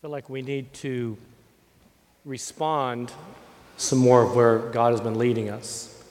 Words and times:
feel 0.00 0.08
like 0.08 0.30
we 0.30 0.40
need 0.40 0.72
to 0.72 1.14
respond 2.24 3.12
some 3.76 3.98
more 3.98 4.22
of 4.22 4.34
where 4.34 4.58
God 4.58 4.92
has 4.92 5.00
been 5.02 5.18
leading 5.18 5.50
us 5.50 6.02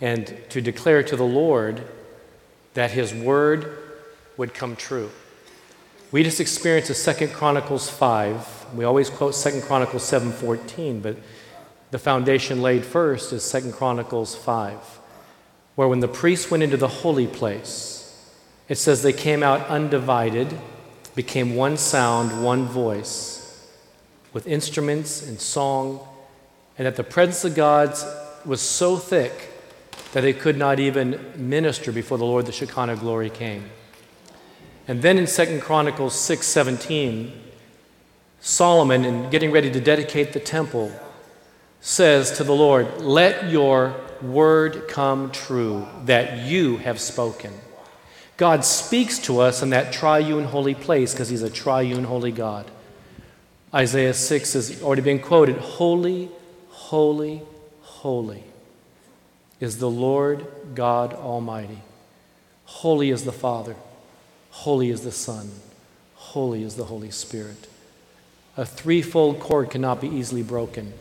and 0.00 0.36
to 0.48 0.60
declare 0.60 1.04
to 1.04 1.14
the 1.14 1.22
Lord 1.22 1.86
that 2.74 2.90
his 2.90 3.14
word 3.14 3.78
would 4.36 4.52
come 4.52 4.74
true. 4.74 5.08
We 6.10 6.24
just 6.24 6.40
experienced 6.40 6.90
a 6.90 6.94
Second 6.94 7.32
Chronicles 7.32 7.88
5. 7.88 8.74
We 8.74 8.84
always 8.84 9.08
quote 9.08 9.36
Second 9.36 9.62
Chronicles 9.62 10.02
7:14, 10.02 11.00
but 11.00 11.16
the 11.92 12.00
foundation 12.00 12.60
laid 12.60 12.84
first 12.84 13.32
is 13.32 13.44
Second 13.44 13.74
Chronicles 13.74 14.34
5, 14.34 14.98
where 15.76 15.86
when 15.86 16.00
the 16.00 16.08
priests 16.08 16.50
went 16.50 16.64
into 16.64 16.76
the 16.76 16.88
holy 16.88 17.28
place, 17.28 18.18
it 18.68 18.78
says 18.78 19.04
they 19.04 19.12
came 19.12 19.44
out 19.44 19.64
undivided 19.68 20.58
became 21.14 21.54
one 21.56 21.76
sound, 21.76 22.44
one 22.44 22.66
voice, 22.66 23.68
with 24.32 24.46
instruments 24.46 25.26
and 25.26 25.40
song, 25.40 26.00
and 26.78 26.86
that 26.86 26.96
the 26.96 27.04
presence 27.04 27.44
of 27.44 27.54
God 27.54 27.94
was 28.44 28.60
so 28.60 28.96
thick 28.96 29.50
that 30.12 30.22
they 30.22 30.32
could 30.32 30.56
not 30.56 30.80
even 30.80 31.32
minister 31.36 31.92
before 31.92 32.18
the 32.18 32.24
Lord, 32.24 32.46
the 32.46 32.52
Shekinah 32.52 32.96
glory 32.96 33.30
came. 33.30 33.70
And 34.88 35.00
then 35.02 35.18
in 35.18 35.26
2 35.26 35.60
Chronicles 35.60 36.14
6:17, 36.14 37.32
Solomon, 38.40 39.04
in 39.04 39.30
getting 39.30 39.52
ready 39.52 39.70
to 39.70 39.80
dedicate 39.80 40.32
the 40.32 40.40
temple, 40.40 40.90
says 41.80 42.32
to 42.32 42.44
the 42.44 42.54
Lord, 42.54 43.00
Let 43.00 43.50
your 43.50 43.94
word 44.20 44.88
come 44.88 45.30
true 45.30 45.86
that 46.04 46.38
you 46.46 46.78
have 46.78 47.00
spoken. 47.00 47.52
God 48.36 48.64
speaks 48.64 49.18
to 49.20 49.40
us 49.40 49.62
in 49.62 49.70
that 49.70 49.92
triune 49.92 50.44
holy 50.44 50.74
place 50.74 51.12
because 51.12 51.28
he's 51.28 51.42
a 51.42 51.50
triune 51.50 52.04
holy 52.04 52.32
God. 52.32 52.70
Isaiah 53.74 54.14
6 54.14 54.52
has 54.52 54.82
already 54.82 55.02
been 55.02 55.18
quoted 55.18 55.56
Holy, 55.56 56.28
holy, 56.68 57.42
holy 57.82 58.44
is 59.60 59.78
the 59.78 59.90
Lord 59.90 60.46
God 60.74 61.14
Almighty. 61.14 61.78
Holy 62.64 63.10
is 63.10 63.24
the 63.24 63.32
Father, 63.32 63.76
holy 64.50 64.90
is 64.90 65.02
the 65.02 65.12
Son, 65.12 65.50
holy 66.14 66.64
is 66.64 66.74
the 66.74 66.86
Holy 66.86 67.10
Spirit. 67.10 67.68
A 68.56 68.66
threefold 68.66 69.40
cord 69.40 69.70
cannot 69.70 70.00
be 70.00 70.08
easily 70.08 70.42
broken. 70.42 70.92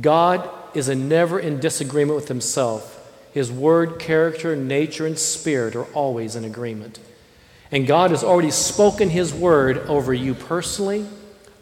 God 0.00 0.48
is 0.72 0.88
a 0.88 0.94
never 0.94 1.38
in 1.40 1.58
disagreement 1.58 2.16
with 2.16 2.28
himself. 2.28 2.95
His 3.36 3.52
word, 3.52 3.98
character, 3.98 4.56
nature, 4.56 5.06
and 5.06 5.18
spirit 5.18 5.76
are 5.76 5.84
always 5.92 6.36
in 6.36 6.44
agreement. 6.46 6.98
And 7.70 7.86
God 7.86 8.10
has 8.10 8.24
already 8.24 8.50
spoken 8.50 9.10
His 9.10 9.34
word 9.34 9.76
over 9.88 10.14
you 10.14 10.32
personally, 10.32 11.06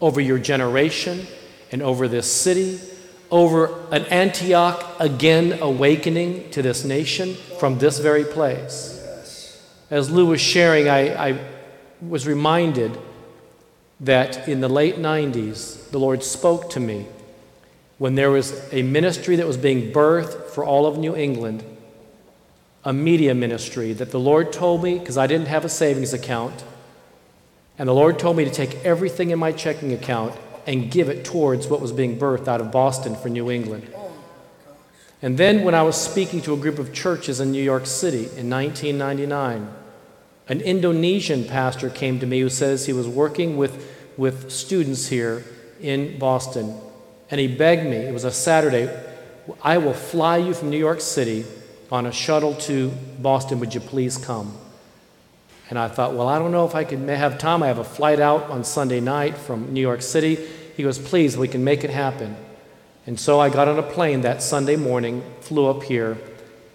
over 0.01 0.21
your 0.21 0.39
generation, 0.39 1.27
and 1.73 1.83
over 1.83 2.07
this 2.07 2.31
city, 2.31 2.79
over 3.29 3.75
an 3.91 4.05
Antioch 4.05 4.89
again 5.01 5.59
awakening 5.61 6.49
to 6.51 6.63
this 6.63 6.85
nation 6.85 7.35
from 7.59 7.81
this 7.81 7.99
very 7.99 8.23
place. 8.23 9.61
As 9.91 10.13
Lou 10.13 10.27
was 10.27 10.41
sharing, 10.41 10.89
I, 10.89 11.31
I 11.31 11.41
was 12.01 12.25
reminded 12.25 12.97
that 13.99 14.47
in 14.47 14.61
the 14.61 14.69
late 14.69 14.95
90s, 14.95 15.91
the 15.91 15.99
Lord 15.99 16.23
spoke 16.23 16.71
to 16.71 16.79
me 16.79 17.09
when 17.99 18.15
there 18.15 18.31
was 18.31 18.73
a 18.73 18.83
ministry 18.83 19.35
that 19.35 19.47
was 19.49 19.57
being 19.57 19.91
birthed 19.91 20.44
for 20.55 20.65
all 20.65 20.87
of 20.87 20.97
New 20.99 21.17
England, 21.17 21.65
a 22.85 22.93
media 22.93 23.35
ministry 23.35 23.93
that 23.93 24.11
the 24.11 24.21
Lord 24.21 24.53
told 24.53 24.83
me, 24.83 24.99
because 24.99 25.19
I 25.19 25.27
didn't 25.27 25.49
have 25.49 25.65
a 25.65 25.69
savings 25.69 26.13
account, 26.13 26.65
and 27.79 27.89
the 27.89 27.95
Lord 27.95 28.19
told 28.19 28.37
me 28.37 28.45
to 28.45 28.51
take 28.51 28.77
everything 28.85 29.31
in 29.31 29.39
my 29.39 29.53
checking 29.53 29.93
account 29.93 30.35
and 30.67 30.91
give 30.91 31.09
it 31.09 31.25
towards 31.25 31.67
what 31.67 31.81
was 31.81 31.93
being 31.93 32.19
birthed 32.19 32.49
out 32.49 32.61
of 32.61 32.71
Boston 32.71 33.17
for 33.17 33.29
New 33.29 33.51
England. 33.51 33.91
Oh 33.95 34.13
and 35.21 35.37
then, 35.37 35.65
when 35.65 35.75
I 35.75 35.83
was 35.83 36.01
speaking 36.01 36.41
to 36.43 36.55
a 36.55 36.57
group 36.57 36.79
of 36.79 36.93
churches 36.93 37.41
in 37.41 37.51
New 37.53 37.63
York 37.63 37.87
City 37.87 38.27
in 38.37 38.49
1999, 38.49 39.69
an 40.49 40.61
Indonesian 40.61 41.45
pastor 41.45 41.91
came 41.91 42.21
to 42.21 42.27
me 42.27 42.41
who 42.41 42.49
says 42.49 42.87
he 42.87 42.93
was 42.93 43.09
working 43.09 43.57
with, 43.57 43.85
with 44.17 44.51
students 44.53 45.09
here 45.09 45.45
in 45.81 46.19
Boston 46.19 46.79
and 47.31 47.41
he 47.41 47.49
begged 47.49 47.85
me, 47.85 47.97
it 47.97 48.13
was 48.13 48.25
a 48.25 48.31
Saturday, 48.31 48.89
I 49.63 49.79
will 49.79 49.95
fly 49.95 50.39
you 50.39 50.55
from 50.55 50.71
New 50.71 50.79
York 50.79 51.01
City 51.01 51.45
on 51.93 52.07
a 52.07 52.13
shuttle 52.13 52.55
to 52.55 52.91
Boston. 53.21 53.61
Would 53.61 53.75
you 53.75 53.81
please 53.81 54.17
come? 54.17 54.57
And 55.71 55.79
I 55.79 55.89
thought, 55.89 56.15
well, 56.15 56.29
I 56.29 56.39
don't 56.39 56.53
know 56.53 56.67
if 56.67 56.75
I 56.75 56.85
can 56.85 57.09
have 57.09 57.39
time. 57.39 57.63
I 57.63 57.69
have 57.69 57.79
a 57.79 57.85
flight 57.85 58.21
out 58.21 58.51
on 58.51 58.65
Sunday 58.65 59.01
night 59.01 59.37
from 59.37 59.73
New 59.73 59.81
York 59.81 60.03
City. 60.03 60.37
He 60.77 60.83
goes, 60.83 60.99
please, 60.99 61.37
we 61.37 61.49
can 61.49 61.65
make 61.65 61.85
it 61.85 61.91
happen. 61.91 62.37
And 63.07 63.19
so 63.19 63.41
I 63.41 63.49
got 63.49 63.69
on 63.69 63.79
a 63.79 63.83
plane 63.83 64.23
that 64.23 64.43
Sunday 64.43 64.77
morning, 64.77 65.23
flew 65.41 65.67
up 65.67 65.83
here, 65.83 66.19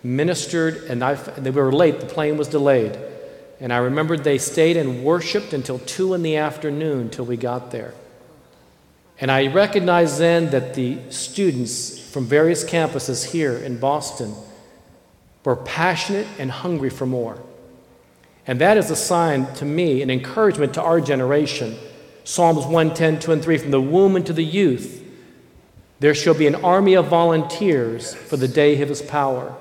ministered, 0.04 0.84
and 0.90 1.04
I, 1.04 1.18
we 1.40 1.52
were 1.52 1.72
late. 1.72 2.00
The 2.00 2.06
plane 2.06 2.38
was 2.38 2.48
delayed. 2.48 2.98
And 3.60 3.74
I 3.74 3.78
remembered 3.78 4.24
they 4.24 4.38
stayed 4.38 4.78
and 4.78 5.04
worshiped 5.04 5.54
until 5.54 5.80
2 5.80 6.14
in 6.14 6.22
the 6.22 6.38
afternoon 6.38 7.10
till 7.10 7.26
we 7.26 7.36
got 7.36 7.72
there. 7.72 7.94
And 9.22 9.30
I 9.30 9.48
recognized 9.48 10.18
then 10.18 10.50
that 10.52 10.74
the 10.76 10.98
students 11.10 12.00
from 12.00 12.26
various 12.26 12.64
campuses 12.64 13.32
here 13.32 13.58
in 13.58 13.78
Boston 13.78 14.34
were 15.44 15.58
passionate 15.58 16.28
and 16.38 16.50
hungry 16.50 16.90
for 16.90 17.06
more. 17.06 17.42
And 18.48 18.62
that 18.62 18.78
is 18.78 18.90
a 18.90 18.96
sign 18.96 19.54
to 19.56 19.66
me, 19.66 20.02
an 20.02 20.10
encouragement 20.10 20.74
to 20.76 20.82
our 20.82 21.02
generation. 21.02 21.78
Psalms 22.24 22.66
110, 22.66 23.20
2 23.20 23.32
and 23.32 23.44
3 23.44 23.58
From 23.58 23.72
the 23.72 23.82
womb 23.82 24.16
into 24.16 24.34
the 24.34 24.44
youth, 24.44 25.04
there 26.00 26.16
shall 26.16 26.34
be 26.34 26.48
an 26.48 26.56
army 26.56 26.94
of 26.94 27.08
volunteers 27.08 28.14
for 28.14 28.38
the 28.38 28.48
day 28.48 28.82
of 28.82 28.90
his 28.90 29.02
power. 29.02 29.54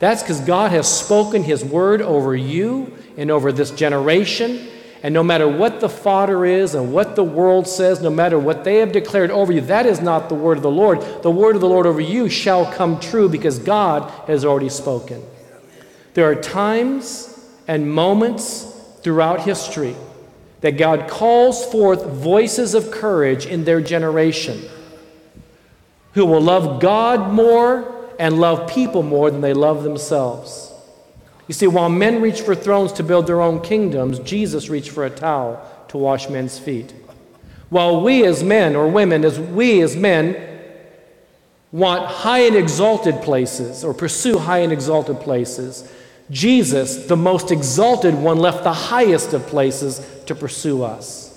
That's 0.00 0.22
because 0.22 0.40
God 0.40 0.72
has 0.72 0.92
spoken 0.92 1.42
his 1.44 1.64
word 1.64 2.02
over 2.02 2.34
you 2.34 2.96
and 3.16 3.30
over 3.30 3.52
this 3.52 3.70
generation 3.70 4.68
and 5.02 5.14
no 5.14 5.22
matter 5.22 5.46
what 5.46 5.80
the 5.80 5.88
fodder 5.88 6.44
is 6.44 6.74
and 6.74 6.92
what 6.92 7.14
the 7.14 7.22
world 7.22 7.68
says, 7.68 8.02
no 8.02 8.10
matter 8.10 8.38
what 8.38 8.64
they 8.64 8.76
have 8.76 8.90
declared 8.90 9.30
over 9.30 9.52
you, 9.52 9.60
that 9.62 9.86
is 9.86 10.00
not 10.00 10.28
the 10.28 10.34
word 10.34 10.56
of 10.56 10.62
the 10.62 10.70
Lord. 10.70 11.22
The 11.22 11.30
word 11.30 11.54
of 11.54 11.60
the 11.60 11.68
Lord 11.68 11.86
over 11.86 12.00
you 12.00 12.28
shall 12.28 12.70
come 12.72 12.98
true 12.98 13.28
because 13.28 13.58
God 13.58 14.10
has 14.26 14.44
already 14.44 14.68
spoken. 14.68 15.22
There 16.14 16.28
are 16.28 16.34
times 16.34 17.46
and 17.68 17.92
moments 17.92 18.64
throughout 19.02 19.42
history 19.42 19.94
that 20.62 20.72
God 20.72 21.08
calls 21.08 21.64
forth 21.70 22.04
voices 22.06 22.74
of 22.74 22.90
courage 22.90 23.46
in 23.46 23.64
their 23.64 23.80
generation 23.80 24.60
who 26.14 26.26
will 26.26 26.40
love 26.40 26.80
God 26.80 27.32
more 27.32 27.94
and 28.18 28.40
love 28.40 28.68
people 28.68 29.04
more 29.04 29.30
than 29.30 29.40
they 29.40 29.54
love 29.54 29.84
themselves. 29.84 30.67
You 31.48 31.54
see, 31.54 31.66
while 31.66 31.88
men 31.88 32.20
reach 32.20 32.42
for 32.42 32.54
thrones 32.54 32.92
to 32.94 33.02
build 33.02 33.26
their 33.26 33.40
own 33.40 33.60
kingdoms, 33.60 34.18
Jesus 34.20 34.68
reached 34.68 34.90
for 34.90 35.04
a 35.04 35.10
towel 35.10 35.66
to 35.88 35.98
wash 35.98 36.28
men's 36.28 36.58
feet. 36.58 36.94
While 37.70 38.02
we 38.02 38.24
as 38.24 38.44
men 38.44 38.76
or 38.76 38.88
women, 38.88 39.24
as 39.24 39.40
we 39.40 39.80
as 39.82 39.96
men, 39.96 40.44
want 41.72 42.06
high 42.06 42.40
and 42.40 42.56
exalted 42.56 43.20
places 43.22 43.84
or 43.84 43.92
pursue 43.92 44.38
high 44.38 44.58
and 44.58 44.72
exalted 44.72 45.20
places, 45.20 45.90
Jesus, 46.30 47.06
the 47.06 47.16
most 47.16 47.50
exalted 47.50 48.14
one, 48.14 48.38
left 48.38 48.64
the 48.64 48.72
highest 48.72 49.32
of 49.32 49.46
places 49.46 50.06
to 50.26 50.34
pursue 50.34 50.82
us. 50.82 51.27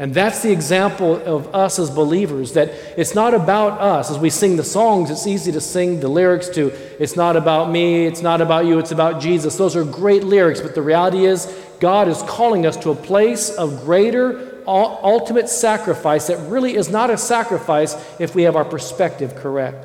And 0.00 0.14
that's 0.14 0.42
the 0.42 0.52
example 0.52 1.16
of 1.16 1.52
us 1.52 1.80
as 1.80 1.90
believers 1.90 2.52
that 2.52 2.68
it's 2.96 3.16
not 3.16 3.34
about 3.34 3.80
us. 3.80 4.12
As 4.12 4.18
we 4.18 4.30
sing 4.30 4.56
the 4.56 4.62
songs, 4.62 5.10
it's 5.10 5.26
easy 5.26 5.50
to 5.50 5.60
sing 5.60 5.98
the 5.98 6.08
lyrics 6.08 6.48
to, 6.50 6.68
it's 7.00 7.16
not 7.16 7.34
about 7.34 7.72
me, 7.72 8.06
it's 8.06 8.22
not 8.22 8.40
about 8.40 8.64
you, 8.64 8.78
it's 8.78 8.92
about 8.92 9.20
Jesus. 9.20 9.56
Those 9.56 9.74
are 9.74 9.84
great 9.84 10.22
lyrics, 10.22 10.60
but 10.60 10.76
the 10.76 10.82
reality 10.82 11.26
is, 11.26 11.46
God 11.80 12.06
is 12.06 12.22
calling 12.22 12.64
us 12.64 12.76
to 12.78 12.90
a 12.90 12.94
place 12.94 13.50
of 13.50 13.84
greater, 13.84 14.62
ultimate 14.68 15.48
sacrifice 15.48 16.28
that 16.28 16.38
really 16.48 16.76
is 16.76 16.90
not 16.90 17.10
a 17.10 17.16
sacrifice 17.16 17.96
if 18.20 18.36
we 18.36 18.44
have 18.44 18.54
our 18.54 18.64
perspective 18.64 19.34
correct. 19.34 19.84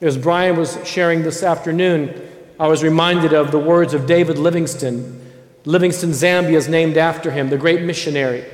As 0.00 0.16
Brian 0.16 0.56
was 0.56 0.78
sharing 0.84 1.22
this 1.22 1.42
afternoon, 1.42 2.22
I 2.58 2.68
was 2.68 2.82
reminded 2.82 3.34
of 3.34 3.50
the 3.50 3.58
words 3.58 3.92
of 3.92 4.06
David 4.06 4.38
Livingstone. 4.38 5.20
Livingstone, 5.66 6.10
Zambia 6.10 6.54
is 6.54 6.68
named 6.68 6.96
after 6.96 7.30
him, 7.30 7.50
the 7.50 7.58
great 7.58 7.82
missionary. 7.82 8.44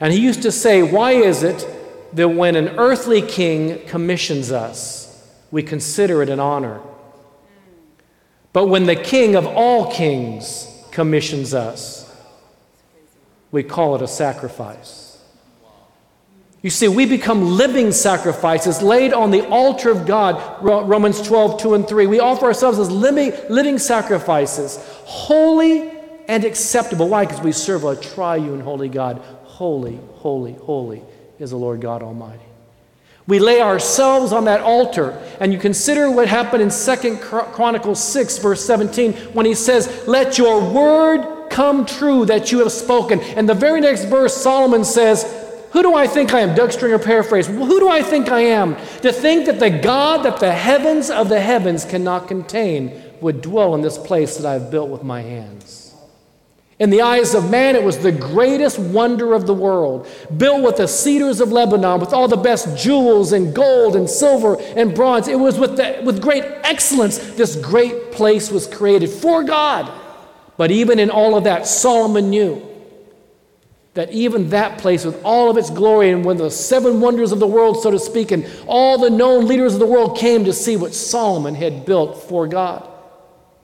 And 0.00 0.12
he 0.12 0.20
used 0.20 0.42
to 0.42 0.52
say, 0.52 0.82
Why 0.82 1.12
is 1.12 1.42
it 1.42 1.66
that 2.12 2.28
when 2.28 2.56
an 2.56 2.68
earthly 2.78 3.22
king 3.22 3.86
commissions 3.86 4.52
us, 4.52 5.26
we 5.50 5.62
consider 5.62 6.22
it 6.22 6.28
an 6.28 6.40
honor? 6.40 6.80
But 8.52 8.66
when 8.66 8.86
the 8.86 8.96
king 8.96 9.34
of 9.34 9.46
all 9.46 9.92
kings 9.92 10.66
commissions 10.90 11.52
us, 11.54 12.02
we 13.50 13.62
call 13.62 13.96
it 13.96 14.02
a 14.02 14.08
sacrifice. 14.08 15.06
You 16.62 16.70
see, 16.70 16.88
we 16.88 17.06
become 17.06 17.56
living 17.56 17.92
sacrifices 17.92 18.82
laid 18.82 19.12
on 19.12 19.30
the 19.30 19.46
altar 19.46 19.90
of 19.90 20.04
God. 20.04 20.62
Romans 20.62 21.22
12, 21.22 21.60
2 21.60 21.74
and 21.74 21.86
3. 21.86 22.06
We 22.06 22.18
offer 22.18 22.46
ourselves 22.46 22.78
as 22.78 22.90
living, 22.90 23.32
living 23.48 23.78
sacrifices, 23.78 24.78
holy 25.04 25.92
and 26.26 26.44
acceptable. 26.44 27.08
Why? 27.08 27.24
Because 27.24 27.40
we 27.40 27.52
serve 27.52 27.84
a 27.84 27.94
triune 27.94 28.60
holy 28.60 28.88
God 28.88 29.22
holy, 29.56 29.98
holy, 30.16 30.52
holy 30.52 31.02
is 31.38 31.48
the 31.48 31.56
Lord 31.56 31.80
God 31.80 32.02
Almighty. 32.02 32.42
We 33.26 33.38
lay 33.38 33.62
ourselves 33.62 34.30
on 34.30 34.44
that 34.44 34.60
altar, 34.60 35.18
and 35.40 35.50
you 35.50 35.58
consider 35.58 36.10
what 36.10 36.28
happened 36.28 36.62
in 36.62 36.70
Second 36.70 37.20
Chronicles 37.20 38.04
6, 38.04 38.36
verse 38.38 38.62
17, 38.64 39.14
when 39.32 39.46
he 39.46 39.54
says, 39.54 40.06
Let 40.06 40.36
your 40.36 40.60
word 40.60 41.48
come 41.48 41.86
true 41.86 42.26
that 42.26 42.52
you 42.52 42.58
have 42.58 42.70
spoken. 42.70 43.20
And 43.20 43.48
the 43.48 43.54
very 43.54 43.80
next 43.80 44.04
verse, 44.04 44.36
Solomon 44.36 44.84
says, 44.84 45.24
Who 45.70 45.82
do 45.82 45.94
I 45.94 46.06
think 46.06 46.34
I 46.34 46.40
am? 46.40 46.54
Doug 46.54 46.70
Stringer 46.70 46.98
paraphrase. 46.98 47.46
Who 47.46 47.80
do 47.80 47.88
I 47.88 48.02
think 48.02 48.28
I 48.28 48.40
am? 48.40 48.76
To 49.00 49.10
think 49.10 49.46
that 49.46 49.58
the 49.58 49.70
God 49.70 50.22
that 50.24 50.38
the 50.38 50.52
heavens 50.52 51.08
of 51.08 51.30
the 51.30 51.40
heavens 51.40 51.86
cannot 51.86 52.28
contain 52.28 53.02
would 53.22 53.40
dwell 53.40 53.74
in 53.74 53.80
this 53.80 53.96
place 53.96 54.36
that 54.36 54.46
I 54.46 54.52
have 54.52 54.70
built 54.70 54.90
with 54.90 55.02
my 55.02 55.22
hands. 55.22 55.85
In 56.78 56.90
the 56.90 57.00
eyes 57.00 57.34
of 57.34 57.50
man, 57.50 57.74
it 57.74 57.82
was 57.82 57.98
the 57.98 58.12
greatest 58.12 58.78
wonder 58.78 59.32
of 59.32 59.46
the 59.46 59.54
world, 59.54 60.06
built 60.36 60.62
with 60.62 60.76
the 60.76 60.86
cedars 60.86 61.40
of 61.40 61.50
Lebanon, 61.50 62.00
with 62.00 62.12
all 62.12 62.28
the 62.28 62.36
best 62.36 62.76
jewels 62.76 63.32
and 63.32 63.54
gold 63.54 63.96
and 63.96 64.08
silver 64.08 64.60
and 64.60 64.94
bronze. 64.94 65.26
It 65.26 65.40
was 65.40 65.58
with, 65.58 65.76
the, 65.76 66.02
with 66.04 66.20
great 66.20 66.44
excellence 66.64 67.16
this 67.16 67.56
great 67.56 68.12
place 68.12 68.50
was 68.50 68.66
created 68.66 69.08
for 69.08 69.42
God. 69.42 69.90
But 70.58 70.70
even 70.70 70.98
in 70.98 71.08
all 71.08 71.34
of 71.34 71.44
that, 71.44 71.66
Solomon 71.66 72.28
knew 72.28 72.62
that 73.94 74.12
even 74.12 74.50
that 74.50 74.76
place, 74.76 75.06
with 75.06 75.18
all 75.24 75.48
of 75.48 75.56
its 75.56 75.70
glory 75.70 76.10
and 76.10 76.22
when 76.26 76.36
the 76.36 76.50
seven 76.50 77.00
wonders 77.00 77.32
of 77.32 77.40
the 77.40 77.46
world, 77.46 77.82
so 77.82 77.90
to 77.90 77.98
speak, 77.98 78.30
and 78.30 78.46
all 78.66 78.98
the 78.98 79.08
known 79.08 79.46
leaders 79.48 79.72
of 79.72 79.80
the 79.80 79.86
world 79.86 80.18
came 80.18 80.44
to 80.44 80.52
see 80.52 80.76
what 80.76 80.92
Solomon 80.92 81.54
had 81.54 81.86
built 81.86 82.22
for 82.24 82.46
God, 82.46 82.86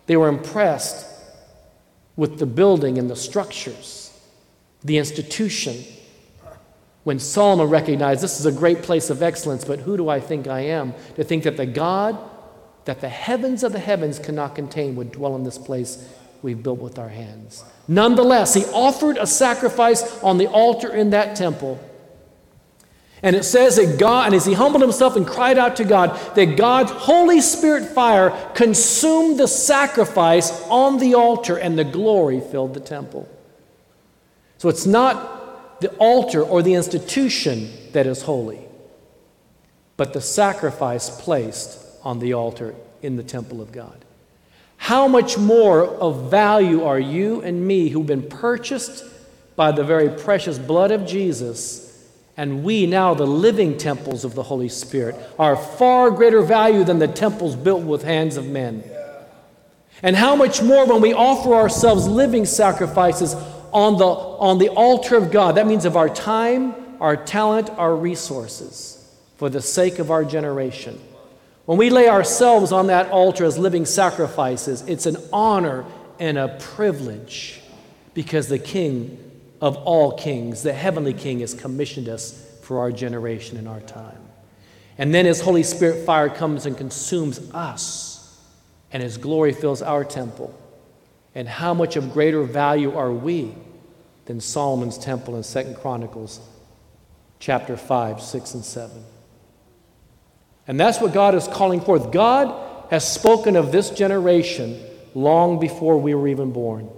they 0.07 0.17
were 0.17 0.29
impressed 0.29 1.12
with 2.17 2.39
the 2.39 2.47
building 2.47 2.99
and 2.99 3.09
the 3.09 3.17
structures, 3.17 4.19
the 4.83 4.99
institution. 4.99 5.83
When 7.05 7.19
Solomon 7.19 7.69
recognized 7.69 8.23
this 8.23 8.39
is 8.39 8.47
a 8.47 8.53
great 8.53 8.83
place 8.83 9.11
of 9.11 9.23
excellence, 9.23 9.65
but 9.65 9.81
who 9.81 9.97
do 9.97 10.09
I 10.09 10.21
think 10.21 10.47
I 10.47 10.61
am? 10.61 10.95
To 11.17 11.25
think 11.25 11.45
that 11.45 11.57
the 11.57 11.67
God 11.67 12.19
that 12.85 13.01
the 13.01 13.09
heavens 13.09 13.63
of 13.63 13.73
the 13.73 13.79
heavens 13.79 14.19
cannot 14.19 14.55
contain 14.55 14.97
would 14.97 15.13
dwell 15.13 15.37
in 15.37 15.45
this 15.45 15.59
place 15.59 16.09
we've 16.43 16.63
built 16.63 16.81
with 16.81 16.99
our 16.99 17.09
hands. 17.09 17.65
Nonetheless, 17.87 18.55
he 18.55 18.65
offered 18.67 19.17
a 19.17 19.27
sacrifice 19.27 20.21
on 20.23 20.39
the 20.39 20.49
altar 20.49 20.93
in 20.93 21.11
that 21.11 21.37
temple 21.37 21.81
and 23.23 23.37
it 23.37 23.45
says 23.45 23.77
that 23.77 23.99
God, 23.99 24.27
and 24.27 24.35
as 24.35 24.45
he 24.45 24.53
humbled 24.53 24.83
himself 24.83 25.15
and 25.15 25.25
cried 25.25 25.57
out 25.57 25.77
to 25.77 25.85
God, 25.85 26.19
that 26.35 26.57
God's 26.57 26.91
Holy 26.91 27.41
Spirit 27.41 27.87
fire 27.87 28.31
consumed 28.55 29.39
the 29.39 29.47
sacrifice 29.47 30.51
on 30.69 30.99
the 30.99 31.15
altar 31.15 31.57
and 31.57 31.79
the 31.79 31.85
glory 31.85 32.41
filled 32.41 32.75
the 32.75 32.81
temple. 32.81 33.29
So 34.59 34.69
it's 34.69 34.87
not 34.87 35.81
the 35.81 35.91
altar 35.97 36.43
or 36.43 36.63
the 36.63 36.75
institution 36.75 37.71
that 37.93 38.07
is 38.07 38.23
holy, 38.23 38.61
but 39.97 40.13
the 40.13 40.21
sacrifice 40.21 41.09
placed 41.23 41.79
on 42.03 42.19
the 42.19 42.33
altar 42.33 42.75
in 43.03 43.17
the 43.17 43.23
temple 43.23 43.61
of 43.61 43.71
God. 43.71 44.05
How 44.79 45.07
much 45.07 45.39
more 45.39 45.85
of 45.85 46.29
value 46.29 46.83
are 46.83 46.99
you 46.99 47.41
and 47.43 47.65
me 47.65 47.89
who've 47.89 48.07
been 48.07 48.29
purchased 48.29 49.05
by 49.55 49.71
the 49.71 49.85
very 49.85 50.09
precious 50.09 50.59
blood 50.59 50.91
of 50.91 51.07
Jesus? 51.07 51.82
And 52.37 52.65
we, 52.65 52.87
now 52.87 53.15
the 53.15 53.27
living 53.27 53.77
temples 53.77 54.25
of 54.25 54.35
the 54.35 54.43
Holy 54.43 54.69
Spirit, 54.69 55.17
are 55.39 55.57
far 55.57 56.11
greater 56.11 56.41
value 56.43 56.83
than 56.83 56.99
the 56.99 57.09
temples 57.09 57.57
built 57.57 57.83
with 57.83 58.03
hands 58.03 58.37
of 58.37 58.47
men. 58.47 58.83
And 60.03 60.17
how 60.17 60.35
much 60.35 60.63
more 60.63 60.87
when 60.87 61.01
we 61.01 61.13
offer 61.13 61.55
ourselves 61.55 62.09
living 62.09 62.47
sacrifices 62.47 63.35
on 63.73 63.99
the, 63.99 64.07
on 64.07 64.59
the 64.59 64.71
altar 64.71 65.17
of 65.17 65.31
God? 65.31 65.57
That 65.57 65.67
means 65.67 65.85
of 65.85 65.97
our 65.97 66.09
time, 66.09 66.75
our 67.01 67.17
talent, 67.17 67.71
our 67.71 67.95
resources 67.95 68.99
for 69.37 69.51
the 69.51 69.61
sake 69.61 69.99
of 69.99 70.11
our 70.11 70.25
generation. 70.25 70.99
When 71.67 71.79
we 71.79 71.91
lay 71.91 72.09
ourselves 72.09 72.73
on 72.73 72.89
that 72.89 73.11
altar 73.11 73.45
as 73.45 73.59
living 73.59 73.85
sacrifices, 73.85 74.83
it's 74.89 75.07
an 75.07 75.17
honor 75.33 75.85
and 76.19 76.39
a 76.39 76.57
privilege 76.59 77.61
because 78.15 78.49
the 78.49 78.59
King 78.59 79.22
of 79.63 79.77
all 79.77 80.19
kings, 80.19 80.65
the 80.65 80.73
heavenly 80.73 81.15
King, 81.15 81.39
has 81.39 81.55
commissioned 81.55 82.09
us 82.09 82.59
for 82.63 82.81
our 82.81 82.91
generation 82.91 83.57
and 83.57 83.69
our 83.69 83.81
time. 83.81 84.19
And 84.99 85.15
then 85.15 85.25
His 85.25 85.41
Holy 85.41 85.63
Spirit 85.63 86.05
fire 86.05 86.29
comes 86.29 86.67
and 86.67 86.77
consumes 86.77 87.39
us, 87.55 88.39
and 88.91 89.03
His 89.03 89.17
glory 89.17 89.53
fills 89.53 89.81
our 89.81 90.05
temple. 90.05 90.53
And 91.35 91.49
how 91.49 91.75
much 91.75 91.95
of 91.95 92.13
greater 92.13 92.43
value 92.43 92.95
are 92.95 93.13
we 93.13 93.55
than 94.27 94.41
Solomon's 94.41 94.99
temple 94.99 95.37
in 95.37 95.45
Second 95.45 95.77
Chronicles 95.77 96.41
chapter 97.39 97.77
5, 97.77 98.21
6, 98.21 98.55
and 98.55 98.65
7? 98.65 99.05
And 100.67 100.79
that's 100.79 101.01
what 101.01 101.15
God 101.15 101.37
is 101.37 101.47
calling 101.47 101.81
forth. 101.81 102.11
God 102.11 102.89
has 102.91 103.11
spoken 103.11 103.55
of 103.55 103.71
this 103.71 103.91
generation 103.91 104.83
long 105.15 105.61
before 105.61 105.99
we 105.99 106.15
were 106.15 106.27
even 106.27 106.53
born. 106.53 106.91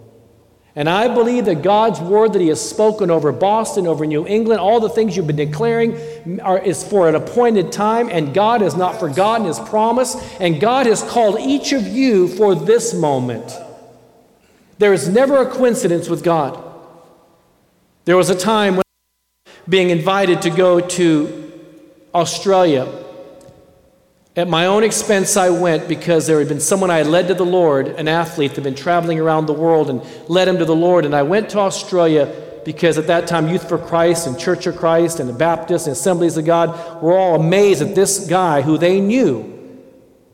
And 0.76 0.88
I 0.88 1.06
believe 1.06 1.44
that 1.44 1.62
God's 1.62 2.00
word 2.00 2.32
that 2.32 2.40
He 2.40 2.48
has 2.48 2.60
spoken 2.60 3.10
over 3.10 3.30
Boston, 3.30 3.86
over 3.86 4.04
New 4.06 4.26
England, 4.26 4.60
all 4.60 4.80
the 4.80 4.88
things 4.88 5.16
you've 5.16 5.26
been 5.26 5.36
declaring 5.36 6.40
are, 6.40 6.58
is 6.58 6.82
for 6.82 7.08
an 7.08 7.14
appointed 7.14 7.70
time, 7.70 8.08
and 8.10 8.34
God 8.34 8.60
has 8.60 8.74
not 8.74 8.98
forgotten 8.98 9.46
His 9.46 9.60
promise, 9.60 10.16
and 10.40 10.60
God 10.60 10.86
has 10.86 11.02
called 11.02 11.38
each 11.38 11.72
of 11.72 11.86
you 11.86 12.26
for 12.26 12.56
this 12.56 12.92
moment. 12.92 13.52
There 14.78 14.92
is 14.92 15.08
never 15.08 15.42
a 15.42 15.46
coincidence 15.48 16.08
with 16.08 16.24
God. 16.24 16.60
There 18.04 18.16
was 18.16 18.28
a 18.28 18.36
time 18.36 18.76
when 18.76 18.84
being 19.68 19.90
invited 19.90 20.42
to 20.42 20.50
go 20.50 20.80
to 20.80 21.52
Australia 22.12 23.03
at 24.36 24.48
my 24.48 24.66
own 24.66 24.82
expense, 24.82 25.36
I 25.36 25.50
went 25.50 25.86
because 25.86 26.26
there 26.26 26.40
had 26.40 26.48
been 26.48 26.60
someone 26.60 26.90
I 26.90 26.98
had 26.98 27.06
led 27.06 27.28
to 27.28 27.34
the 27.34 27.44
Lord, 27.44 27.88
an 27.88 28.08
athlete 28.08 28.50
that 28.50 28.56
had 28.56 28.64
been 28.64 28.74
traveling 28.74 29.20
around 29.20 29.46
the 29.46 29.52
world 29.52 29.90
and 29.90 30.02
led 30.28 30.48
him 30.48 30.58
to 30.58 30.64
the 30.64 30.74
Lord. 30.74 31.04
And 31.04 31.14
I 31.14 31.22
went 31.22 31.50
to 31.50 31.60
Australia 31.60 32.34
because 32.64 32.98
at 32.98 33.06
that 33.06 33.28
time, 33.28 33.48
Youth 33.48 33.68
for 33.68 33.78
Christ 33.78 34.26
and 34.26 34.38
Church 34.38 34.66
of 34.66 34.76
Christ 34.76 35.20
and 35.20 35.28
the 35.28 35.34
Baptists 35.34 35.86
and 35.86 35.92
Assemblies 35.92 36.36
of 36.36 36.44
God 36.44 37.02
were 37.02 37.16
all 37.16 37.36
amazed 37.36 37.82
at 37.82 37.94
this 37.94 38.26
guy 38.26 38.62
who 38.62 38.76
they 38.76 39.00
knew 39.00 39.52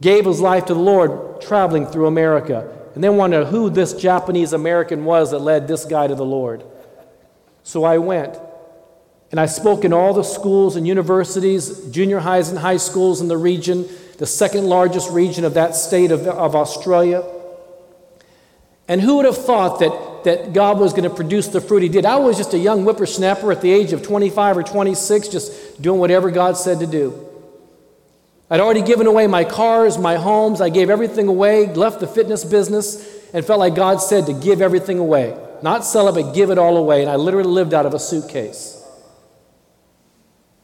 gave 0.00 0.24
his 0.24 0.40
life 0.40 0.64
to 0.66 0.74
the 0.74 0.80
Lord 0.80 1.42
traveling 1.42 1.86
through 1.86 2.06
America. 2.06 2.74
And 2.94 3.04
they 3.04 3.08
wondered 3.10 3.48
who 3.48 3.68
this 3.68 3.92
Japanese 3.92 4.52
American 4.54 5.04
was 5.04 5.30
that 5.30 5.40
led 5.40 5.68
this 5.68 5.84
guy 5.84 6.06
to 6.06 6.14
the 6.14 6.24
Lord. 6.24 6.64
So 7.62 7.84
I 7.84 7.98
went. 7.98 8.38
And 9.30 9.38
I 9.38 9.46
spoke 9.46 9.84
in 9.84 9.92
all 9.92 10.12
the 10.12 10.24
schools 10.24 10.76
and 10.76 10.86
universities, 10.86 11.86
junior 11.90 12.18
highs 12.18 12.48
and 12.48 12.58
high 12.58 12.78
schools 12.78 13.20
in 13.20 13.28
the 13.28 13.36
region, 13.36 13.88
the 14.18 14.26
second 14.26 14.66
largest 14.66 15.10
region 15.10 15.44
of 15.44 15.54
that 15.54 15.76
state 15.76 16.10
of, 16.10 16.26
of 16.26 16.56
Australia. 16.56 17.24
And 18.88 19.00
who 19.00 19.16
would 19.16 19.24
have 19.24 19.38
thought 19.38 19.78
that, 19.78 20.24
that 20.24 20.52
God 20.52 20.80
was 20.80 20.92
going 20.92 21.04
to 21.08 21.14
produce 21.14 21.46
the 21.46 21.60
fruit 21.60 21.84
He 21.84 21.88
did? 21.88 22.04
I 22.04 22.16
was 22.16 22.36
just 22.36 22.54
a 22.54 22.58
young 22.58 22.82
whippersnapper 22.82 23.52
at 23.52 23.60
the 23.60 23.72
age 23.72 23.92
of 23.92 24.02
25 24.02 24.58
or 24.58 24.62
26, 24.64 25.28
just 25.28 25.80
doing 25.80 26.00
whatever 26.00 26.32
God 26.32 26.56
said 26.56 26.80
to 26.80 26.86
do. 26.88 27.28
I'd 28.50 28.58
already 28.58 28.82
given 28.82 29.06
away 29.06 29.28
my 29.28 29.44
cars, 29.44 29.96
my 29.96 30.16
homes, 30.16 30.60
I 30.60 30.70
gave 30.70 30.90
everything 30.90 31.28
away, 31.28 31.72
left 31.72 32.00
the 32.00 32.08
fitness 32.08 32.44
business, 32.44 33.30
and 33.32 33.46
felt 33.46 33.60
like 33.60 33.76
God 33.76 33.98
said 33.98 34.26
to 34.26 34.32
give 34.32 34.60
everything 34.60 34.98
away. 34.98 35.38
Not 35.62 35.84
sell 35.84 36.08
it, 36.08 36.20
but 36.20 36.34
give 36.34 36.50
it 36.50 36.58
all 36.58 36.76
away. 36.76 37.02
And 37.02 37.08
I 37.08 37.14
literally 37.14 37.48
lived 37.48 37.74
out 37.74 37.86
of 37.86 37.94
a 37.94 37.98
suitcase 38.00 38.79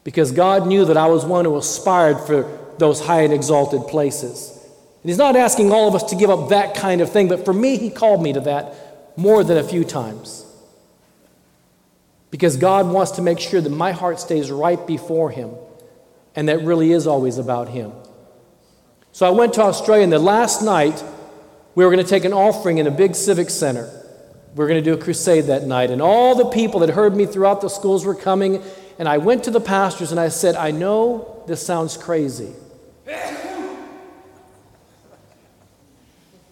because 0.07 0.31
God 0.31 0.69
knew 0.69 0.85
that 0.85 0.97
I 0.97 1.07
was 1.07 1.25
one 1.25 1.45
who 1.47 1.57
aspired 1.57 2.21
for 2.21 2.49
those 2.79 3.05
high 3.05 3.23
and 3.23 3.33
exalted 3.33 3.89
places. 3.89 4.53
And 5.03 5.11
He's 5.11 5.19
not 5.19 5.35
asking 5.35 5.73
all 5.73 5.89
of 5.89 5.97
us 5.97 6.05
to 6.11 6.15
give 6.15 6.31
up 6.31 6.51
that 6.51 6.77
kind 6.77 7.01
of 7.01 7.11
thing, 7.11 7.27
but 7.27 7.45
for 7.45 7.53
me, 7.53 7.77
He 7.77 7.91
called 7.91 8.23
me 8.23 8.33
to 8.33 8.41
that 8.43 9.17
more 9.17 9.43
than 9.43 9.59
a 9.59 9.65
few 9.65 9.83
times. 9.83 10.47
Because 12.31 12.57
God 12.57 12.87
wants 12.87 13.11
to 13.13 13.23
make 13.23 13.41
sure 13.41 13.61
that 13.61 13.71
my 13.71 13.91
heart 13.91 14.21
stays 14.21 14.49
right 14.49 14.87
before 14.87 15.33
Him, 15.33 15.51
and 16.37 16.49
that 16.49 16.63
really 16.63 16.93
is 16.93 17.09
always 17.09 17.37
about 17.37 17.71
Him. 17.71 17.91
So 19.11 19.27
I 19.27 19.31
went 19.31 19.55
to 19.55 19.63
Australia, 19.63 20.05
and 20.05 20.13
the 20.13 20.21
last 20.21 20.63
night, 20.63 21.03
we 21.75 21.85
were 21.85 21.91
going 21.91 22.05
to 22.05 22.09
take 22.09 22.25
an 22.25 22.33
offering 22.33 22.79
in 22.79 22.87
a 22.87 22.93
big 22.93 23.17
civic 23.17 23.51
center. 23.51 23.91
We 24.55 24.59
were 24.59 24.69
going 24.69 24.85
to 24.85 24.89
do 24.89 24.97
a 24.97 25.03
crusade 25.03 25.47
that 25.47 25.65
night, 25.65 25.91
and 25.91 26.01
all 26.01 26.37
the 26.37 26.47
people 26.47 26.79
that 26.79 26.91
heard 26.91 27.17
me 27.17 27.27
throughout 27.27 27.61
the 27.61 27.69
schools 27.69 28.05
were 28.05 28.15
coming, 28.15 28.63
and 28.99 29.09
I 29.09 29.19
went 29.19 29.45
to 29.45 29.51
the 29.51 29.61
pastors 29.61 30.11
and 30.11 30.21
I 30.21 30.29
said, 30.29 30.57
I 30.57 30.71
know 30.71 31.43
this 31.47 31.65
sounds 31.65 31.97
crazy. 31.97 32.53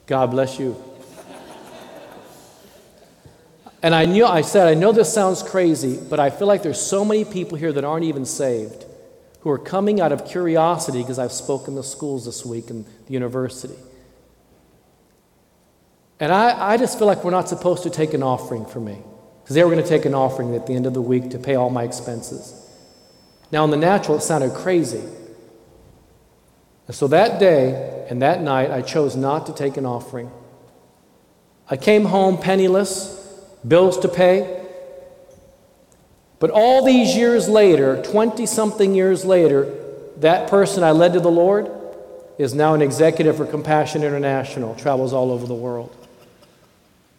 God 0.06 0.30
bless 0.30 0.58
you. 0.58 0.76
And 3.82 3.94
I 3.94 4.06
knew, 4.06 4.24
I 4.24 4.40
said, 4.40 4.66
I 4.66 4.74
know 4.74 4.92
this 4.92 5.12
sounds 5.12 5.42
crazy, 5.42 5.98
but 6.08 6.18
I 6.18 6.30
feel 6.30 6.46
like 6.46 6.62
there's 6.62 6.80
so 6.80 7.04
many 7.04 7.24
people 7.24 7.58
here 7.58 7.72
that 7.72 7.84
aren't 7.84 8.04
even 8.04 8.24
saved 8.24 8.86
who 9.40 9.50
are 9.50 9.58
coming 9.58 10.00
out 10.00 10.10
of 10.10 10.26
curiosity 10.26 11.02
because 11.02 11.18
I've 11.18 11.32
spoken 11.32 11.76
to 11.76 11.82
schools 11.82 12.24
this 12.24 12.46
week 12.46 12.70
and 12.70 12.86
the 13.06 13.12
university. 13.12 13.76
And 16.18 16.32
I, 16.32 16.72
I 16.72 16.76
just 16.78 16.98
feel 16.98 17.06
like 17.06 17.24
we're 17.24 17.30
not 17.30 17.48
supposed 17.48 17.82
to 17.82 17.90
take 17.90 18.14
an 18.14 18.22
offering 18.22 18.64
for 18.64 18.80
me. 18.80 19.02
Because 19.44 19.56
they 19.56 19.62
were 19.62 19.70
going 19.70 19.82
to 19.82 19.88
take 19.88 20.06
an 20.06 20.14
offering 20.14 20.54
at 20.54 20.66
the 20.66 20.72
end 20.72 20.86
of 20.86 20.94
the 20.94 21.02
week 21.02 21.28
to 21.28 21.38
pay 21.38 21.54
all 21.54 21.68
my 21.68 21.82
expenses. 21.82 22.66
Now, 23.52 23.62
in 23.64 23.70
the 23.70 23.76
natural, 23.76 24.16
it 24.16 24.22
sounded 24.22 24.54
crazy. 24.54 25.04
And 26.86 26.96
so 26.96 27.08
that 27.08 27.38
day 27.38 28.06
and 28.08 28.22
that 28.22 28.40
night, 28.40 28.70
I 28.70 28.80
chose 28.80 29.16
not 29.16 29.44
to 29.44 29.52
take 29.52 29.76
an 29.76 29.84
offering. 29.84 30.30
I 31.68 31.76
came 31.76 32.06
home 32.06 32.38
penniless, 32.38 33.20
bills 33.68 33.98
to 33.98 34.08
pay. 34.08 34.64
But 36.38 36.50
all 36.50 36.82
these 36.82 37.14
years 37.14 37.46
later, 37.46 38.02
20 38.02 38.46
something 38.46 38.94
years 38.94 39.26
later, 39.26 39.74
that 40.20 40.48
person 40.48 40.82
I 40.82 40.92
led 40.92 41.12
to 41.12 41.20
the 41.20 41.30
Lord 41.30 41.70
is 42.38 42.54
now 42.54 42.72
an 42.72 42.80
executive 42.80 43.36
for 43.36 43.44
Compassion 43.44 44.02
International, 44.02 44.74
travels 44.74 45.12
all 45.12 45.30
over 45.30 45.46
the 45.46 45.54
world. 45.54 45.94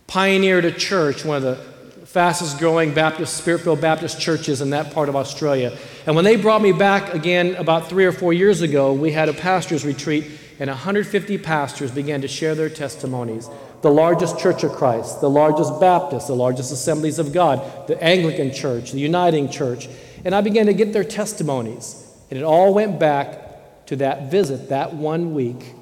Pioneered 0.08 0.66
a 0.66 0.72
church, 0.72 1.24
one 1.24 1.38
of 1.38 1.44
the 1.44 1.75
fastest 2.16 2.60
growing 2.60 2.94
Baptist, 2.94 3.36
spirit 3.36 3.60
filled 3.60 3.82
Baptist 3.82 4.22
churches 4.22 4.62
in 4.62 4.70
that 4.70 4.94
part 4.94 5.10
of 5.10 5.18
Australia. 5.18 5.78
And 6.06 6.16
when 6.16 6.24
they 6.24 6.38
brought 6.38 6.62
me 6.62 6.72
back 6.72 7.14
again 7.14 7.56
about 7.56 7.90
three 7.90 8.06
or 8.06 8.14
four 8.14 8.32
years 8.32 8.62
ago, 8.62 8.94
we 8.94 9.12
had 9.12 9.28
a 9.28 9.34
pastor's 9.34 9.84
retreat, 9.84 10.26
and 10.58 10.70
150 10.70 11.38
pastors 11.40 11.92
began 11.92 12.22
to 12.22 12.30
share 12.30 12.56
their 12.56 12.70
testimonies. 12.70 13.50
The 13.82 13.92
largest 13.92 14.40
church 14.40 14.64
of 14.64 14.72
Christ, 14.72 15.20
the 15.20 15.30
largest 15.30 15.78
Baptist, 15.82 16.28
the 16.28 16.38
largest 16.38 16.72
assemblies 16.72 17.20
of 17.20 17.34
God, 17.34 17.86
the 17.88 18.02
Anglican 18.02 18.54
church, 18.54 18.94
the 18.94 19.00
Uniting 19.02 19.50
church. 19.50 19.90
And 20.24 20.34
I 20.34 20.40
began 20.40 20.68
to 20.68 20.74
get 20.74 20.94
their 20.94 21.04
testimonies. 21.04 22.02
And 22.30 22.40
it 22.40 22.44
all 22.44 22.74
went 22.74 22.98
back 22.98 23.88
to 23.88 23.98
that 23.98 24.32
visit 24.32 24.70
that 24.70 24.94
one 24.94 25.34
week 25.34 25.76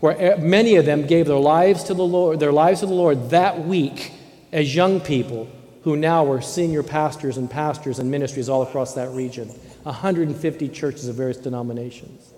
where 0.00 0.36
many 0.36 0.76
of 0.76 0.84
them 0.84 1.06
gave 1.06 1.26
their 1.26 1.36
lives 1.36 1.84
to 1.84 1.94
the 1.94 2.04
Lord, 2.04 2.38
their 2.38 2.52
lives 2.52 2.80
to 2.80 2.86
the 2.86 2.92
Lord 2.92 3.30
that 3.30 3.66
week 3.66 4.12
as 4.52 4.74
young 4.74 5.00
people 5.00 5.48
who 5.82 5.96
now 5.96 6.30
are 6.30 6.40
senior 6.40 6.82
pastors 6.82 7.36
and 7.36 7.50
pastors 7.50 7.98
and 7.98 8.10
ministries 8.10 8.48
all 8.48 8.62
across 8.62 8.94
that 8.94 9.10
region. 9.10 9.48
150 9.84 10.68
churches 10.68 11.08
of 11.08 11.16
various 11.16 11.38
denominations. 11.38 12.34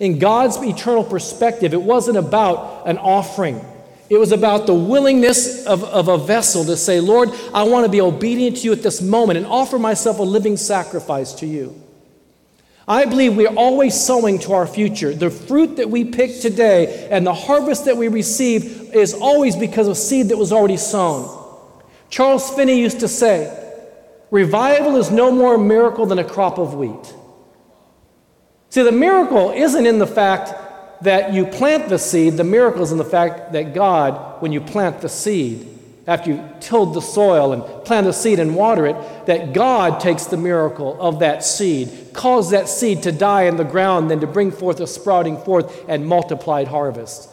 In 0.00 0.18
God's 0.18 0.56
eternal 0.58 1.04
perspective, 1.04 1.72
it 1.72 1.82
wasn't 1.82 2.18
about 2.18 2.86
an 2.86 2.98
offering. 2.98 3.64
It 4.10 4.18
was 4.18 4.32
about 4.32 4.66
the 4.66 4.74
willingness 4.74 5.64
of, 5.64 5.84
of 5.84 6.08
a 6.08 6.18
vessel 6.18 6.64
to 6.66 6.76
say, 6.76 7.00
Lord, 7.00 7.30
I 7.54 7.62
want 7.62 7.86
to 7.86 7.90
be 7.90 8.00
obedient 8.00 8.58
to 8.58 8.64
you 8.64 8.72
at 8.72 8.82
this 8.82 9.00
moment 9.00 9.38
and 9.38 9.46
offer 9.46 9.78
myself 9.78 10.18
a 10.18 10.22
living 10.22 10.56
sacrifice 10.56 11.32
to 11.34 11.46
you. 11.46 11.80
I 12.86 13.04
believe 13.04 13.36
we 13.36 13.46
are 13.46 13.54
always 13.54 13.98
sowing 13.98 14.40
to 14.40 14.54
our 14.54 14.66
future. 14.66 15.14
The 15.14 15.30
fruit 15.30 15.76
that 15.76 15.88
we 15.88 16.04
pick 16.04 16.40
today 16.40 17.08
and 17.10 17.24
the 17.26 17.32
harvest 17.32 17.84
that 17.84 17.96
we 17.96 18.08
receive 18.08 18.92
is 18.92 19.14
always 19.14 19.56
because 19.56 19.86
of 19.86 19.96
seed 19.96 20.28
that 20.28 20.36
was 20.36 20.52
already 20.52 20.76
sown. 20.76 21.41
Charles 22.12 22.50
Finney 22.50 22.78
used 22.78 23.00
to 23.00 23.08
say, 23.08 23.58
Revival 24.30 24.96
is 24.96 25.10
no 25.10 25.32
more 25.32 25.54
a 25.54 25.58
miracle 25.58 26.04
than 26.04 26.18
a 26.18 26.24
crop 26.24 26.58
of 26.58 26.74
wheat. 26.74 27.14
See, 28.68 28.82
the 28.82 28.92
miracle 28.92 29.50
isn't 29.50 29.86
in 29.86 29.98
the 29.98 30.06
fact 30.06 31.04
that 31.04 31.32
you 31.32 31.46
plant 31.46 31.88
the 31.88 31.98
seed, 31.98 32.36
the 32.36 32.44
miracle 32.44 32.82
is 32.82 32.92
in 32.92 32.98
the 32.98 33.04
fact 33.04 33.52
that 33.54 33.72
God, 33.72 34.42
when 34.42 34.52
you 34.52 34.60
plant 34.60 35.00
the 35.00 35.08
seed, 35.08 35.66
after 36.06 36.32
you 36.32 36.48
tilled 36.60 36.92
the 36.92 37.00
soil 37.00 37.54
and 37.54 37.62
plant 37.86 38.04
the 38.06 38.12
seed 38.12 38.38
and 38.38 38.54
water 38.54 38.86
it, 38.86 39.26
that 39.26 39.54
God 39.54 39.98
takes 39.98 40.26
the 40.26 40.36
miracle 40.36 41.00
of 41.00 41.20
that 41.20 41.42
seed, 41.42 42.10
cause 42.12 42.50
that 42.50 42.68
seed 42.68 43.04
to 43.04 43.12
die 43.12 43.44
in 43.44 43.56
the 43.56 43.64
ground, 43.64 44.10
then 44.10 44.20
to 44.20 44.26
bring 44.26 44.50
forth 44.50 44.80
a 44.80 44.86
sprouting 44.86 45.38
forth 45.38 45.88
and 45.88 46.06
multiplied 46.06 46.68
harvest. 46.68 47.30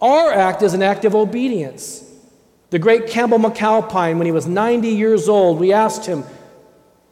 Our 0.00 0.32
act 0.32 0.62
is 0.62 0.74
an 0.74 0.82
act 0.82 1.04
of 1.04 1.14
obedience. 1.14 2.08
The 2.72 2.78
great 2.78 3.06
Campbell 3.06 3.38
McAlpine, 3.38 4.16
when 4.16 4.24
he 4.24 4.32
was 4.32 4.46
90 4.46 4.88
years 4.88 5.28
old, 5.28 5.60
we 5.60 5.74
asked 5.74 6.06
him, 6.06 6.24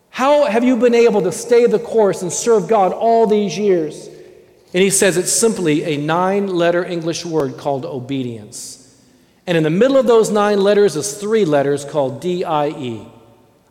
How 0.08 0.46
have 0.46 0.64
you 0.64 0.74
been 0.74 0.94
able 0.94 1.20
to 1.20 1.32
stay 1.32 1.66
the 1.66 1.78
course 1.78 2.22
and 2.22 2.32
serve 2.32 2.66
God 2.66 2.94
all 2.94 3.26
these 3.26 3.58
years? 3.58 4.06
And 4.06 4.82
he 4.82 4.88
says 4.88 5.18
it's 5.18 5.30
simply 5.30 5.84
a 5.84 5.98
nine 5.98 6.46
letter 6.46 6.82
English 6.82 7.26
word 7.26 7.58
called 7.58 7.84
obedience. 7.84 9.04
And 9.46 9.54
in 9.54 9.62
the 9.62 9.68
middle 9.68 9.98
of 9.98 10.06
those 10.06 10.30
nine 10.30 10.62
letters 10.62 10.96
is 10.96 11.18
three 11.18 11.44
letters 11.44 11.84
called 11.84 12.22
D 12.22 12.42
I 12.42 12.68
E. 12.68 13.06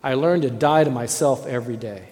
I 0.04 0.14
learned 0.14 0.44
to 0.44 0.52
die 0.52 0.84
to 0.84 0.92
myself 0.92 1.48
every 1.48 1.76
day. 1.76 2.04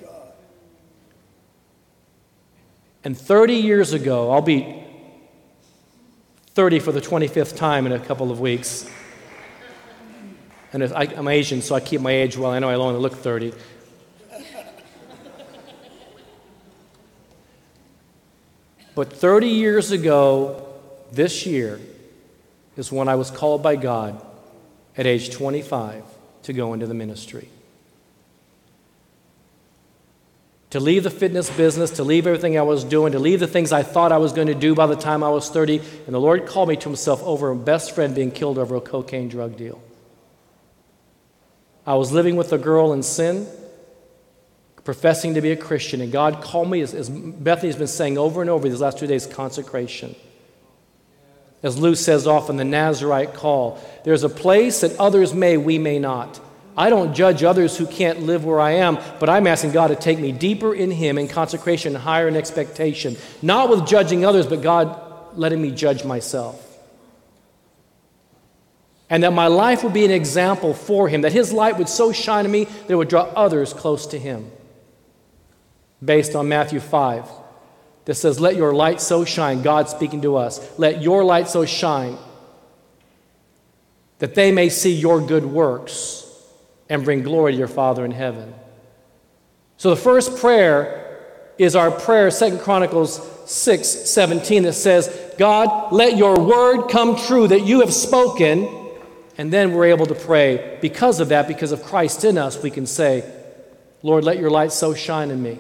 And 3.03 3.15
30 3.15 3.53
years 3.53 3.93
ago, 3.93 4.31
I'll 4.31 4.41
be 4.41 4.84
30 6.55 6.79
for 6.79 6.91
the 6.91 7.00
25th 7.00 7.55
time 7.55 7.86
in 7.86 7.91
a 7.91 8.00
couple 8.00 8.31
of 8.31 8.39
weeks. 8.39 8.89
And 10.74 10.83
I, 10.83 11.05
am 11.05 11.27
Asian, 11.27 11.62
so 11.62 11.75
I 11.75 11.79
keep 11.79 12.01
my 12.01 12.12
age 12.12 12.38
well. 12.38 12.51
I 12.51 12.59
know 12.59 12.69
I 12.69 12.75
only 12.75 13.00
look 13.00 13.13
30. 13.13 13.53
But 18.95 19.13
30 19.13 19.47
years 19.47 19.91
ago, 19.91 20.67
this 21.12 21.45
year, 21.45 21.79
is 22.75 22.91
when 22.91 23.07
I 23.07 23.13
was 23.13 23.29
called 23.29 23.62
by 23.62 23.75
God 23.75 24.19
at 24.97 25.05
age 25.05 25.31
25 25.31 26.03
to 26.43 26.53
go 26.53 26.74
into 26.74 26.88
the 26.88 26.95
ministry. 26.95 27.50
To 30.71 30.79
leave 30.79 31.03
the 31.03 31.12
fitness 31.12 31.50
business, 31.50 31.91
to 31.91 32.03
leave 32.03 32.27
everything 32.27 32.57
I 32.57 32.63
was 32.63 32.83
doing, 32.83 33.13
to 33.13 33.19
leave 33.19 33.39
the 33.39 33.47
things 33.47 33.71
I 33.71 33.83
thought 33.83 34.12
I 34.12 34.17
was 34.17 34.33
going 34.33 34.47
to 34.47 34.55
do 34.55 34.75
by 34.75 34.88
the 34.88 34.95
time 34.95 35.24
I 35.24 35.29
was 35.29 35.50
30. 35.50 35.77
And 35.77 36.15
the 36.15 36.19
Lord 36.19 36.45
called 36.47 36.67
me 36.67 36.75
to 36.75 36.89
Himself 36.89 37.21
over 37.24 37.51
a 37.51 37.55
best 37.55 37.93
friend 37.93 38.13
being 38.13 38.31
killed 38.31 38.57
over 38.57 38.75
a 38.75 38.81
cocaine 38.81 39.29
drug 39.29 39.57
deal. 39.57 39.81
I 41.88 41.96
was 41.96 42.12
living 42.12 42.36
with 42.36 42.51
a 42.51 42.58
girl 42.58 42.91
in 42.91 43.01
sin, 43.01 43.48
professing 44.84 45.36
to 45.36 45.41
be 45.41 45.51
a 45.51 45.56
Christian, 45.56 46.01
and 46.01 46.12
God 46.12 46.41
called 46.41 46.70
me, 46.70 46.82
as, 46.82 46.94
as 46.94 47.10
Bethany's 47.10 47.77
been 47.77 47.88
saying 47.88 48.17
over 48.17 48.41
and 48.41 48.50
over 48.50 48.67
these 48.67 48.82
last 48.82 49.00
two 49.00 49.08
days, 49.08 49.25
consecration. 49.25 50.13
As 51.63 51.77
Lou 51.77 51.96
says 51.96 52.27
often, 52.27 52.58
the 52.58 52.65
Nazarite 52.65 53.34
call. 53.34 53.79
There's 54.03 54.24
a 54.24 54.29
place 54.29 54.82
that 54.82 55.00
others 55.00 55.34
may, 55.34 55.56
we 55.56 55.79
may 55.79 55.98
not. 55.98 56.41
I 56.75 56.89
don't 56.89 57.15
judge 57.15 57.41
others 57.41 57.77
who 57.77 57.88
can't 57.88 58.24
live 58.24 58.44
where 58.44 58.60
I 58.60 58.72
am, 58.72 59.00
but 59.20 59.29
I'm 59.29 59.48
asking 59.48 59.72
God 59.72 59.88
to 59.88 59.96
take 59.96 60.20
me 60.20 60.34
deeper 60.34 60.75
in 60.75 60.91
Him 60.91 61.17
in 61.17 61.29
consecration, 61.29 61.96
higher 61.96 62.27
in 62.27 62.36
expectation. 62.36 63.15
Not 63.41 63.70
with 63.70 63.88
judging 63.88 64.25
others, 64.25 64.46
but 64.46 64.62
God 64.62 65.38
letting 65.38 65.62
me 65.62 65.72
judge 65.72 66.03
myself 66.03 66.66
and 69.10 69.24
that 69.24 69.32
my 69.32 69.48
life 69.48 69.84
would 69.84 69.94
be 69.94 70.06
an 70.06 70.12
example 70.12 70.74
for 70.74 71.08
him, 71.08 71.22
that 71.22 71.32
his 71.32 71.54
light 71.54 71.78
would 71.78 71.90
so 71.90 72.12
shine 72.12 72.46
in 72.46 72.52
me 72.52 72.66
that 72.66 72.90
it 72.90 72.96
would 72.96 73.08
draw 73.08 73.24
others 73.36 73.74
close 73.74 74.08
to 74.08 74.20
him. 74.20 74.52
Based 76.04 76.36
on 76.36 76.48
Matthew 76.48 76.80
5, 76.80 77.30
that 78.06 78.16
says, 78.16 78.40
Let 78.40 78.56
your 78.56 78.74
light 78.74 79.02
so 79.02 79.26
shine, 79.26 79.62
God 79.62 79.90
speaking 79.90 80.22
to 80.22 80.36
us, 80.36 80.78
let 80.78 81.02
your 81.02 81.24
light 81.24 81.48
so 81.48 81.66
shine 81.66 82.18
that 84.20 84.36
they 84.36 84.52
may 84.52 84.70
see 84.70 84.94
your 84.94 85.22
good 85.22 85.46
works 85.46 86.26
and 86.90 87.04
bring 87.04 87.22
glory 87.22 87.52
to 87.54 87.58
your 87.58 87.68
Father 87.68 88.04
in 88.04 88.12
heaven. 88.12 88.54
So 89.78 89.90
the 89.90 89.96
first 89.96 90.38
prayer 90.38 91.04
is 91.58 91.76
our 91.76 91.92
prayer, 91.92 92.32
Second 92.32 92.60
Chronicles 92.60 93.22
6 93.46 93.88
17, 93.88 94.64
that 94.64 94.74
says, 94.74 95.34
God, 95.38 95.92
let 95.92 96.18
your 96.18 96.40
word 96.40 96.88
come 96.90 97.16
true 97.16 97.48
that 97.48 97.66
you 97.66 97.82
have 97.82 97.94
spoken 97.94 98.76
and 99.38 99.53
then 99.53 99.74
we're 99.74 99.86
able 99.86 100.06
to 100.08 100.15
pray 100.15 100.77
because 100.82 101.20
of 101.20 101.29
that, 101.29 101.48
because 101.48 101.72
of 101.72 101.84
Christ 101.84 102.24
in 102.24 102.38
us, 102.38 102.62
we 102.62 102.72
can 102.72 102.86
say, 102.86 103.24
Lord, 104.01 104.24
let 104.24 104.39
your 104.39 104.50
light 104.50 104.72
so 104.72 104.94
shine 104.94 105.29
in 105.29 105.41
me. 105.41 105.60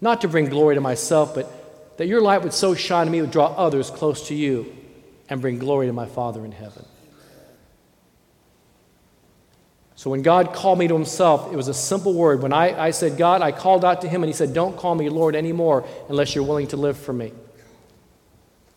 Not 0.00 0.22
to 0.22 0.28
bring 0.28 0.48
glory 0.48 0.74
to 0.74 0.80
myself, 0.80 1.34
but 1.34 1.98
that 1.98 2.06
your 2.06 2.20
light 2.20 2.42
would 2.42 2.52
so 2.52 2.74
shine 2.74 3.06
in 3.06 3.12
me, 3.12 3.20
would 3.20 3.30
draw 3.30 3.46
others 3.54 3.90
close 3.90 4.28
to 4.28 4.34
you 4.34 4.74
and 5.28 5.40
bring 5.40 5.58
glory 5.58 5.86
to 5.86 5.92
my 5.92 6.06
Father 6.06 6.44
in 6.44 6.52
heaven. 6.52 6.84
So 9.94 10.08
when 10.08 10.22
God 10.22 10.54
called 10.54 10.78
me 10.78 10.88
to 10.88 10.94
himself, 10.94 11.52
it 11.52 11.56
was 11.56 11.68
a 11.68 11.74
simple 11.74 12.14
word. 12.14 12.40
When 12.40 12.54
I, 12.54 12.86
I 12.86 12.90
said, 12.90 13.18
God, 13.18 13.42
I 13.42 13.52
called 13.52 13.84
out 13.84 14.00
to 14.00 14.08
him 14.08 14.22
and 14.22 14.30
he 14.30 14.34
said, 14.34 14.54
Don't 14.54 14.74
call 14.76 14.94
me 14.94 15.10
Lord 15.10 15.36
anymore 15.36 15.86
unless 16.08 16.34
you're 16.34 16.42
willing 16.42 16.68
to 16.68 16.78
live 16.78 16.96
for 16.96 17.12
me. 17.12 17.32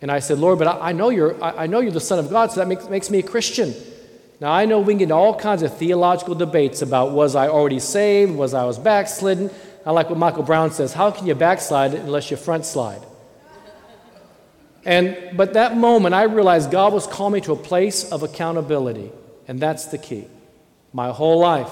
And 0.04 0.12
I 0.12 0.20
said, 0.20 0.38
Lord, 0.38 0.60
but 0.60 0.68
I, 0.68 0.90
I 0.90 0.92
know, 0.92 1.12
you're, 1.12 1.42
I, 1.42 1.64
I, 1.64 1.68
know 1.68 1.80
you're 1.80 1.94
the 1.94 2.02
Son 2.02 2.20
of 2.20 2.30
God, 2.30 2.52
so 2.52 2.60
that 2.60 2.68
makes, 2.68 2.90
makes 2.90 3.10
me 3.10 3.20
a 3.20 3.24
Christian. 3.24 3.74
Now, 4.42 4.52
I 4.52 4.66
know 4.66 4.82
we 4.82 4.96
get 4.96 5.04
into 5.04 5.16
all 5.16 5.34
kinds 5.34 5.64
of 5.64 5.78
theological 5.78 6.36
debates 6.36 6.82
about 6.82 7.12
was 7.12 7.38
I 7.38 7.48
already 7.48 7.80
saved, 7.80 8.36
was 8.36 8.54
I 8.54 8.66
was 8.66 8.78
backslidden. 8.78 9.50
I 9.86 9.92
like 9.92 10.10
what 10.10 10.20
Michael 10.20 10.44
Brown 10.44 10.72
says 10.72 10.92
how 10.92 11.10
can 11.10 11.26
you 11.26 11.36
backslide 11.36 11.94
unless 11.94 12.30
you 12.30 12.36
front 12.36 12.66
slide? 12.66 13.02
And, 14.84 15.38
but 15.38 15.54
that 15.54 15.78
moment, 15.78 16.14
I 16.14 16.24
realized 16.24 16.70
God 16.70 16.92
was 16.92 17.08
calling 17.08 17.36
me 17.36 17.42
to 17.42 17.54
a 17.54 17.56
place 17.56 18.12
of 18.12 18.24
accountability, 18.24 19.10
and 19.48 19.58
that's 19.58 19.86
the 19.86 19.98
key. 19.98 20.28
My 20.92 21.12
whole 21.12 21.40
life, 21.40 21.72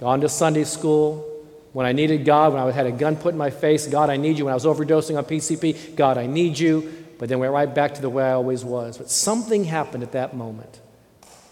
gone 0.00 0.20
to 0.22 0.28
Sunday 0.28 0.64
school, 0.64 1.24
when 1.72 1.86
I 1.86 1.92
needed 1.92 2.24
God, 2.24 2.54
when 2.54 2.60
I 2.60 2.72
had 2.72 2.86
a 2.86 2.90
gun 2.90 3.14
put 3.14 3.34
in 3.34 3.38
my 3.38 3.50
face, 3.50 3.86
God, 3.86 4.10
I 4.10 4.16
need 4.16 4.36
you. 4.36 4.46
When 4.46 4.52
I 4.52 4.56
was 4.56 4.64
overdosing 4.64 5.16
on 5.16 5.24
PCP, 5.24 5.94
God, 5.94 6.18
I 6.18 6.26
need 6.26 6.58
you 6.58 7.04
but 7.18 7.28
then 7.28 7.38
went 7.38 7.52
right 7.52 7.72
back 7.72 7.94
to 7.94 8.02
the 8.02 8.10
way 8.10 8.24
I 8.24 8.32
always 8.32 8.64
was. 8.64 8.98
But 8.98 9.10
something 9.10 9.64
happened 9.64 10.02
at 10.02 10.12
that 10.12 10.36
moment. 10.36 10.80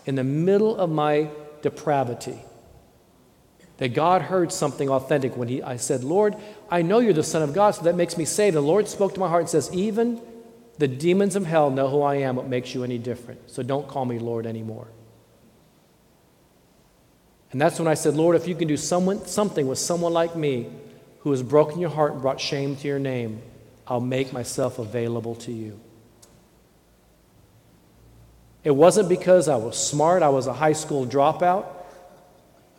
in 0.06 0.16
the 0.16 0.24
middle 0.24 0.76
of 0.76 0.90
my 0.90 1.30
depravity, 1.62 2.38
that 3.78 3.94
God 3.94 4.20
heard 4.20 4.52
something 4.52 4.90
authentic 4.90 5.34
when 5.36 5.48
he, 5.48 5.62
I 5.62 5.76
said, 5.76 6.04
Lord, 6.04 6.36
I 6.70 6.82
know 6.82 6.98
you're 6.98 7.14
the 7.14 7.22
Son 7.22 7.40
of 7.40 7.54
God, 7.54 7.70
so 7.72 7.82
that 7.84 7.96
makes 7.96 8.18
me 8.18 8.26
saved. 8.26 8.54
The 8.54 8.60
Lord 8.60 8.86
spoke 8.86 9.14
to 9.14 9.20
my 9.20 9.28
heart 9.28 9.42
and 9.42 9.48
says, 9.48 9.70
Even 9.72 10.20
the 10.78 10.88
demons 10.88 11.36
of 11.36 11.46
hell 11.46 11.70
know 11.70 11.88
who 11.88 12.02
I 12.02 12.16
am. 12.16 12.36
What 12.36 12.48
makes 12.48 12.74
you 12.74 12.84
any 12.84 12.98
different? 12.98 13.50
So 13.50 13.62
don't 13.62 13.88
call 13.88 14.04
me 14.04 14.18
Lord 14.18 14.46
anymore. 14.46 14.88
And 17.52 17.60
that's 17.60 17.78
when 17.78 17.86
I 17.86 17.94
said, 17.94 18.14
Lord, 18.14 18.34
if 18.36 18.48
you 18.48 18.54
can 18.56 18.66
do 18.66 18.76
someone, 18.76 19.26
something 19.26 19.68
with 19.68 19.78
someone 19.78 20.12
like 20.12 20.34
me 20.34 20.70
who 21.20 21.30
has 21.30 21.42
broken 21.42 21.80
your 21.80 21.90
heart 21.90 22.12
and 22.12 22.20
brought 22.20 22.40
shame 22.40 22.74
to 22.76 22.88
your 22.88 22.98
name, 22.98 23.40
I'll 23.86 24.00
make 24.00 24.32
myself 24.32 24.78
available 24.78 25.34
to 25.36 25.52
you. 25.52 25.78
It 28.64 28.74
wasn't 28.74 29.10
because 29.10 29.46
I 29.46 29.56
was 29.56 29.76
smart, 29.76 30.22
I 30.22 30.30
was 30.30 30.46
a 30.46 30.54
high 30.54 30.72
school 30.72 31.06
dropout. 31.06 31.66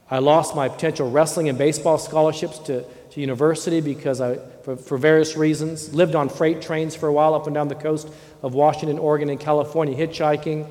I 0.10 0.20
lost 0.20 0.56
my 0.56 0.70
potential 0.70 1.10
wrestling 1.10 1.50
and 1.50 1.58
baseball 1.58 1.98
scholarships 1.98 2.60
to, 2.60 2.84
to 3.12 3.22
university 3.22 3.82
because 3.82 4.22
I, 4.22 4.38
for, 4.64 4.76
for 4.76 4.98
various 4.98 5.36
reasons, 5.36 5.94
lived 5.94 6.16
on 6.16 6.30
freight 6.30 6.62
trains 6.62 6.96
for 6.96 7.08
a 7.08 7.14
while 7.14 7.34
up 7.34 7.46
and 7.48 7.54
down 7.54 7.68
the 7.68 7.76
coast 7.76 8.10
of 8.42 8.54
Washington, 8.54 9.00
Oregon, 9.00 9.30
and 9.30 9.40
California, 9.40 9.96
hitchhiking, 9.96 10.70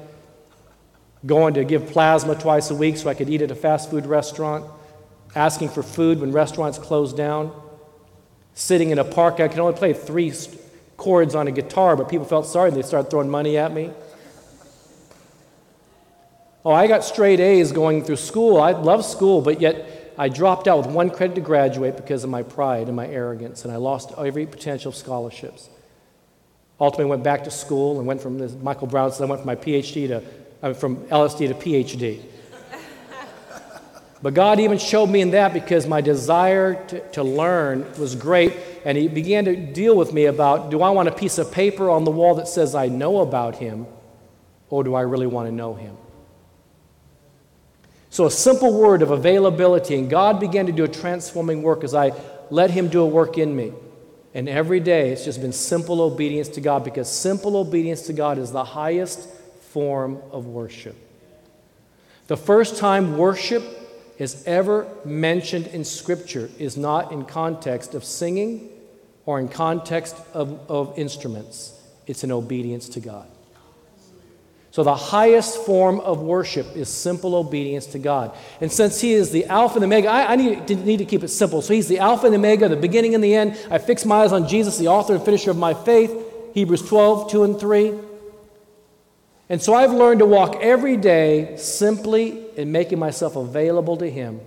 going 1.27 1.55
to 1.55 1.65
give 1.65 1.87
plasma 1.89 2.35
twice 2.35 2.71
a 2.71 2.75
week 2.75 2.97
so 2.97 3.09
I 3.09 3.15
could 3.15 3.29
eat 3.29 3.43
at 3.43 3.51
a 3.51 3.57
fast 3.57 3.91
food 3.91 4.07
restaurant, 4.07 4.67
asking 5.35 5.71
for 5.71 5.83
food 5.83 6.21
when 6.21 6.33
restaurants 6.33 6.79
closed 6.79 7.17
down, 7.17 7.53
sitting 8.55 8.91
in 8.91 8.99
a 8.99 9.05
park. 9.05 9.41
I 9.41 9.49
could 9.49 9.59
only 9.59 9.77
play 9.77 9.93
three 9.93 10.33
chords 10.97 11.35
on 11.35 11.49
a 11.49 11.53
guitar, 11.53 11.97
but 11.97 12.09
people 12.09 12.27
felt 12.27 12.47
sorry 12.47 12.69
and 12.69 12.77
they 12.77 12.83
started 12.83 13.11
throwing 13.11 13.29
money 13.29 13.59
at 13.59 13.73
me. 13.73 13.91
Oh, 16.65 16.73
I 16.73 16.87
got 16.87 17.05
straight 17.05 17.41
A's 17.41 17.73
going 17.73 18.05
through 18.05 18.17
school. 18.17 18.61
I 18.61 18.71
love 18.71 19.05
school, 19.05 19.43
but 19.43 19.61
yet 19.61 20.15
I 20.17 20.29
dropped 20.29 20.67
out 20.67 20.79
with 20.79 20.87
one 20.87 21.11
credit 21.11 21.35
to 21.35 21.41
graduate 21.43 21.97
because 21.97 22.25
of 22.25 22.31
my 22.31 22.43
pride 22.43 22.87
and 22.87 22.97
my 22.97 23.07
arrogance, 23.07 23.65
and 23.65 23.73
I 23.73 23.77
lost 23.77 24.13
every 24.17 24.47
potential 24.47 24.93
scholarships. 24.93 25.69
Ultimately, 26.81 27.11
went 27.11 27.23
back 27.23 27.45
to 27.45 27.51
school 27.51 27.99
and 27.99 28.07
went 28.07 28.21
from 28.21 28.63
Michael 28.63 28.87
Brown 28.87 29.13
said 29.13 29.25
I 29.25 29.27
went 29.27 29.43
from 29.43 29.47
my 29.47 29.57
PhD 29.57 30.09
to 30.09 30.75
from 30.75 30.97
LSD 31.09 31.49
to 31.49 31.55
PhD. 31.55 32.23
But 34.25 34.33
God 34.33 34.59
even 34.59 34.79
showed 34.79 35.11
me 35.11 35.21
in 35.21 35.33
that 35.33 35.53
because 35.53 35.87
my 35.87 36.01
desire 36.01 36.83
to, 36.87 37.01
to 37.11 37.23
learn 37.23 37.85
was 37.99 38.15
great, 38.15 38.57
and 38.87 38.97
He 38.97 39.07
began 39.07 39.45
to 39.45 39.55
deal 39.55 39.95
with 39.95 40.15
me 40.15 40.25
about 40.25 40.71
do 40.71 40.81
I 40.81 40.89
want 40.89 41.11
a 41.11 41.13
piece 41.13 41.37
of 41.37 41.53
paper 41.53 41.91
on 41.91 42.05
the 42.05 42.11
wall 42.11 42.37
that 42.37 42.49
says 42.49 42.75
I 42.75 42.89
know 42.89 43.21
about 43.21 43.57
Him, 43.57 43.87
or 44.71 44.83
do 44.83 44.95
I 44.95 45.03
really 45.03 45.27
want 45.27 45.49
to 45.49 45.53
know 45.53 45.75
Him? 45.75 45.99
So, 48.09 48.25
a 48.25 48.31
simple 48.31 48.73
word 48.73 49.03
of 49.03 49.11
availability, 49.11 49.95
and 49.99 50.09
God 50.09 50.41
began 50.41 50.65
to 50.69 50.73
do 50.73 50.85
a 50.85 50.89
transforming 50.89 51.61
work 51.61 51.85
as 51.85 51.95
I 51.95 52.13
let 52.49 52.71
Him 52.71 52.89
do 52.89 53.03
a 53.03 53.07
work 53.07 53.37
in 53.37 53.55
me. 53.55 53.75
And 54.33 54.49
every 54.49 54.81
day 54.81 55.11
it's 55.11 55.27
just 55.27 55.43
been 55.43 55.53
simple 55.53 56.01
obedience 56.01 56.49
to 56.49 56.63
God 56.63 56.83
because 56.83 57.11
simple 57.11 57.59
obedience 57.59 58.07
to 58.07 58.15
God 58.15 58.39
is 58.39 58.53
the 58.53 58.65
highest 58.65 59.29
form 59.61 60.23
of 60.31 60.47
worship. 60.47 60.97
The 62.29 62.39
first 62.39 62.79
time 62.79 63.19
worship 63.19 63.83
is 64.19 64.45
ever 64.47 64.87
mentioned 65.05 65.67
in 65.69 65.85
Scripture 65.85 66.51
is 66.59 66.77
not 66.77 67.13
in 67.13 67.25
context 67.25 67.95
of 67.95 68.05
singing 68.05 68.71
or 69.27 69.41
in 69.41 69.49
context 69.49 70.17
of, 70.33 70.61
of 70.71 70.99
instruments, 70.99 71.81
it's 72.07 72.25
in 72.25 72.31
obedience 72.31 72.89
to 72.91 73.01
God. 73.01 73.27
So, 74.71 74.83
the 74.83 74.95
highest 74.95 75.65
form 75.65 76.01
of 76.01 76.21
worship 76.21 76.67
is 76.75 76.89
simple 76.89 77.37
obedience 77.37 77.87
to 77.87 78.01
God. 78.01 78.37
And 78.61 78.73
since 78.73 79.01
He 79.01 79.13
is 79.13 79.31
the 79.31 79.45
Alpha 79.47 79.75
and 79.77 79.83
the 79.83 79.87
Omega, 79.87 80.09
I, 80.09 80.33
I 80.33 80.37
need, 80.37 80.67
to, 80.67 80.75
need 80.75 80.97
to 80.97 81.05
keep 81.05 81.23
it 81.23 81.29
simple. 81.29 81.63
So, 81.63 81.73
He's 81.73 81.87
the 81.87 82.01
Alpha 82.01 82.27
and 82.27 82.35
the 82.35 82.39
Omega, 82.39 82.69
the 82.69 82.75
beginning 82.75 83.15
and 83.15 83.23
the 83.23 83.37
end. 83.37 83.57
I 83.71 83.79
fix 83.79 84.05
my 84.05 84.25
eyes 84.25 84.33
on 84.33 84.49
Jesus, 84.49 84.77
the 84.77 84.89
author 84.89 85.15
and 85.15 85.25
finisher 85.25 85.53
of 85.53 85.57
my 85.57 85.75
faith. 85.75 86.13
Hebrews 86.55 86.89
12, 86.89 87.31
2 87.31 87.45
and 87.45 87.61
3. 87.61 87.93
And 89.49 89.61
so, 89.61 89.75
I've 89.75 89.93
learned 89.93 90.21
to 90.21 90.27
walk 90.27 90.57
every 90.63 90.97
day 90.97 91.57
simply 91.57 92.47
in 92.57 92.73
making 92.73 92.99
myself 92.99 93.37
available 93.37 93.97
to 93.99 94.11
Him 94.11 94.41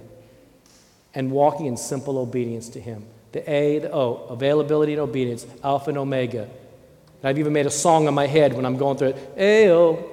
and 1.13 1.31
walking 1.31 1.67
in 1.67 1.77
simple 1.77 2.17
obedience 2.17 2.69
to 2.69 2.81
Him. 2.81 3.05
The 3.31 3.49
A, 3.49 3.79
the 3.79 3.91
O, 3.91 4.25
availability 4.29 4.93
and 4.93 5.01
obedience, 5.01 5.45
Alpha 5.63 5.89
and 5.89 5.97
Omega. 5.97 6.43
And 6.43 7.29
I've 7.29 7.37
even 7.37 7.53
made 7.53 7.65
a 7.65 7.71
song 7.71 8.07
in 8.07 8.13
my 8.13 8.25
head 8.25 8.53
when 8.53 8.65
I'm 8.65 8.77
going 8.77 8.97
through 8.97 9.09
it. 9.09 9.33
A, 9.37 9.69
O, 9.71 10.03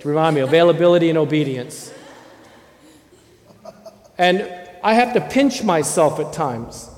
to 0.00 0.08
remind 0.08 0.34
me 0.34 0.42
availability 0.42 1.08
and 1.08 1.18
obedience. 1.18 1.92
And 4.18 4.50
I 4.82 4.92
have 4.94 5.14
to 5.14 5.20
pinch 5.20 5.62
myself 5.62 6.20
at 6.20 6.32
times. 6.34 6.90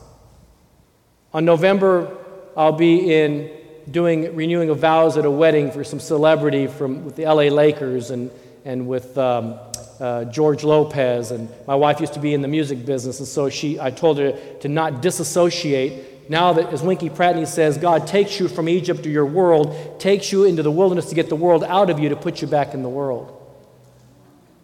On 1.33 1.45
November, 1.45 2.17
I'll 2.57 2.73
be 2.73 3.15
in 3.15 3.56
doing 3.91 4.35
renewing 4.35 4.71
of 4.71 4.79
vows 4.79 5.17
at 5.17 5.25
a 5.25 5.31
wedding 5.31 5.71
for 5.71 5.85
some 5.85 6.01
celebrity 6.01 6.67
from 6.67 7.05
with 7.05 7.17
the 7.17 7.25
LA 7.25 7.45
Lakers 7.45 8.11
and, 8.11 8.31
and 8.65 8.89
with 8.89 9.17
um, 9.17 9.59
uh, 10.01 10.25
George 10.25 10.65
Lopez. 10.65 11.31
And 11.31 11.49
my 11.67 11.75
wife 11.75 12.01
used 12.01 12.15
to 12.15 12.21
be 12.21 12.35
in 12.35 12.43
the 12.43 12.49
music 12.49 12.85
business, 12.85 13.19
and 13.19 13.29
so 13.29 13.49
she, 13.49 13.79
I 13.81 13.91
told 13.91 14.19
her 14.19 14.33
to 14.61 14.69
not 14.69 15.03
disassociate 15.03 16.17
now 16.29 16.53
that, 16.55 16.73
as 16.73 16.83
Winkie 16.83 17.11
Pratney 17.11 17.47
says, 17.47 17.79
God 17.79 18.07
takes 18.07 18.41
you 18.41 18.49
from 18.49 18.69
Egypt 18.69 19.05
to 19.05 19.11
your 19.11 19.27
world, 19.27 20.01
takes 20.01 20.33
you 20.33 20.45
into 20.45 20.63
the 20.63 20.71
wilderness 20.71 21.09
to 21.11 21.15
get 21.15 21.29
the 21.29 21.37
world 21.37 21.63
out 21.63 21.89
of 21.89 22.01
you 22.01 22.09
to 22.09 22.17
put 22.17 22.43
you 22.43 22.49
back 22.49 22.75
in 22.75 22.83
the 22.83 22.89
world. 22.89 23.33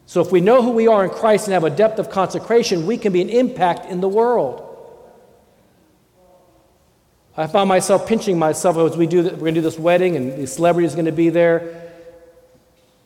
So, 0.06 0.20
if 0.20 0.32
we 0.32 0.40
know 0.40 0.62
who 0.62 0.72
we 0.72 0.88
are 0.88 1.04
in 1.04 1.10
Christ 1.10 1.46
and 1.46 1.54
have 1.54 1.64
a 1.64 1.70
depth 1.70 1.98
of 1.98 2.10
consecration, 2.10 2.86
we 2.86 2.98
can 2.98 3.12
be 3.12 3.22
an 3.22 3.28
impact 3.28 3.86
in 3.86 4.00
the 4.00 4.08
world. 4.08 4.61
I 7.36 7.46
found 7.46 7.68
myself 7.68 8.06
pinching 8.06 8.38
myself 8.38 8.76
as 8.76 8.96
we 8.96 9.06
do, 9.06 9.22
we're 9.22 9.30
going 9.30 9.54
to 9.54 9.60
do 9.60 9.60
this 9.62 9.78
wedding 9.78 10.16
and 10.16 10.42
the 10.42 10.46
celebrity 10.46 10.86
is 10.86 10.94
going 10.94 11.06
to 11.06 11.12
be 11.12 11.30
there. 11.30 11.90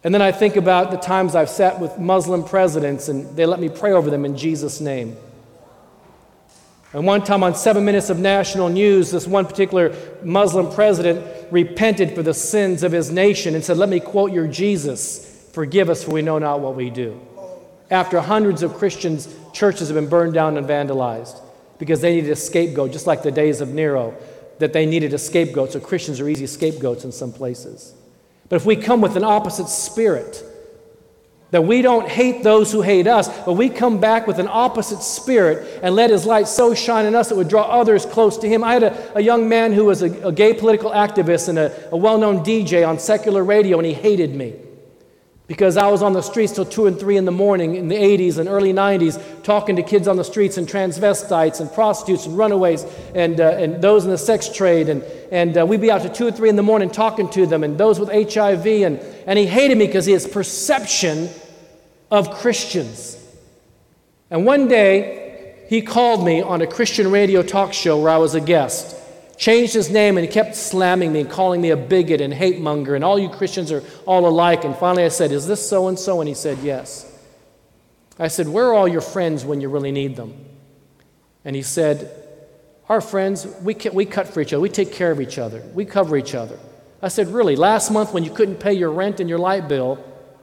And 0.02 0.12
then 0.12 0.20
I 0.20 0.32
think 0.32 0.56
about 0.56 0.90
the 0.90 0.96
times 0.96 1.36
I've 1.36 1.48
sat 1.48 1.78
with 1.78 1.96
Muslim 1.98 2.42
presidents 2.42 3.08
and 3.08 3.36
they 3.36 3.46
let 3.46 3.60
me 3.60 3.68
pray 3.68 3.92
over 3.92 4.10
them 4.10 4.24
in 4.24 4.36
Jesus' 4.36 4.80
name. 4.80 5.16
And 6.92 7.06
one 7.06 7.22
time 7.22 7.44
on 7.44 7.54
seven 7.54 7.84
minutes 7.84 8.10
of 8.10 8.18
national 8.18 8.68
news, 8.68 9.12
this 9.12 9.28
one 9.28 9.46
particular 9.46 9.94
Muslim 10.22 10.72
president 10.72 11.52
repented 11.52 12.14
for 12.14 12.22
the 12.22 12.34
sins 12.34 12.82
of 12.82 12.90
his 12.90 13.12
nation 13.12 13.54
and 13.54 13.62
said, 13.62 13.76
Let 13.76 13.88
me 13.88 14.00
quote 14.00 14.32
your 14.32 14.48
Jesus, 14.48 15.50
forgive 15.52 15.88
us 15.88 16.02
for 16.02 16.12
we 16.12 16.22
know 16.22 16.38
not 16.38 16.60
what 16.60 16.74
we 16.74 16.90
do. 16.90 17.20
After 17.90 18.20
hundreds 18.20 18.62
of 18.62 18.74
Christians' 18.74 19.32
churches 19.52 19.88
have 19.88 19.94
been 19.94 20.08
burned 20.08 20.34
down 20.34 20.56
and 20.56 20.66
vandalized 20.66 21.40
because 21.78 22.00
they 22.00 22.14
needed 22.14 22.30
a 22.30 22.36
scapegoat, 22.36 22.92
just 22.92 23.06
like 23.06 23.22
the 23.22 23.30
days 23.30 23.60
of 23.60 23.72
Nero, 23.72 24.14
that 24.58 24.72
they 24.72 24.86
needed 24.86 25.12
a 25.12 25.18
scapegoat. 25.18 25.72
So 25.72 25.80
Christians 25.80 26.20
are 26.20 26.28
easy 26.28 26.46
scapegoats 26.46 27.04
in 27.04 27.12
some 27.12 27.32
places. 27.32 27.94
But 28.48 28.56
if 28.56 28.66
we 28.66 28.76
come 28.76 29.00
with 29.00 29.16
an 29.16 29.24
opposite 29.24 29.68
spirit, 29.68 30.42
that 31.50 31.62
we 31.62 31.80
don't 31.80 32.08
hate 32.08 32.42
those 32.42 32.72
who 32.72 32.82
hate 32.82 33.06
us, 33.06 33.28
but 33.44 33.52
we 33.52 33.68
come 33.68 34.00
back 34.00 34.26
with 34.26 34.38
an 34.38 34.48
opposite 34.50 35.02
spirit 35.02 35.80
and 35.82 35.94
let 35.94 36.10
His 36.10 36.26
light 36.26 36.48
so 36.48 36.74
shine 36.74 37.06
in 37.06 37.14
us 37.14 37.28
that 37.28 37.36
would 37.36 37.48
draw 37.48 37.62
others 37.62 38.04
close 38.04 38.36
to 38.38 38.48
Him. 38.48 38.64
I 38.64 38.72
had 38.74 38.82
a, 38.82 39.18
a 39.18 39.20
young 39.20 39.48
man 39.48 39.72
who 39.72 39.84
was 39.84 40.02
a, 40.02 40.10
a 40.26 40.32
gay 40.32 40.54
political 40.54 40.90
activist 40.90 41.48
and 41.48 41.58
a, 41.58 41.90
a 41.92 41.96
well 41.96 42.18
known 42.18 42.44
DJ 42.44 42.86
on 42.86 42.98
secular 42.98 43.44
radio, 43.44 43.78
and 43.78 43.86
he 43.86 43.94
hated 43.94 44.34
me 44.34 44.54
because 45.46 45.76
I 45.76 45.88
was 45.88 46.02
on 46.02 46.12
the 46.12 46.22
streets 46.22 46.52
till 46.52 46.64
2 46.64 46.86
and 46.86 46.98
3 46.98 47.18
in 47.18 47.24
the 47.24 47.30
morning 47.30 47.76
in 47.76 47.86
the 47.86 47.94
80s 47.94 48.38
and 48.38 48.48
early 48.48 48.72
90s 48.72 49.44
talking 49.44 49.76
to 49.76 49.82
kids 49.82 50.08
on 50.08 50.16
the 50.16 50.24
streets 50.24 50.58
and 50.58 50.66
transvestites 50.66 51.60
and 51.60 51.72
prostitutes 51.72 52.26
and 52.26 52.36
runaways 52.36 52.84
and, 53.14 53.40
uh, 53.40 53.50
and 53.50 53.80
those 53.80 54.04
in 54.04 54.10
the 54.10 54.18
sex 54.18 54.48
trade. 54.48 54.88
And, 54.88 55.04
and 55.30 55.56
uh, 55.56 55.64
we'd 55.64 55.80
be 55.80 55.90
out 55.90 56.02
to 56.02 56.08
2 56.08 56.26
or 56.26 56.32
3 56.32 56.48
in 56.48 56.56
the 56.56 56.64
morning 56.64 56.90
talking 56.90 57.28
to 57.30 57.46
them 57.46 57.62
and 57.62 57.78
those 57.78 58.00
with 58.00 58.08
HIV. 58.08 58.66
And, 58.66 58.98
and 59.26 59.38
he 59.38 59.46
hated 59.46 59.78
me 59.78 59.86
because 59.86 60.06
his 60.06 60.26
perception 60.26 61.28
of 62.10 62.30
Christians. 62.32 63.22
And 64.30 64.44
one 64.44 64.66
day, 64.66 65.54
he 65.68 65.82
called 65.82 66.24
me 66.24 66.42
on 66.42 66.60
a 66.60 66.66
Christian 66.66 67.10
radio 67.10 67.42
talk 67.42 67.72
show 67.72 68.00
where 68.00 68.10
I 68.10 68.18
was 68.18 68.34
a 68.34 68.40
guest 68.40 68.96
changed 69.36 69.74
his 69.74 69.90
name 69.90 70.16
and 70.16 70.26
he 70.26 70.32
kept 70.32 70.56
slamming 70.56 71.12
me 71.12 71.20
and 71.20 71.30
calling 71.30 71.60
me 71.60 71.70
a 71.70 71.76
bigot 71.76 72.20
and 72.20 72.32
hate 72.32 72.60
monger 72.60 72.94
and 72.94 73.04
all 73.04 73.18
you 73.18 73.28
Christians 73.28 73.70
are 73.70 73.82
all 74.06 74.26
alike. 74.26 74.64
And 74.64 74.74
finally 74.76 75.04
I 75.04 75.08
said, 75.08 75.32
Is 75.32 75.46
this 75.46 75.66
so 75.66 75.88
and 75.88 75.98
so? 75.98 76.20
And 76.20 76.28
he 76.28 76.34
said, 76.34 76.58
Yes. 76.58 77.12
I 78.18 78.28
said, 78.28 78.48
Where 78.48 78.66
are 78.66 78.74
all 78.74 78.88
your 78.88 79.00
friends 79.00 79.44
when 79.44 79.60
you 79.60 79.68
really 79.68 79.92
need 79.92 80.16
them? 80.16 80.34
And 81.44 81.54
he 81.54 81.62
said, 81.62 82.10
Our 82.88 83.00
friends, 83.00 83.46
we, 83.62 83.76
we 83.92 84.06
cut 84.06 84.28
for 84.28 84.40
each 84.40 84.52
other. 84.52 84.60
We 84.60 84.70
take 84.70 84.92
care 84.92 85.10
of 85.10 85.20
each 85.20 85.38
other. 85.38 85.62
We 85.74 85.84
cover 85.84 86.16
each 86.16 86.34
other. 86.34 86.58
I 87.02 87.08
said, 87.08 87.28
Really? 87.28 87.56
Last 87.56 87.90
month 87.90 88.12
when 88.12 88.24
you 88.24 88.30
couldn't 88.30 88.56
pay 88.56 88.72
your 88.72 88.90
rent 88.90 89.20
and 89.20 89.28
your 89.28 89.38
light 89.38 89.68
bill, 89.68 89.96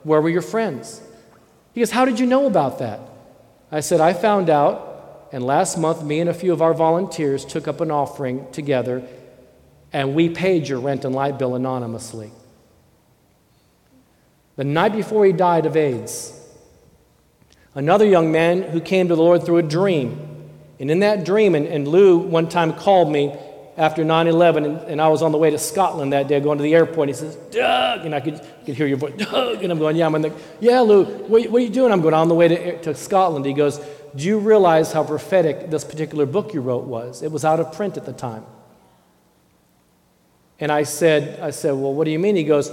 where 0.03 0.21
were 0.21 0.29
your 0.29 0.41
friends? 0.41 1.01
He 1.73 1.81
goes, 1.81 1.91
How 1.91 2.05
did 2.05 2.19
you 2.19 2.25
know 2.25 2.45
about 2.45 2.79
that? 2.79 2.99
I 3.71 3.79
said, 3.79 3.99
I 3.99 4.13
found 4.13 4.51
out 4.51 4.92
and 5.33 5.43
last 5.43 5.79
month, 5.79 6.03
me 6.03 6.19
and 6.19 6.29
a 6.29 6.33
few 6.33 6.53
of 6.53 6.61
our 6.61 6.75
volunteers 6.75 7.43
took 7.43 7.67
up 7.67 7.81
an 7.81 7.89
offering 7.89 8.49
together, 8.51 9.03
and 9.91 10.13
we 10.13 10.29
paid 10.29 10.67
your 10.67 10.79
rent 10.79 11.05
and 11.05 11.15
light 11.15 11.39
bill 11.39 11.55
anonymously. 11.55 12.31
the 14.57 14.63
night 14.63 14.93
before 14.93 15.25
he 15.25 15.31
died 15.31 15.65
of 15.65 15.75
AIDS. 15.75 16.39
Another 17.73 18.05
young 18.05 18.31
man 18.31 18.61
who 18.61 18.79
came 18.79 19.07
to 19.07 19.15
the 19.15 19.23
Lord 19.23 19.43
through 19.43 19.57
a 19.57 19.63
dream. 19.63 20.51
And 20.79 20.91
in 20.91 20.99
that 20.99 21.25
dream, 21.25 21.55
and, 21.55 21.65
and 21.65 21.87
Lou 21.87 22.19
one 22.19 22.47
time 22.47 22.71
called 22.71 23.11
me 23.11 23.35
after 23.75 24.03
9 24.03 24.27
11, 24.27 24.65
and, 24.65 24.77
and, 24.81 25.01
I 25.01 25.07
was 25.07 25.23
on 25.23 25.31
the 25.31 25.39
way 25.39 25.49
to 25.49 25.57
Scotland 25.57 26.13
that 26.13 26.27
day, 26.27 26.39
going 26.39 26.59
to 26.59 26.63
the 26.63 26.75
airport. 26.75 27.09
He 27.09 27.15
says, 27.15 27.35
Doug, 27.49 28.05
and 28.05 28.13
I 28.13 28.19
could, 28.19 28.39
could 28.65 28.75
hear 28.75 28.85
your 28.85 28.97
voice, 28.97 29.13
Doug. 29.17 29.63
And 29.63 29.71
I'm 29.71 29.79
going, 29.79 29.95
Yeah, 29.95 30.05
I'm 30.05 30.13
like, 30.13 30.33
Yeah, 30.59 30.81
Lou, 30.81 31.05
what, 31.05 31.49
what, 31.49 31.59
are 31.59 31.65
you 31.65 31.71
doing? 31.71 31.91
I'm 31.91 32.01
going 32.01 32.13
on 32.13 32.27
the 32.27 32.35
way 32.35 32.47
to, 32.49 32.81
to 32.83 32.93
Scotland. 32.93 33.45
He 33.45 33.53
goes, 33.53 33.83
Do 34.15 34.23
you 34.23 34.39
realize 34.39 34.91
how 34.91 35.03
prophetic 35.03 35.69
this 35.69 35.83
particular 35.83 36.25
book 36.25 36.53
you 36.53 36.61
wrote 36.61 36.83
was? 36.83 37.23
It 37.23 37.31
was 37.31 37.43
out 37.43 37.59
of 37.59 37.73
print 37.73 37.97
at 37.97 38.05
the 38.05 38.13
time. 38.13 38.45
And 40.59 40.71
I 40.71 40.83
said, 40.83 41.39
I 41.39 41.49
said, 41.49 41.71
Well, 41.71 41.93
what 41.93 42.05
do 42.05 42.11
you 42.11 42.19
mean? 42.19 42.35
He 42.35 42.43
goes, 42.43 42.71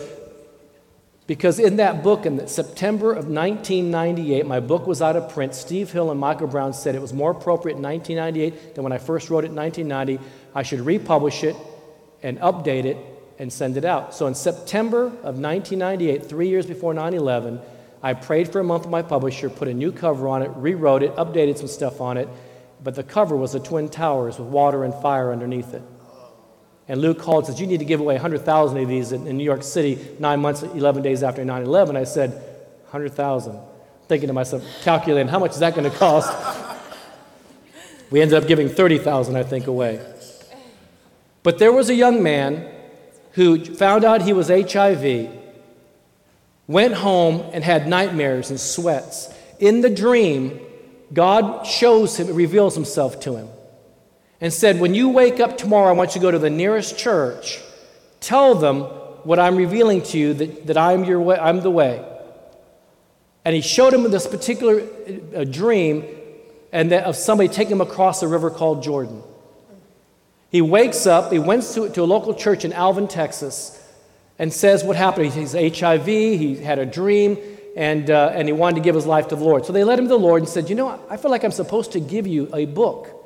because 1.31 1.61
in 1.61 1.77
that 1.77 2.03
book, 2.03 2.27
in 2.27 2.49
September 2.49 3.13
of 3.13 3.29
1998, 3.29 4.47
my 4.47 4.59
book 4.59 4.89
was 4.89 5.01
out 5.01 5.15
of 5.15 5.33
print. 5.33 5.55
Steve 5.55 5.93
Hill 5.93 6.11
and 6.11 6.19
Michael 6.19 6.49
Brown 6.49 6.73
said 6.73 6.97
it 6.97 7.01
was 7.01 7.13
more 7.13 7.31
appropriate 7.31 7.77
in 7.77 7.83
1998 7.83 8.75
than 8.75 8.83
when 8.83 8.93
I 8.93 8.99
first 8.99 9.31
wrote 9.31 9.45
it 9.45 9.51
in 9.51 9.55
1990. 9.55 10.19
I 10.57 10.65
should 10.65 10.81
republish 10.81 11.45
it 11.45 11.55
and 12.25 12.37
update 12.41 12.85
it 12.85 12.97
and 13.39 13.53
send 13.53 13.77
it 13.77 13.85
out. 13.85 14.13
So 14.13 14.27
in 14.27 14.35
September 14.35 15.07
of 15.07 15.39
1998, 15.39 16.27
three 16.27 16.49
years 16.49 16.67
before 16.67 16.93
9 16.95 17.15
11, 17.15 17.61
I 18.03 18.15
prayed 18.15 18.51
for 18.51 18.61
a 18.61 18.65
month 18.65 18.85
with 18.85 18.91
my 18.91 19.03
publisher, 19.03 19.51
put 19.51 19.69
a 19.69 19.75
new 19.75 19.93
cover 19.93 20.29
on 20.29 20.43
it, 20.43 20.51
rewrote 20.57 21.03
it, 21.03 21.15
updated 21.17 21.59
some 21.59 21.69
stuff 21.69 22.01
on 22.01 22.17
it, 22.17 22.29
but 22.83 22.95
the 22.95 23.03
cover 23.03 23.37
was 23.37 23.53
the 23.53 23.61
Twin 23.61 23.89
Towers 23.89 24.39
with 24.39 24.49
water 24.49 24.85
and 24.85 24.95
fire 24.95 25.33
underneath 25.33 25.75
it. 25.75 25.83
And 26.89 27.01
Lou 27.01 27.15
called 27.15 27.45
and 27.45 27.55
says, 27.55 27.61
You 27.61 27.67
need 27.67 27.79
to 27.79 27.85
give 27.85 28.01
away 28.01 28.15
100,000 28.15 28.79
of 28.79 28.89
these 28.89 29.13
in, 29.13 29.27
in, 29.27 29.37
New 29.37 29.45
York 29.45 29.63
City 29.63 29.99
nine 30.19 30.41
months, 30.41 30.63
11 30.63 31.03
days 31.03 31.23
after 31.23 31.45
9 31.45 31.63
11. 31.63 31.97
I 31.97 32.05
said, 32.05 32.31
100,000. 32.91 33.57
Thinking 34.09 34.27
to 34.27 34.33
myself, 34.33 34.65
calculating, 34.83 35.29
how 35.29 35.39
much 35.39 35.53
is 35.53 35.61
that 35.61 35.77
going 35.77 35.89
to 35.89 35.97
cost? 35.97 36.37
we 38.11 38.21
ended 38.21 38.43
up 38.43 38.49
giving 38.49 38.69
30,000, 38.69 39.37
I 39.37 39.45
think, 39.45 39.69
away. 39.69 40.05
But 41.45 41.59
there 41.59 41.71
was 41.71 41.91
a 41.91 41.95
young 41.95 42.23
man 42.23 42.75
who 43.33 43.65
found 43.65 44.05
out 44.05 44.23
he 44.23 44.33
was 44.33 44.49
HIV, 44.49 45.40
went 46.71 46.95
home 46.95 47.43
and 47.53 47.65
had 47.65 47.89
nightmares 47.89 48.51
and 48.51 48.61
sweats. 48.61 49.29
In 49.59 49.81
the 49.81 49.91
dream, 49.91 50.61
God 51.13 51.67
shows 51.67 52.17
him, 52.17 52.33
reveals 52.33 52.77
himself 52.77 53.19
to 53.21 53.35
him 53.35 53.49
and 54.41 54.53
said, 54.53 54.79
When 54.79 54.95
you 54.95 55.09
wake 55.09 55.41
up 55.41 55.59
tomorrow, 55.59 55.89
I 55.89 55.93
want 55.93 56.11
you 56.15 56.21
to 56.21 56.25
go 56.25 56.31
to 56.31 56.39
the 56.39 56.49
nearest 56.49 56.97
church. 56.97 57.61
Tell 58.21 58.55
them 58.55 58.83
what 59.25 59.41
I'm 59.41 59.57
revealing 59.57 60.03
to 60.05 60.19
you, 60.19 60.33
that, 60.35 60.69
that 60.69 60.77
I'm, 60.77 61.03
your 61.03 61.21
way, 61.21 61.37
I'm 61.37 61.61
the 61.61 61.73
way. 61.73 62.07
And 63.45 63.53
he 63.53 63.63
showed 63.63 63.93
him 63.93 64.09
this 64.09 64.29
particular 64.29 64.87
uh, 65.35 65.43
dream 65.43 66.05
and 66.71 66.93
that 66.93 67.03
of 67.03 67.17
somebody 67.17 67.49
taking 67.49 67.73
him 67.73 67.81
across 67.81 68.23
a 68.23 68.29
river 68.29 68.49
called 68.49 68.85
Jordan. 68.85 69.25
He 70.53 70.63
wakes 70.63 71.05
up, 71.05 71.33
he 71.33 71.41
went 71.41 71.65
to, 71.75 71.89
to 71.89 72.03
a 72.03 72.05
local 72.05 72.33
church 72.33 72.65
in 72.65 72.73
Alvin, 72.73 73.09
Texas, 73.09 73.77
and 74.41 74.53
says 74.53 74.83
what 74.83 74.97
happened. 74.97 75.33
He's 75.33 75.53
HIV, 75.53 76.07
he 76.07 76.57
had 76.57 76.81
a 76.81 76.87
dream, 76.87 77.39
and, 77.77 78.11
uh, 78.11 78.33
and 78.35 78.49
he 78.49 78.53
wanted 78.53 78.77
to 78.77 78.83
give 78.83 78.97
his 78.97 79.07
life 79.07 79.29
to 79.29 79.37
the 79.37 79.45
Lord. 79.45 79.65
So 79.67 79.73
they 79.73 79.85
led 79.85 80.01
him 80.01 80.07
to 80.07 80.09
the 80.09 80.19
Lord 80.19 80.43
and 80.43 80.49
said, 80.49 80.69
You 80.69 80.75
know, 80.75 81.01
I 81.09 81.17
feel 81.17 81.31
like 81.31 81.45
I'm 81.45 81.53
supposed 81.53 81.93
to 81.93 82.01
give 82.01 82.27
you 82.27 82.51
a 82.53 82.65
book 82.65 83.21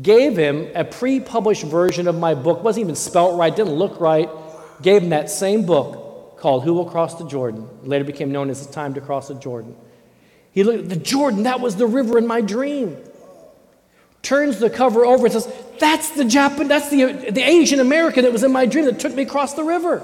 gave 0.00 0.36
him 0.36 0.68
a 0.74 0.84
pre 0.84 1.20
published 1.20 1.64
version 1.64 2.08
of 2.08 2.18
my 2.18 2.34
book. 2.34 2.62
Wasn't 2.62 2.84
even 2.84 2.94
spelt 2.94 3.38
right, 3.38 3.54
didn't 3.54 3.74
look 3.74 4.00
right. 4.00 4.28
Gave 4.82 5.02
him 5.02 5.10
that 5.10 5.30
same 5.30 5.64
book 5.64 6.38
called 6.38 6.64
Who 6.64 6.74
Will 6.74 6.84
Cross 6.84 7.18
the 7.18 7.26
Jordan. 7.26 7.68
It 7.82 7.88
later 7.88 8.04
became 8.04 8.30
known 8.30 8.50
as 8.50 8.66
The 8.66 8.72
Time 8.72 8.94
to 8.94 9.00
Cross 9.00 9.28
the 9.28 9.34
Jordan. 9.34 9.74
He 10.52 10.64
looked 10.64 10.84
at 10.84 10.88
the 10.88 10.96
Jordan, 10.96 11.44
that 11.44 11.60
was 11.60 11.76
the 11.76 11.86
river 11.86 12.18
in 12.18 12.26
my 12.26 12.40
dream. 12.40 12.96
Turns 14.26 14.58
the 14.58 14.70
cover 14.70 15.04
over 15.04 15.26
and 15.26 15.32
says, 15.32 15.52
That's 15.78 16.10
the 16.10 16.24
Japan, 16.24 16.66
that's 16.66 16.90
the, 16.90 17.30
the 17.30 17.42
Asian 17.42 17.78
American 17.78 18.24
that 18.24 18.32
was 18.32 18.42
in 18.42 18.50
my 18.50 18.66
dream 18.66 18.86
that 18.86 18.98
took 18.98 19.14
me 19.14 19.22
across 19.22 19.54
the 19.54 19.62
river. 19.62 20.02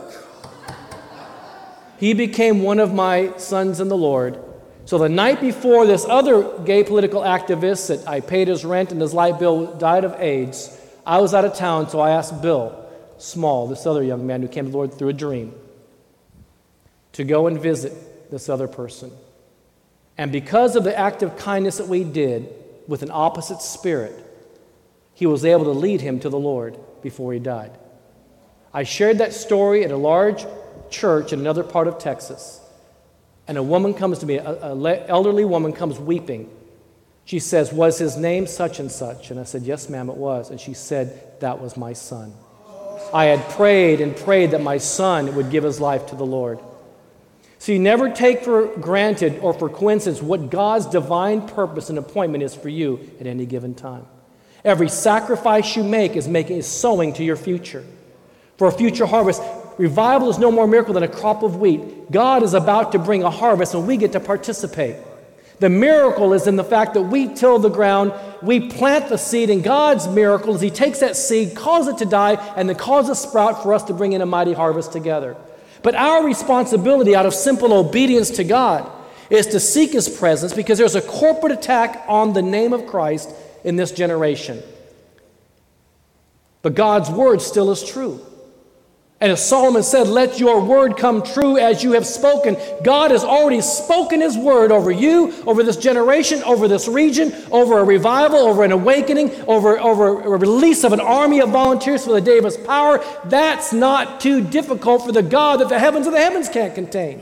He 1.99 2.15
became 2.15 2.63
one 2.63 2.79
of 2.79 2.95
my 2.95 3.37
sons 3.37 3.81
in 3.81 3.89
the 3.89 3.97
Lord 3.97 4.39
so 4.85 4.99
the 4.99 5.09
night 5.09 5.41
before 5.41 5.87
this 5.87 6.05
other 6.05 6.59
gay 6.65 6.83
political 6.83 7.23
activist 7.23 7.89
that 7.89 8.07
I 8.09 8.21
paid 8.21 8.49
his 8.49 8.65
rent 8.65 8.91
and 8.93 9.01
his 9.01 9.15
light 9.15 9.39
bill 9.39 9.75
died 9.75 10.05
of 10.05 10.21
AIDS, 10.21 10.79
I 11.07 11.21
was 11.21 11.35
out 11.35 11.45
of 11.45 11.55
town, 11.55 11.89
so 11.89 12.01
I 12.01 12.11
asked 12.11 12.43
Bill 12.43 12.79
Small, 13.19 13.69
this 13.69 13.87
other 13.87 14.03
young 14.03 14.27
man 14.27 14.43
who 14.43 14.49
came 14.49 14.65
to 14.65 14.71
the 14.71 14.77
Lord 14.77 14.95
through 14.95 15.11
a 15.11 15.13
dream, 15.13 15.55
to 17.13 17.23
go 17.23 17.47
and 17.47 17.61
visit 17.61 18.31
this 18.31 18.49
other 18.49 18.67
person. 18.67 19.13
And 20.19 20.33
because 20.33 20.75
of 20.75 20.83
the 20.83 20.99
act 20.99 21.23
of 21.23 21.37
kindness 21.37 21.79
that 21.79 21.87
we 21.87 22.03
did 22.03 22.53
with 22.93 23.03
an 23.03 23.11
opposite 23.11 23.63
spirit, 23.63 24.15
he 25.15 25.25
was 25.25 25.47
able 25.47 25.65
to 25.65 25.71
lead 25.71 26.03
him 26.03 26.21
to 26.21 26.29
the 26.29 26.39
Lord 26.39 26.77
before 27.01 27.33
he 27.33 27.39
died. 27.39 27.71
I 28.75 28.83
shared 28.83 29.17
that 29.17 29.33
story 29.33 29.83
at 29.83 29.91
a 29.91 29.97
large 29.97 30.45
church 30.91 31.33
in 31.33 31.41
another 31.41 31.63
part 31.63 31.89
of 31.89 31.99
Texas. 31.99 32.61
And 33.49 33.57
a 33.57 33.63
woman 33.63 33.95
comes 33.95 34.19
to 34.19 34.27
me, 34.27 34.37
an 34.37 34.87
elderly 35.09 35.47
woman 35.47 35.73
comes 35.73 35.99
weeping. 35.99 36.51
She 37.25 37.39
says, 37.39 37.73
Was 37.73 37.97
his 37.97 38.19
name 38.19 38.47
such 38.47 38.79
and 38.79 38.93
such? 38.93 39.31
And 39.31 39.41
I 39.41 39.45
said, 39.45 39.63
Yes, 39.63 39.89
ma'am, 39.89 40.11
it 40.11 40.17
was. 40.19 40.51
And 40.51 40.61
she 40.61 40.75
said, 40.75 41.41
That 41.41 41.63
was 41.63 41.79
my 41.79 41.95
son. 41.95 42.35
I 43.15 43.25
had 43.25 43.41
prayed 43.57 44.03
and 44.03 44.15
prayed 44.15 44.51
that 44.51 44.61
my 44.61 44.77
son 44.77 45.35
would 45.35 45.49
give 45.49 45.65
his 45.65 45.81
life 45.81 46.09
to 46.09 46.15
the 46.15 46.27
Lord. 46.27 46.59
So 47.63 47.71
you 47.71 47.79
never 47.79 48.11
take 48.11 48.43
for 48.43 48.67
granted 48.79 49.39
or 49.39 49.55
for 49.55 49.69
coincidence 49.69 50.21
what 50.21 50.51
God's 50.51 50.87
divine 50.87 51.47
purpose 51.47 51.91
and 51.91 51.97
appointment 51.97 52.43
is 52.43 52.57
for 52.57 52.69
you 52.69 53.09
at 53.21 53.29
any 53.29 53.47
given 53.47 53.77
time. 53.77 54.05
Every 54.65 54.89
sacrifice 54.89 55.77
you 55.77 55.85
make 55.85 56.17
is 56.17 56.27
making 56.27 56.57
is 56.57 56.67
sowing 56.67 57.13
to 57.13 57.23
your 57.23 57.37
future. 57.37 57.85
For 58.57 58.67
a 58.67 58.73
future 58.73 59.07
harvest, 59.07 59.41
revival 59.79 60.29
is 60.29 60.41
no 60.41 60.51
more 60.51 60.67
miracle 60.67 60.93
than 60.93 61.05
a 61.05 61.09
crop 61.09 61.45
of 61.45 61.61
wheat. 61.61 62.11
God 62.11 62.43
is 62.43 62.55
about 62.55 62.91
to 62.93 62.99
bring 62.99 63.23
a 63.23 63.31
harvest, 63.31 63.75
and 63.75 63.87
we 63.87 63.97
get 63.97 64.11
to 64.11 64.21
participate. 64.21 64.97
The 65.61 65.71
miracle 65.71 66.33
is 66.33 66.49
in 66.49 66.57
the 66.57 66.65
fact 66.65 66.95
that 66.95 67.03
we 67.03 67.33
till 67.33 67.61
the 67.61 67.71
ground, 67.71 68.13
we 68.43 68.71
plant 68.71 69.09
the 69.09 69.19
seed, 69.19 69.51
and 69.51 69.63
God's 69.63 70.09
miracle 70.09 70.57
is 70.57 70.61
He 70.61 70.71
takes 70.71 70.99
that 70.99 71.15
seed, 71.15 71.55
causes 71.55 71.95
it 71.95 71.99
to 71.99 72.07
die, 72.07 72.45
and 72.57 72.69
then 72.69 72.75
causes 72.75 73.11
a 73.11 73.15
sprout 73.15 73.63
for 73.63 73.73
us 73.73 73.85
to 73.85 73.95
bring 73.95 74.15
in 74.15 74.21
a 74.21 74.27
mighty 74.27 74.53
harvest 74.53 74.91
together. 74.91 75.37
But 75.83 75.95
our 75.95 76.25
responsibility 76.25 77.15
out 77.15 77.27
of 77.27 77.35
simple 77.35 77.73
obedience 77.73 78.31
to 78.31 78.45
God 78.45 78.91
is 79.31 79.47
to 79.49 79.61
seek 79.61 79.93
His 79.93 80.09
presence 80.09 80.53
because 80.53 80.79
there's 80.79 80.95
a 80.95 81.03
corporate 81.03 81.53
attack 81.53 82.05
on 82.07 82.33
the 82.33 82.43
name 82.43 82.73
of 82.73 82.87
Christ 82.87 83.31
in 83.65 83.77
this 83.77 83.93
generation. 83.93 84.63
But 86.63 86.75
God's 86.75 87.11
word 87.11 87.43
still 87.43 87.71
is 87.71 87.83
true. 87.83 88.25
And 89.23 89.31
as 89.31 89.49
Solomon 89.49 89.85
said, 89.85 90.09
let 90.09 90.41
your 90.41 90.61
word 90.61 90.97
come 90.97 91.23
true 91.23 91.57
as 91.57 91.85
you 91.85 91.93
have 91.93 92.05
spoken. 92.05 92.57
God 92.83 93.13
has 93.13 93.23
already 93.23 93.61
spoken 93.61 94.21
his 94.21 94.37
word 94.37 94.73
over 94.73 94.91
you, 94.91 95.33
over 95.47 95.63
this 95.63 95.77
generation, 95.77 96.43
over 96.43 96.67
this 96.67 96.89
region, 96.89 97.33
over 97.53 97.79
a 97.79 97.85
revival, 97.85 98.41
over 98.41 98.65
an 98.65 98.73
awakening, 98.73 99.31
over, 99.47 99.79
over 99.79 100.23
a 100.23 100.39
release 100.39 100.83
of 100.83 100.93
an 100.93 100.99
army 100.99 101.41
of 101.41 101.51
volunteers 101.51 102.05
for 102.05 102.11
the 102.11 102.21
day 102.21 102.37
of 102.37 102.45
his 102.45 102.57
power. 102.57 103.01
That's 103.27 103.73
not 103.73 104.19
too 104.19 104.43
difficult 104.43 105.07
for 105.07 105.13
the 105.13 105.23
God 105.23 105.61
that 105.61 105.69
the 105.69 105.79
heavens 105.79 106.09
of 106.09 106.15
the 106.15 106.19
heavens 106.19 106.49
can't 106.49 106.75
contain. 106.75 107.21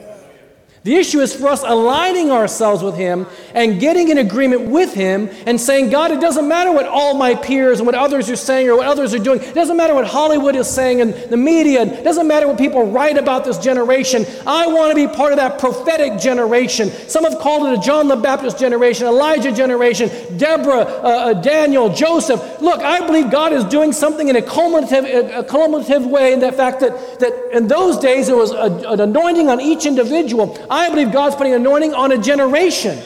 The 0.82 0.96
issue 0.96 1.20
is 1.20 1.36
for 1.36 1.48
us 1.48 1.62
aligning 1.62 2.30
ourselves 2.30 2.82
with 2.82 2.96
Him 2.96 3.26
and 3.52 3.78
getting 3.78 4.08
in 4.08 4.16
agreement 4.16 4.62
with 4.62 4.94
Him 4.94 5.28
and 5.44 5.60
saying, 5.60 5.90
God, 5.90 6.10
it 6.10 6.22
doesn't 6.22 6.48
matter 6.48 6.72
what 6.72 6.86
all 6.86 7.12
my 7.12 7.34
peers 7.34 7.80
and 7.80 7.86
what 7.86 7.94
others 7.94 8.30
are 8.30 8.36
saying 8.36 8.66
or 8.66 8.78
what 8.78 8.86
others 8.86 9.12
are 9.12 9.18
doing. 9.18 9.42
It 9.42 9.54
doesn't 9.54 9.76
matter 9.76 9.94
what 9.94 10.06
Hollywood 10.06 10.56
is 10.56 10.66
saying 10.70 11.02
and 11.02 11.12
the 11.12 11.36
media. 11.36 11.82
It 11.82 12.02
doesn't 12.02 12.26
matter 12.26 12.48
what 12.48 12.56
people 12.56 12.90
write 12.90 13.18
about 13.18 13.44
this 13.44 13.58
generation. 13.58 14.24
I 14.46 14.68
want 14.68 14.90
to 14.90 14.94
be 14.94 15.06
part 15.06 15.32
of 15.32 15.36
that 15.36 15.58
prophetic 15.58 16.18
generation. 16.18 16.90
Some 17.08 17.24
have 17.24 17.38
called 17.38 17.68
it 17.68 17.78
a 17.78 17.82
John 17.82 18.08
the 18.08 18.16
Baptist 18.16 18.58
generation, 18.58 19.06
Elijah 19.06 19.52
generation, 19.52 20.08
Deborah, 20.38 20.80
uh, 20.80 21.02
uh, 21.02 21.34
Daniel, 21.34 21.92
Joseph. 21.92 22.40
Look, 22.62 22.80
I 22.80 23.06
believe 23.06 23.30
God 23.30 23.52
is 23.52 23.64
doing 23.64 23.92
something 23.92 24.28
in 24.28 24.36
a 24.36 24.42
cumulative, 24.42 25.04
a 25.04 26.08
way 26.08 26.32
in 26.32 26.40
the 26.40 26.52
fact 26.52 26.80
that, 26.80 27.20
that 27.20 27.54
in 27.54 27.68
those 27.68 27.98
days 27.98 28.28
there 28.28 28.36
was 28.36 28.52
a, 28.52 28.88
an 28.88 29.00
anointing 29.00 29.50
on 29.50 29.60
each 29.60 29.84
individual. 29.84 30.56
I 30.70 30.88
believe 30.88 31.12
God's 31.12 31.34
putting 31.34 31.52
anointing 31.52 31.92
on 31.94 32.12
a 32.12 32.18
generation, 32.18 33.02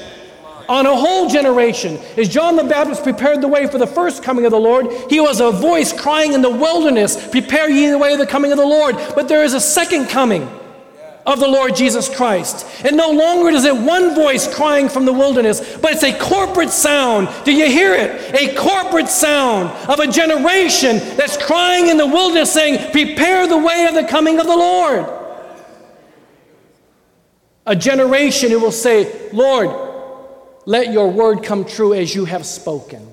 on 0.69 0.85
a 0.85 0.95
whole 0.95 1.31
generation. 1.31 1.99
As 2.19 2.29
John 2.29 2.57
the 2.57 2.65
Baptist 2.65 3.03
prepared 3.03 3.41
the 3.41 3.49
way 3.49 3.67
for 3.67 3.79
the 3.79 3.87
first 3.87 4.23
coming 4.23 4.45
of 4.45 4.51
the 4.51 4.61
Lord, 4.61 4.87
he 5.09 5.19
was 5.19 5.41
a 5.41 5.51
voice 5.51 5.93
crying 5.93 6.35
in 6.35 6.43
the 6.43 6.51
wilderness, 6.51 7.29
Prepare 7.29 7.71
ye 7.71 7.89
the 7.89 7.99
way 7.99 8.13
of 8.13 8.19
the 8.19 8.27
coming 8.27 8.53
of 8.53 8.59
the 8.59 8.67
Lord. 8.67 8.97
But 9.15 9.29
there 9.29 9.45
is 9.45 9.55
a 9.55 9.61
second 9.61 10.09
coming 10.09 10.47
of 11.27 11.41
the 11.41 11.49
Lord 11.49 11.75
Jesus 11.75 12.15
Christ. 12.15 12.67
And 12.85 12.99
no 12.99 13.11
longer 13.11 13.49
is 13.49 13.65
it 13.65 13.75
one 13.75 14.15
voice 14.15 14.53
crying 14.55 14.91
from 14.91 15.07
the 15.07 15.13
wilderness, 15.13 15.79
but 15.79 15.93
it's 15.93 16.03
a 16.03 16.19
corporate 16.19 16.69
sound. 16.69 17.31
Do 17.47 17.53
you 17.53 17.67
hear 17.67 17.95
it? 17.95 18.35
A 18.35 18.55
corporate 18.55 19.09
sound 19.09 19.71
of 19.89 20.01
a 20.01 20.07
generation 20.07 20.99
that's 21.17 21.39
crying 21.39 21.89
in 21.89 21.97
the 21.97 22.07
wilderness 22.07 22.53
saying, 22.53 22.91
Prepare 22.93 23.47
the 23.47 23.57
way 23.57 23.87
of 23.87 23.95
the 23.95 24.05
coming 24.05 24.39
of 24.39 24.47
the 24.47 24.57
Lord. 24.57 25.24
A 27.67 27.75
generation 27.75 28.51
who 28.51 28.61
will 28.61 28.73
say, 28.73 29.31
Lord, 29.33 29.71
let 30.67 30.93
your 30.93 31.11
word 31.11 31.43
come 31.43 31.65
true 31.65 31.95
as 31.95 32.15
you 32.15 32.25
have 32.27 32.45
spoken. 32.45 33.07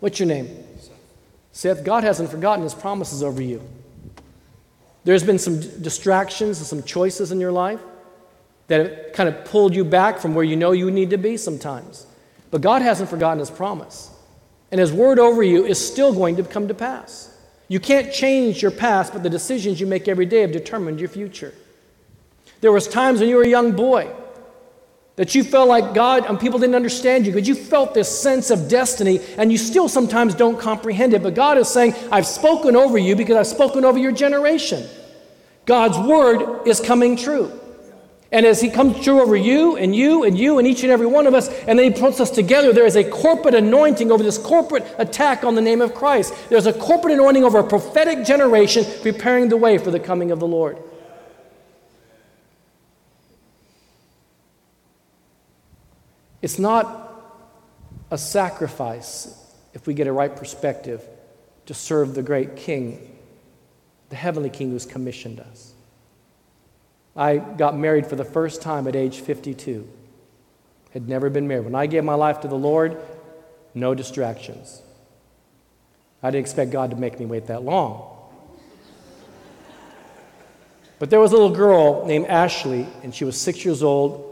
What's 0.00 0.18
your 0.18 0.28
name? 0.28 0.48
Seth, 1.52 1.84
God 1.84 2.04
hasn't 2.04 2.30
forgotten 2.30 2.62
his 2.62 2.74
promises 2.74 3.22
over 3.22 3.42
you. 3.42 3.62
There's 5.04 5.22
been 5.22 5.38
some 5.38 5.60
distractions 5.82 6.58
and 6.58 6.66
some 6.66 6.82
choices 6.82 7.32
in 7.32 7.40
your 7.40 7.52
life 7.52 7.80
that 8.68 8.80
have 8.80 9.12
kind 9.12 9.28
of 9.28 9.44
pulled 9.44 9.74
you 9.74 9.84
back 9.84 10.18
from 10.18 10.34
where 10.34 10.44
you 10.44 10.56
know 10.56 10.72
you 10.72 10.90
need 10.90 11.10
to 11.10 11.18
be 11.18 11.36
sometimes. 11.36 12.06
But 12.50 12.60
God 12.60 12.82
hasn't 12.82 13.10
forgotten 13.10 13.38
his 13.38 13.50
promise. 13.50 14.10
And 14.70 14.80
his 14.80 14.92
word 14.92 15.18
over 15.18 15.42
you 15.42 15.66
is 15.66 15.84
still 15.84 16.14
going 16.14 16.36
to 16.36 16.44
come 16.44 16.68
to 16.68 16.74
pass. 16.74 17.36
You 17.68 17.80
can't 17.80 18.12
change 18.12 18.62
your 18.62 18.70
past, 18.70 19.12
but 19.12 19.22
the 19.22 19.30
decisions 19.30 19.80
you 19.80 19.86
make 19.86 20.08
every 20.08 20.26
day 20.26 20.40
have 20.40 20.52
determined 20.52 21.00
your 21.00 21.08
future. 21.08 21.52
There 22.62 22.72
was 22.72 22.86
times 22.86 23.20
when 23.20 23.28
you 23.28 23.36
were 23.36 23.42
a 23.42 23.48
young 23.48 23.72
boy 23.72 24.08
that 25.16 25.34
you 25.34 25.42
felt 25.42 25.68
like 25.68 25.94
God 25.94 26.24
and 26.26 26.38
people 26.38 26.60
didn't 26.60 26.76
understand 26.76 27.26
you 27.26 27.32
because 27.32 27.48
you 27.48 27.56
felt 27.56 27.92
this 27.92 28.08
sense 28.08 28.50
of 28.50 28.68
destiny 28.68 29.20
and 29.36 29.50
you 29.50 29.58
still 29.58 29.88
sometimes 29.88 30.34
don't 30.34 30.58
comprehend 30.58 31.12
it. 31.12 31.24
But 31.24 31.34
God 31.34 31.58
is 31.58 31.68
saying, 31.68 31.94
I've 32.12 32.26
spoken 32.26 32.76
over 32.76 32.96
you 32.96 33.16
because 33.16 33.36
I've 33.36 33.48
spoken 33.48 33.84
over 33.84 33.98
your 33.98 34.12
generation. 34.12 34.86
God's 35.66 35.98
word 35.98 36.66
is 36.66 36.80
coming 36.80 37.16
true. 37.16 37.52
And 38.30 38.46
as 38.46 38.60
He 38.60 38.70
comes 38.70 39.04
true 39.04 39.20
over 39.20 39.36
you 39.36 39.76
and 39.76 39.94
you 39.94 40.22
and 40.22 40.38
you 40.38 40.58
and 40.58 40.66
each 40.66 40.84
and 40.84 40.92
every 40.92 41.06
one 41.06 41.26
of 41.26 41.34
us, 41.34 41.48
and 41.66 41.76
then 41.76 41.92
He 41.92 42.00
puts 42.00 42.20
us 42.20 42.30
together, 42.30 42.72
there 42.72 42.86
is 42.86 42.96
a 42.96 43.04
corporate 43.04 43.56
anointing 43.56 44.12
over 44.12 44.22
this 44.22 44.38
corporate 44.38 44.86
attack 44.98 45.42
on 45.42 45.56
the 45.56 45.60
name 45.60 45.80
of 45.80 45.94
Christ. 45.94 46.32
There's 46.48 46.66
a 46.66 46.72
corporate 46.72 47.12
anointing 47.12 47.42
over 47.42 47.58
a 47.58 47.64
prophetic 47.64 48.24
generation 48.24 48.86
preparing 49.02 49.48
the 49.48 49.56
way 49.56 49.78
for 49.78 49.90
the 49.90 50.00
coming 50.00 50.30
of 50.30 50.38
the 50.38 50.46
Lord. 50.46 50.78
It's 56.42 56.58
not 56.58 57.08
a 58.10 58.18
sacrifice, 58.18 59.34
if 59.72 59.86
we 59.86 59.94
get 59.94 60.06
a 60.06 60.12
right 60.12 60.34
perspective, 60.34 61.02
to 61.66 61.74
serve 61.74 62.14
the 62.14 62.22
great 62.22 62.56
King, 62.56 63.16
the 64.08 64.16
heavenly 64.16 64.50
King 64.50 64.72
who's 64.72 64.84
commissioned 64.84 65.38
us. 65.40 65.72
I 67.14 67.36
got 67.36 67.76
married 67.76 68.06
for 68.06 68.16
the 68.16 68.24
first 68.24 68.60
time 68.60 68.88
at 68.88 68.96
age 68.96 69.20
52. 69.20 69.88
Had 70.92 71.08
never 71.08 71.30
been 71.30 71.46
married. 71.46 71.64
When 71.64 71.74
I 71.74 71.86
gave 71.86 72.04
my 72.04 72.14
life 72.14 72.40
to 72.40 72.48
the 72.48 72.56
Lord, 72.56 73.00
no 73.74 73.94
distractions. 73.94 74.82
I 76.22 76.30
didn't 76.30 76.44
expect 76.44 76.70
God 76.70 76.90
to 76.90 76.96
make 76.96 77.18
me 77.18 77.26
wait 77.26 77.46
that 77.46 77.62
long. 77.62 78.08
But 80.98 81.10
there 81.10 81.20
was 81.20 81.32
a 81.32 81.34
little 81.34 81.54
girl 81.54 82.06
named 82.06 82.26
Ashley, 82.26 82.86
and 83.02 83.14
she 83.14 83.24
was 83.24 83.40
six 83.40 83.64
years 83.64 83.82
old. 83.82 84.28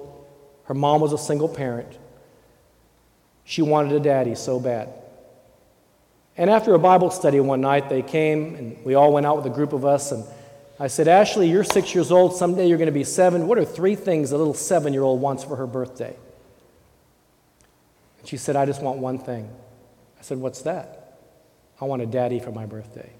Her 0.64 0.74
mom 0.74 1.00
was 1.00 1.12
a 1.12 1.18
single 1.18 1.48
parent. 1.48 1.98
She 3.50 3.62
wanted 3.62 3.90
a 3.90 3.98
daddy 3.98 4.36
so 4.36 4.60
bad. 4.60 4.90
And 6.36 6.48
after 6.48 6.72
a 6.72 6.78
Bible 6.78 7.10
study 7.10 7.40
one 7.40 7.60
night, 7.60 7.88
they 7.88 8.00
came 8.00 8.54
and 8.54 8.84
we 8.84 8.94
all 8.94 9.12
went 9.12 9.26
out 9.26 9.38
with 9.38 9.46
a 9.46 9.50
group 9.50 9.72
of 9.72 9.84
us. 9.84 10.12
And 10.12 10.22
I 10.78 10.86
said, 10.86 11.08
Ashley, 11.08 11.50
you're 11.50 11.64
six 11.64 11.92
years 11.92 12.12
old. 12.12 12.36
Someday 12.36 12.68
you're 12.68 12.78
going 12.78 12.86
to 12.86 12.92
be 12.92 13.02
seven. 13.02 13.48
What 13.48 13.58
are 13.58 13.64
three 13.64 13.96
things 13.96 14.30
a 14.30 14.38
little 14.38 14.54
seven 14.54 14.92
year 14.92 15.02
old 15.02 15.20
wants 15.20 15.42
for 15.42 15.56
her 15.56 15.66
birthday? 15.66 16.14
And 18.20 18.28
she 18.28 18.36
said, 18.36 18.54
I 18.54 18.66
just 18.66 18.82
want 18.82 18.98
one 18.98 19.18
thing. 19.18 19.50
I 20.20 20.22
said, 20.22 20.38
What's 20.38 20.62
that? 20.62 21.18
I 21.80 21.86
want 21.86 22.02
a 22.02 22.06
daddy 22.06 22.38
for 22.38 22.52
my 22.52 22.66
birthday. 22.66 23.10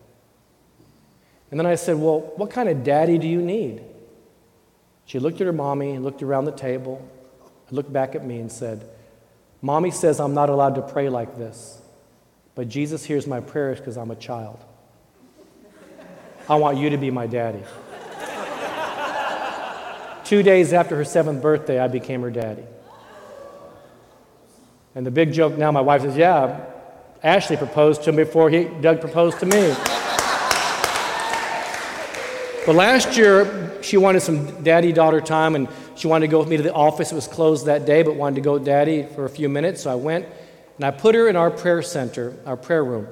And 1.51 1.59
then 1.59 1.67
I 1.67 1.75
said, 1.75 1.97
Well, 1.97 2.21
what 2.37 2.53
kind 2.53 2.69
of 2.69 2.85
daddy 2.85 3.19
do 3.19 3.27
you 3.27 3.43
need? 3.43 3.83
She 5.07 5.19
looked 5.19 5.41
at 5.41 5.49
her 5.49 5.53
mommy, 5.53 5.91
and 5.91 6.05
looked 6.05 6.23
around 6.23 6.45
the 6.45 6.53
table, 6.53 7.05
looked 7.73 7.93
back 7.93 8.15
at 8.15 8.25
me, 8.25 8.39
and 8.39 8.53
said, 8.53 8.89
Mommy 9.63 9.91
says 9.91 10.21
I'm 10.21 10.35
not 10.35 10.49
allowed 10.49 10.77
to 10.77 10.83
pray 10.83 11.09
like 11.09 11.37
this, 11.37 11.81
but 12.55 12.69
Jesus 12.69 13.05
hears 13.05 13.27
my 13.27 13.41
prayers 13.41 13.79
because 13.79 13.97
I'm 13.97 14.11
a 14.11 14.17
child. 14.17 14.59
I 16.49 16.57
want 16.57 16.79
you 16.79 16.91
to 16.91 16.97
be 16.97 17.11
my 17.11 17.27
daddy. 17.27 17.63
Two 20.25 20.43
days 20.43 20.73
after 20.73 20.97
her 20.97 21.05
seventh 21.05 21.43
birthday, 21.43 21.79
I 21.79 21.89
became 21.89 22.23
her 22.23 22.31
daddy. 22.31 22.65
And 24.95 25.07
the 25.07 25.11
big 25.11 25.33
joke 25.33 25.57
now, 25.57 25.71
my 25.71 25.81
wife 25.81 26.03
says, 26.03 26.17
Yeah, 26.17 26.65
Ashley 27.23 27.57
proposed 27.57 28.05
to 28.05 28.11
him 28.11 28.17
before 28.17 28.51
he, 28.51 28.65
Doug 28.65 29.01
proposed 29.01 29.39
to 29.41 29.47
me. 29.47 29.75
but 32.67 32.75
last 32.75 33.17
year, 33.17 33.83
she 33.83 33.97
wanted 33.97 34.21
some 34.21 34.63
daddy 34.63 34.93
daughter 34.93 35.21
time, 35.21 35.55
and 35.55 35.69
she 36.01 36.07
wanted 36.07 36.29
to 36.29 36.31
go 36.31 36.39
with 36.39 36.49
me 36.49 36.57
to 36.57 36.63
the 36.63 36.73
office. 36.73 37.13
It 37.13 37.15
was 37.15 37.27
closed 37.27 37.67
that 37.67 37.85
day, 37.85 38.03
but 38.03 38.15
wanted 38.15 38.37
to 38.37 38.41
go 38.41 38.55
with 38.55 38.65
daddy 38.65 39.03
for 39.03 39.27
a 39.27 39.29
few 39.29 39.51
minutes. 39.51 39.83
So 39.83 39.93
I 39.93 39.97
went 39.97 40.27
and 40.77 40.87
I 40.87 40.93
put 40.93 41.15
her 41.15 41.29
in 41.29 41.37
our 41.37 41.51
prayer 41.51 41.83
center, 41.83 42.35
our 42.47 42.57
prayer 42.57 42.83
room. 42.83 43.07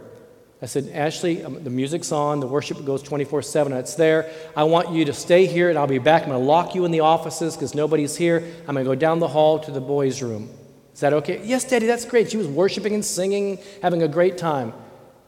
I 0.62 0.64
said, 0.64 0.90
Ashley, 0.94 1.44
um, 1.44 1.62
the 1.62 1.68
music's 1.68 2.12
on, 2.12 2.40
the 2.40 2.46
worship 2.46 2.82
goes 2.86 3.02
24 3.02 3.42
7, 3.42 3.74
it's 3.74 3.94
there. 3.94 4.32
I 4.56 4.64
want 4.64 4.90
you 4.90 5.04
to 5.04 5.12
stay 5.12 5.44
here 5.44 5.68
and 5.68 5.78
I'll 5.78 5.86
be 5.86 5.98
back. 5.98 6.22
I'm 6.22 6.30
going 6.30 6.40
to 6.40 6.46
lock 6.46 6.74
you 6.74 6.86
in 6.86 6.90
the 6.90 7.00
offices 7.00 7.56
because 7.56 7.74
nobody's 7.74 8.16
here. 8.16 8.38
I'm 8.66 8.74
going 8.74 8.86
to 8.86 8.90
go 8.90 8.94
down 8.94 9.18
the 9.18 9.28
hall 9.28 9.58
to 9.58 9.70
the 9.70 9.82
boys' 9.82 10.22
room. 10.22 10.48
Is 10.94 11.00
that 11.00 11.12
okay? 11.12 11.42
Yes, 11.44 11.64
Daddy, 11.64 11.86
that's 11.86 12.06
great. 12.06 12.30
She 12.30 12.38
was 12.38 12.46
worshiping 12.46 12.94
and 12.94 13.04
singing, 13.04 13.58
having 13.82 14.02
a 14.02 14.08
great 14.08 14.38
time. 14.38 14.72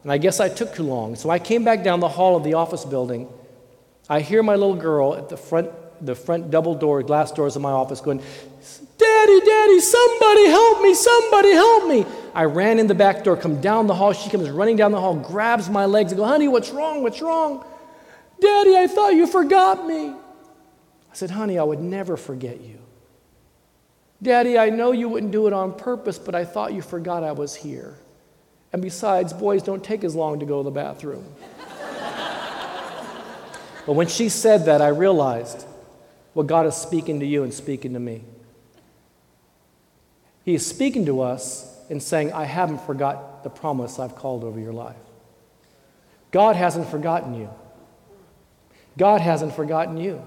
And 0.02 0.10
I 0.10 0.16
guess 0.16 0.40
I 0.40 0.48
took 0.48 0.74
too 0.74 0.84
long. 0.84 1.14
So 1.14 1.28
I 1.28 1.38
came 1.38 1.62
back 1.62 1.84
down 1.84 2.00
the 2.00 2.08
hall 2.08 2.36
of 2.36 2.42
the 2.42 2.54
office 2.54 2.86
building. 2.86 3.28
I 4.08 4.20
hear 4.20 4.42
my 4.42 4.54
little 4.54 4.76
girl 4.76 5.14
at 5.14 5.28
the 5.28 5.36
front 5.36 5.68
the 6.00 6.14
front 6.14 6.50
double 6.50 6.74
door, 6.74 7.02
glass 7.02 7.32
doors 7.32 7.56
of 7.56 7.62
my 7.62 7.70
office 7.70 8.00
going, 8.00 8.22
Daddy, 8.98 9.40
Daddy, 9.40 9.80
somebody 9.80 10.46
help 10.46 10.82
me, 10.82 10.94
somebody 10.94 11.52
help 11.52 11.88
me. 11.88 12.06
I 12.34 12.44
ran 12.44 12.78
in 12.78 12.86
the 12.86 12.94
back 12.94 13.24
door, 13.24 13.36
come 13.36 13.60
down 13.60 13.86
the 13.86 13.94
hall. 13.94 14.12
She 14.12 14.28
comes 14.30 14.50
running 14.50 14.76
down 14.76 14.92
the 14.92 15.00
hall, 15.00 15.14
grabs 15.14 15.70
my 15.70 15.86
legs, 15.86 16.12
and 16.12 16.18
go, 16.18 16.24
Honey, 16.26 16.48
what's 16.48 16.70
wrong? 16.70 17.02
What's 17.02 17.22
wrong? 17.22 17.64
Daddy, 18.40 18.76
I 18.76 18.86
thought 18.86 19.14
you 19.14 19.26
forgot 19.26 19.86
me. 19.86 20.08
I 20.08 21.14
said, 21.14 21.30
Honey, 21.30 21.58
I 21.58 21.62
would 21.62 21.80
never 21.80 22.16
forget 22.16 22.60
you. 22.60 22.78
Daddy, 24.22 24.58
I 24.58 24.68
know 24.68 24.92
you 24.92 25.08
wouldn't 25.08 25.32
do 25.32 25.46
it 25.46 25.52
on 25.54 25.72
purpose, 25.72 26.18
but 26.18 26.34
I 26.34 26.44
thought 26.44 26.74
you 26.74 26.82
forgot 26.82 27.24
I 27.24 27.32
was 27.32 27.54
here. 27.54 27.96
And 28.72 28.82
besides, 28.82 29.32
boys 29.32 29.62
don't 29.62 29.82
take 29.82 30.04
as 30.04 30.14
long 30.14 30.40
to 30.40 30.46
go 30.46 30.58
to 30.58 30.64
the 30.64 30.70
bathroom. 30.70 31.24
but 33.86 33.94
when 33.94 34.08
she 34.08 34.28
said 34.28 34.66
that, 34.66 34.82
I 34.82 34.88
realized 34.88 35.66
what 36.32 36.46
God 36.46 36.66
is 36.66 36.74
speaking 36.74 37.20
to 37.20 37.26
you 37.26 37.42
and 37.42 37.52
speaking 37.52 37.94
to 37.94 38.00
me. 38.00 38.22
He 40.44 40.54
is 40.54 40.66
speaking 40.66 41.06
to 41.06 41.20
us 41.20 41.76
and 41.90 42.02
saying, 42.02 42.32
I 42.32 42.44
haven't 42.44 42.80
forgot 42.82 43.42
the 43.42 43.50
promise 43.50 43.98
I've 43.98 44.14
called 44.14 44.44
over 44.44 44.58
your 44.58 44.72
life. 44.72 44.96
God 46.30 46.56
hasn't 46.56 46.88
forgotten 46.88 47.34
you. 47.34 47.50
God 48.96 49.20
hasn't 49.20 49.54
forgotten 49.54 49.96
you. 49.96 50.24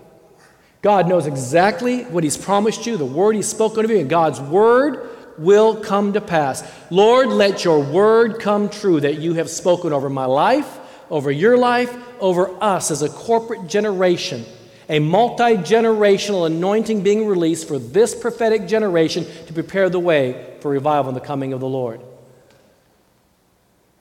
God 0.81 1.07
knows 1.07 1.27
exactly 1.27 2.03
what 2.03 2.23
He's 2.23 2.37
promised 2.37 2.85
you, 2.85 2.97
the 2.97 3.05
word 3.05 3.35
He's 3.35 3.47
spoken 3.47 3.87
to 3.87 3.93
you, 3.93 3.99
and 4.01 4.09
God's 4.09 4.41
word 4.41 5.09
will 5.37 5.77
come 5.77 6.13
to 6.13 6.21
pass. 6.21 6.69
Lord, 6.91 7.29
let 7.29 7.63
your 7.63 7.79
word 7.79 8.39
come 8.39 8.69
true 8.69 8.99
that 8.99 9.19
you 9.19 9.35
have 9.35 9.49
spoken 9.49 9.93
over 9.93 10.09
my 10.09 10.25
life, 10.25 10.79
over 11.09 11.31
your 11.31 11.57
life, 11.57 11.95
over 12.19 12.49
us 12.61 12.91
as 12.91 13.01
a 13.01 13.09
corporate 13.09 13.67
generation 13.67 14.45
a 14.89 14.99
multi 14.99 15.55
generational 15.57 16.45
anointing 16.45 17.01
being 17.01 17.25
released 17.25 17.67
for 17.67 17.79
this 17.79 18.13
prophetic 18.13 18.67
generation 18.67 19.25
to 19.47 19.53
prepare 19.53 19.89
the 19.89 19.99
way 19.99 20.55
for 20.59 20.71
revival 20.71 21.09
and 21.09 21.15
the 21.15 21.25
coming 21.25 21.53
of 21.53 21.59
the 21.59 21.67
Lord. 21.67 22.01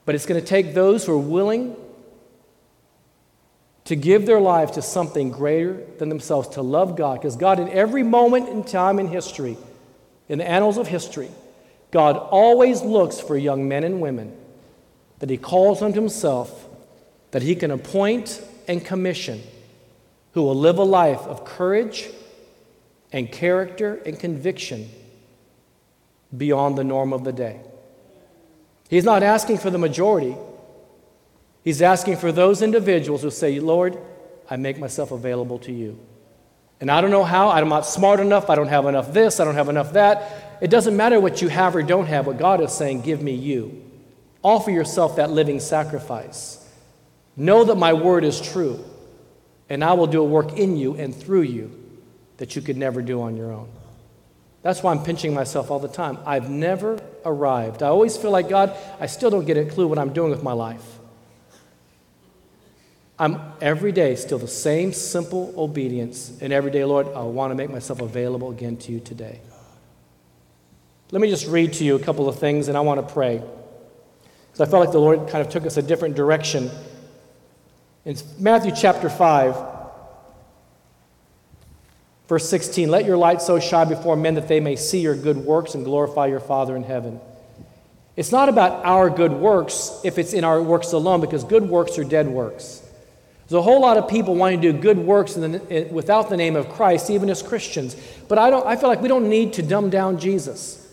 But 0.04 0.14
it's 0.14 0.26
going 0.26 0.40
to 0.40 0.46
take 0.46 0.74
those 0.74 1.06
who 1.06 1.12
are 1.12 1.18
willing 1.18 1.76
to 3.84 3.96
give 3.96 4.26
their 4.26 4.40
life 4.40 4.72
to 4.72 4.82
something 4.82 5.30
greater 5.30 5.84
than 5.98 6.08
themselves, 6.08 6.48
to 6.48 6.62
love 6.62 6.96
God. 6.96 7.20
Because 7.20 7.36
God, 7.36 7.60
in 7.60 7.68
every 7.68 8.02
moment 8.02 8.48
in 8.48 8.64
time 8.64 8.98
in 8.98 9.08
history, 9.08 9.56
in 10.28 10.38
the 10.38 10.48
annals 10.48 10.78
of 10.78 10.86
history, 10.88 11.30
God 11.90 12.16
always 12.16 12.82
looks 12.82 13.20
for 13.20 13.36
young 13.36 13.68
men 13.68 13.84
and 13.84 14.00
women 14.00 14.36
that 15.18 15.30
He 15.30 15.36
calls 15.36 15.82
unto 15.82 16.00
Himself, 16.00 16.68
that 17.32 17.42
He 17.42 17.54
can 17.54 17.70
appoint 17.70 18.42
and 18.66 18.84
commission 18.84 19.42
who 20.32 20.42
will 20.42 20.54
live 20.54 20.78
a 20.78 20.84
life 20.84 21.20
of 21.20 21.44
courage 21.44 22.08
and 23.12 23.30
character 23.30 24.00
and 24.06 24.18
conviction 24.18 24.88
beyond 26.34 26.76
the 26.76 26.84
norm 26.84 27.12
of 27.12 27.24
the 27.24 27.32
day. 27.32 27.60
He's 28.88 29.04
not 29.04 29.22
asking 29.22 29.58
for 29.58 29.70
the 29.70 29.78
majority. 29.78 30.36
He's 31.62 31.82
asking 31.82 32.16
for 32.16 32.32
those 32.32 32.62
individuals 32.62 33.22
who 33.22 33.30
say, 33.30 33.60
Lord, 33.60 33.98
I 34.50 34.56
make 34.56 34.78
myself 34.78 35.12
available 35.12 35.58
to 35.60 35.72
you. 35.72 35.98
And 36.80 36.90
I 36.90 37.00
don't 37.00 37.10
know 37.10 37.24
how, 37.24 37.50
I'm 37.50 37.68
not 37.68 37.86
smart 37.86 38.18
enough, 38.18 38.50
I 38.50 38.56
don't 38.56 38.68
have 38.68 38.86
enough 38.86 39.12
this, 39.12 39.38
I 39.38 39.44
don't 39.44 39.54
have 39.54 39.68
enough 39.68 39.92
that. 39.92 40.58
It 40.60 40.68
doesn't 40.68 40.96
matter 40.96 41.20
what 41.20 41.40
you 41.40 41.48
have 41.48 41.76
or 41.76 41.82
don't 41.82 42.06
have, 42.06 42.26
what 42.26 42.38
God 42.38 42.60
is 42.60 42.72
saying, 42.72 43.02
give 43.02 43.22
me 43.22 43.34
you. 43.34 43.82
Offer 44.42 44.72
yourself 44.72 45.16
that 45.16 45.30
living 45.30 45.60
sacrifice. 45.60 46.58
Know 47.36 47.64
that 47.64 47.76
my 47.76 47.92
word 47.92 48.24
is 48.24 48.40
true 48.40 48.84
and 49.68 49.82
I 49.84 49.92
will 49.94 50.06
do 50.06 50.20
a 50.20 50.24
work 50.24 50.58
in 50.58 50.76
you 50.76 50.94
and 50.94 51.14
through 51.14 51.42
you 51.42 51.70
that 52.38 52.56
you 52.56 52.62
could 52.62 52.76
never 52.76 53.02
do 53.02 53.22
on 53.22 53.36
your 53.36 53.52
own. 53.52 53.68
That's 54.62 54.82
why 54.82 54.92
I'm 54.92 55.02
pinching 55.02 55.34
myself 55.34 55.70
all 55.70 55.80
the 55.80 55.88
time. 55.88 56.18
I've 56.24 56.48
never 56.48 57.00
arrived. 57.24 57.82
I 57.82 57.88
always 57.88 58.16
feel 58.16 58.30
like, 58.30 58.48
God, 58.48 58.76
I 59.00 59.06
still 59.06 59.30
don't 59.30 59.44
get 59.44 59.56
a 59.56 59.64
clue 59.64 59.88
what 59.88 59.98
I'm 59.98 60.12
doing 60.12 60.30
with 60.30 60.42
my 60.42 60.52
life. 60.52 60.98
I'm 63.18 63.40
every 63.60 63.92
day 63.92 64.16
still 64.16 64.38
the 64.38 64.48
same 64.48 64.92
simple 64.92 65.52
obedience. 65.56 66.38
And 66.40 66.52
every 66.52 66.70
day, 66.70 66.84
Lord, 66.84 67.08
I 67.08 67.22
want 67.22 67.50
to 67.50 67.54
make 67.54 67.70
myself 67.70 68.00
available 68.00 68.50
again 68.50 68.76
to 68.78 68.92
you 68.92 69.00
today. 69.00 69.40
Let 71.10 71.20
me 71.20 71.28
just 71.28 71.46
read 71.46 71.74
to 71.74 71.84
you 71.84 71.94
a 71.94 72.00
couple 72.00 72.28
of 72.28 72.38
things 72.38 72.68
and 72.68 72.76
I 72.76 72.80
want 72.80 73.06
to 73.06 73.12
pray. 73.12 73.36
Because 73.36 74.66
I 74.66 74.70
felt 74.70 74.84
like 74.84 74.92
the 74.92 74.98
Lord 74.98 75.28
kind 75.28 75.44
of 75.44 75.52
took 75.52 75.66
us 75.66 75.76
a 75.76 75.82
different 75.82 76.16
direction. 76.16 76.70
In 78.04 78.16
Matthew 78.40 78.72
chapter 78.74 79.08
5, 79.08 79.56
verse 82.26 82.48
16, 82.48 82.90
let 82.90 83.04
your 83.04 83.16
light 83.16 83.40
so 83.40 83.60
shine 83.60 83.88
before 83.88 84.16
men 84.16 84.34
that 84.34 84.48
they 84.48 84.58
may 84.58 84.74
see 84.74 84.98
your 84.98 85.14
good 85.14 85.36
works 85.36 85.76
and 85.76 85.84
glorify 85.84 86.26
your 86.26 86.40
Father 86.40 86.74
in 86.74 86.82
heaven. 86.82 87.20
It's 88.16 88.32
not 88.32 88.48
about 88.48 88.84
our 88.84 89.08
good 89.08 89.30
works 89.30 90.00
if 90.02 90.18
it's 90.18 90.32
in 90.32 90.42
our 90.42 90.60
works 90.60 90.92
alone, 90.92 91.20
because 91.20 91.44
good 91.44 91.62
works 91.62 91.96
are 91.96 92.02
dead 92.02 92.26
works. 92.26 92.82
There's 93.46 93.58
a 93.58 93.62
whole 93.62 93.80
lot 93.80 93.96
of 93.96 94.08
people 94.08 94.34
wanting 94.34 94.60
to 94.62 94.72
do 94.72 94.78
good 94.78 94.98
works 94.98 95.34
the, 95.34 95.88
without 95.92 96.28
the 96.28 96.36
name 96.36 96.56
of 96.56 96.70
Christ, 96.70 97.08
even 97.08 97.30
as 97.30 97.40
Christians. 97.40 97.94
But 98.28 98.36
I, 98.36 98.50
don't, 98.50 98.66
I 98.66 98.74
feel 98.74 98.88
like 98.88 99.00
we 99.00 99.08
don't 99.08 99.28
need 99.28 99.52
to 99.54 99.62
dumb 99.62 99.90
down 99.90 100.18
Jesus. 100.18 100.92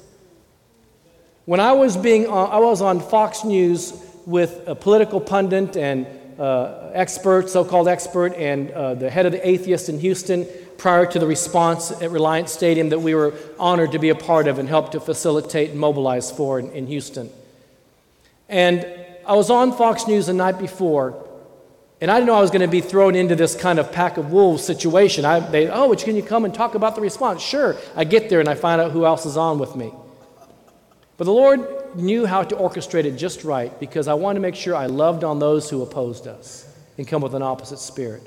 When 1.45 1.59
I 1.59 1.71
was, 1.71 1.97
being, 1.97 2.27
uh, 2.27 2.33
I 2.33 2.59
was 2.59 2.81
on 2.81 2.99
Fox 2.99 3.43
News 3.43 3.93
with 4.27 4.61
a 4.67 4.75
political 4.75 5.19
pundit 5.19 5.75
and 5.75 6.05
uh, 6.39 6.91
expert, 6.93 7.49
so 7.49 7.65
called 7.65 7.87
expert, 7.87 8.33
and 8.35 8.71
uh, 8.71 8.93
the 8.93 9.09
head 9.09 9.25
of 9.25 9.31
the 9.31 9.47
atheist 9.47 9.89
in 9.89 9.99
Houston 9.99 10.47
prior 10.77 11.05
to 11.05 11.19
the 11.19 11.27
response 11.27 11.91
at 11.91 12.09
Reliant 12.11 12.49
Stadium 12.49 12.89
that 12.89 12.99
we 12.99 13.13
were 13.13 13.33
honored 13.59 13.91
to 13.91 13.99
be 13.99 14.09
a 14.09 14.15
part 14.15 14.47
of 14.47 14.57
and 14.57 14.69
helped 14.69 14.93
to 14.93 14.99
facilitate 14.99 15.71
and 15.71 15.79
mobilize 15.79 16.31
for 16.31 16.57
in, 16.57 16.71
in 16.71 16.87
Houston. 16.87 17.29
And 18.47 18.87
I 19.27 19.33
was 19.33 19.49
on 19.49 19.73
Fox 19.73 20.07
News 20.07 20.27
the 20.27 20.33
night 20.33 20.57
before, 20.57 21.27
and 22.01 22.09
I 22.09 22.15
didn't 22.15 22.27
know 22.27 22.35
I 22.35 22.41
was 22.41 22.51
going 22.51 22.61
to 22.61 22.67
be 22.67 22.81
thrown 22.81 23.13
into 23.13 23.35
this 23.35 23.53
kind 23.53 23.77
of 23.77 23.91
pack 23.91 24.17
of 24.17 24.31
wolves 24.31 24.63
situation. 24.63 25.25
I, 25.25 25.41
they, 25.41 25.67
oh, 25.67 25.89
which 25.89 26.05
can 26.05 26.15
you 26.15 26.23
come 26.23 26.45
and 26.45 26.53
talk 26.53 26.73
about 26.73 26.95
the 26.95 27.01
response? 27.01 27.41
Sure. 27.41 27.75
I 27.95 28.05
get 28.05 28.29
there 28.29 28.39
and 28.39 28.47
I 28.47 28.55
find 28.55 28.79
out 28.79 28.91
who 28.91 29.05
else 29.05 29.25
is 29.25 29.35
on 29.35 29.59
with 29.59 29.75
me. 29.75 29.91
But 31.17 31.25
the 31.25 31.33
Lord 31.33 31.67
knew 31.95 32.25
how 32.25 32.43
to 32.43 32.55
orchestrate 32.55 33.05
it 33.05 33.17
just 33.17 33.43
right 33.43 33.77
because 33.79 34.07
I 34.07 34.13
wanted 34.13 34.35
to 34.35 34.41
make 34.41 34.55
sure 34.55 34.75
I 34.75 34.85
loved 34.85 35.23
on 35.23 35.39
those 35.39 35.69
who 35.69 35.81
opposed 35.81 36.27
us 36.27 36.65
and 36.97 37.07
come 37.07 37.21
with 37.21 37.35
an 37.35 37.41
opposite 37.41 37.79
spirit. 37.79 38.23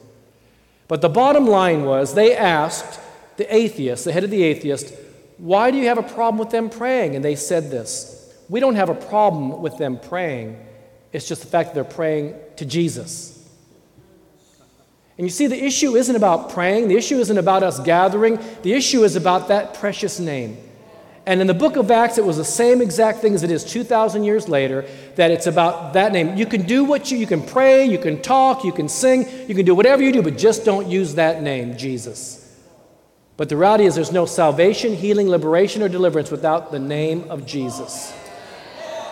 But 0.89 1.01
the 1.01 1.09
bottom 1.09 1.47
line 1.47 1.85
was 1.85 2.15
they 2.15 2.37
asked 2.37 3.01
the 3.37 3.55
atheist, 3.55 4.05
the 4.05 4.13
head 4.13 4.25
of 4.25 4.31
the 4.31 4.43
atheist, 4.43 4.95
why 5.39 5.71
do 5.71 5.79
you 5.79 5.87
have 5.89 5.99
a 5.99 6.03
problem 6.03 6.39
with 6.39 6.51
them 6.51 6.71
praying? 6.71 7.17
And 7.17 7.25
they 7.25 7.35
said 7.35 7.71
this 7.71 8.33
We 8.49 8.61
don't 8.61 8.77
have 8.77 8.89
a 8.89 8.95
problem 8.95 9.63
with 9.63 9.79
them 9.79 9.99
praying. 9.99 10.65
It's 11.13 11.29
just 11.29 11.43
the 11.43 11.49
fact 11.49 11.71
that 11.71 11.75
they're 11.75 11.85
praying 11.85 12.35
to 12.57 12.65
Jesus. 12.65 13.39
And 15.19 15.27
you 15.27 15.31
see, 15.31 15.47
the 15.47 15.63
issue 15.63 15.95
isn't 15.95 16.17
about 16.17 16.51
praying, 16.51 16.89
the 16.89 16.97
issue 16.97 17.19
isn't 17.19 17.37
about 17.37 17.63
us 17.63 17.79
gathering, 17.81 18.39
the 18.63 18.73
issue 18.73 19.05
is 19.05 19.15
about 19.15 19.49
that 19.49 19.75
precious 19.75 20.19
name. 20.19 20.57
And 21.25 21.41
in 21.41 21.47
the 21.47 21.55
book 21.55 21.77
of 21.77 21.91
Acts, 21.91 22.19
it 22.19 22.25
was 22.25 22.37
the 22.37 22.45
same 22.45 22.83
exact 22.83 23.21
thing 23.21 23.35
as 23.35 23.45
it 23.45 23.51
is 23.51 23.63
2,000 23.65 24.25
years 24.25 24.49
later, 24.49 24.85
that 25.15 25.31
it's 25.31 25.47
about 25.47 25.93
that 25.93 26.13
name. 26.13 26.37
You 26.37 26.47
can 26.47 26.63
do 26.63 26.83
what 26.83 27.13
you, 27.13 27.19
you 27.19 27.29
can 27.29 27.43
pray, 27.43 27.85
you 27.85 27.99
can 27.99 28.21
talk, 28.21 28.65
you 28.65 28.73
can 28.73 28.89
sing, 28.89 29.29
you 29.49 29.55
can 29.55 29.65
do 29.65 29.75
whatever 29.75 30.03
you 30.03 30.11
do, 30.11 30.23
but 30.23 30.37
just 30.37 30.65
don't 30.65 30.89
use 30.89 31.15
that 31.15 31.41
name, 31.41 31.77
Jesus. 31.77 32.39
But 33.37 33.49
the 33.49 33.57
reality 33.57 33.85
is, 33.85 33.95
there's 33.95 34.13
no 34.13 34.27
salvation, 34.27 34.95
healing, 34.95 35.29
liberation, 35.29 35.83
or 35.83 35.89
deliverance 35.89 36.31
without 36.31 36.73
the 36.73 36.79
name 36.79 37.31
of 37.31 37.47
Jesus. 37.47 38.13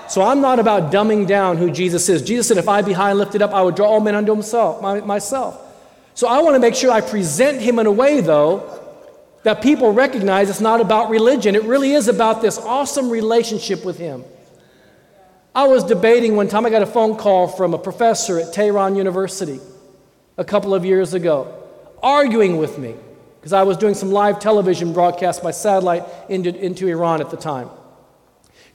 So 0.08 0.22
I'm 0.22 0.40
not 0.40 0.58
about 0.58 0.92
dumbing 0.92 1.28
down 1.28 1.56
who 1.56 1.70
Jesus 1.70 2.08
is. 2.08 2.22
Jesus 2.22 2.48
said, 2.48 2.56
If 2.56 2.68
I 2.68 2.82
be 2.82 2.92
high 2.92 3.10
and 3.10 3.18
lifted 3.18 3.42
up, 3.42 3.52
I 3.52 3.62
would 3.62 3.76
draw 3.76 3.86
all 3.86 4.00
men 4.00 4.16
unto 4.16 4.32
himself, 4.32 4.82
my, 4.82 5.00
myself. 5.00 5.60
So 6.14 6.26
I 6.26 6.42
want 6.42 6.56
to 6.56 6.58
make 6.58 6.74
sure 6.74 6.90
I 6.90 7.00
present 7.00 7.60
him 7.60 7.78
in 7.78 7.86
a 7.86 7.92
way, 7.92 8.20
though, 8.20 8.79
that 9.42 9.62
people 9.62 9.92
recognize 9.92 10.50
it's 10.50 10.60
not 10.60 10.80
about 10.80 11.10
religion. 11.10 11.54
It 11.54 11.62
really 11.64 11.92
is 11.92 12.08
about 12.08 12.42
this 12.42 12.58
awesome 12.58 13.10
relationship 13.10 13.84
with 13.84 13.98
him. 13.98 14.24
I 15.54 15.66
was 15.66 15.82
debating 15.82 16.36
one 16.36 16.48
time, 16.48 16.64
I 16.64 16.70
got 16.70 16.82
a 16.82 16.86
phone 16.86 17.16
call 17.16 17.48
from 17.48 17.74
a 17.74 17.78
professor 17.78 18.38
at 18.38 18.52
Tehran 18.52 18.96
University 18.96 19.60
a 20.38 20.44
couple 20.44 20.74
of 20.74 20.84
years 20.84 21.14
ago, 21.14 21.52
arguing 22.02 22.58
with 22.58 22.78
me 22.78 22.94
because 23.40 23.52
I 23.52 23.62
was 23.62 23.76
doing 23.76 23.94
some 23.94 24.12
live 24.12 24.38
television 24.38 24.92
broadcast 24.92 25.42
by 25.42 25.50
satellite 25.50 26.04
into, 26.28 26.54
into 26.54 26.86
Iran 26.88 27.20
at 27.20 27.30
the 27.30 27.36
time. 27.36 27.70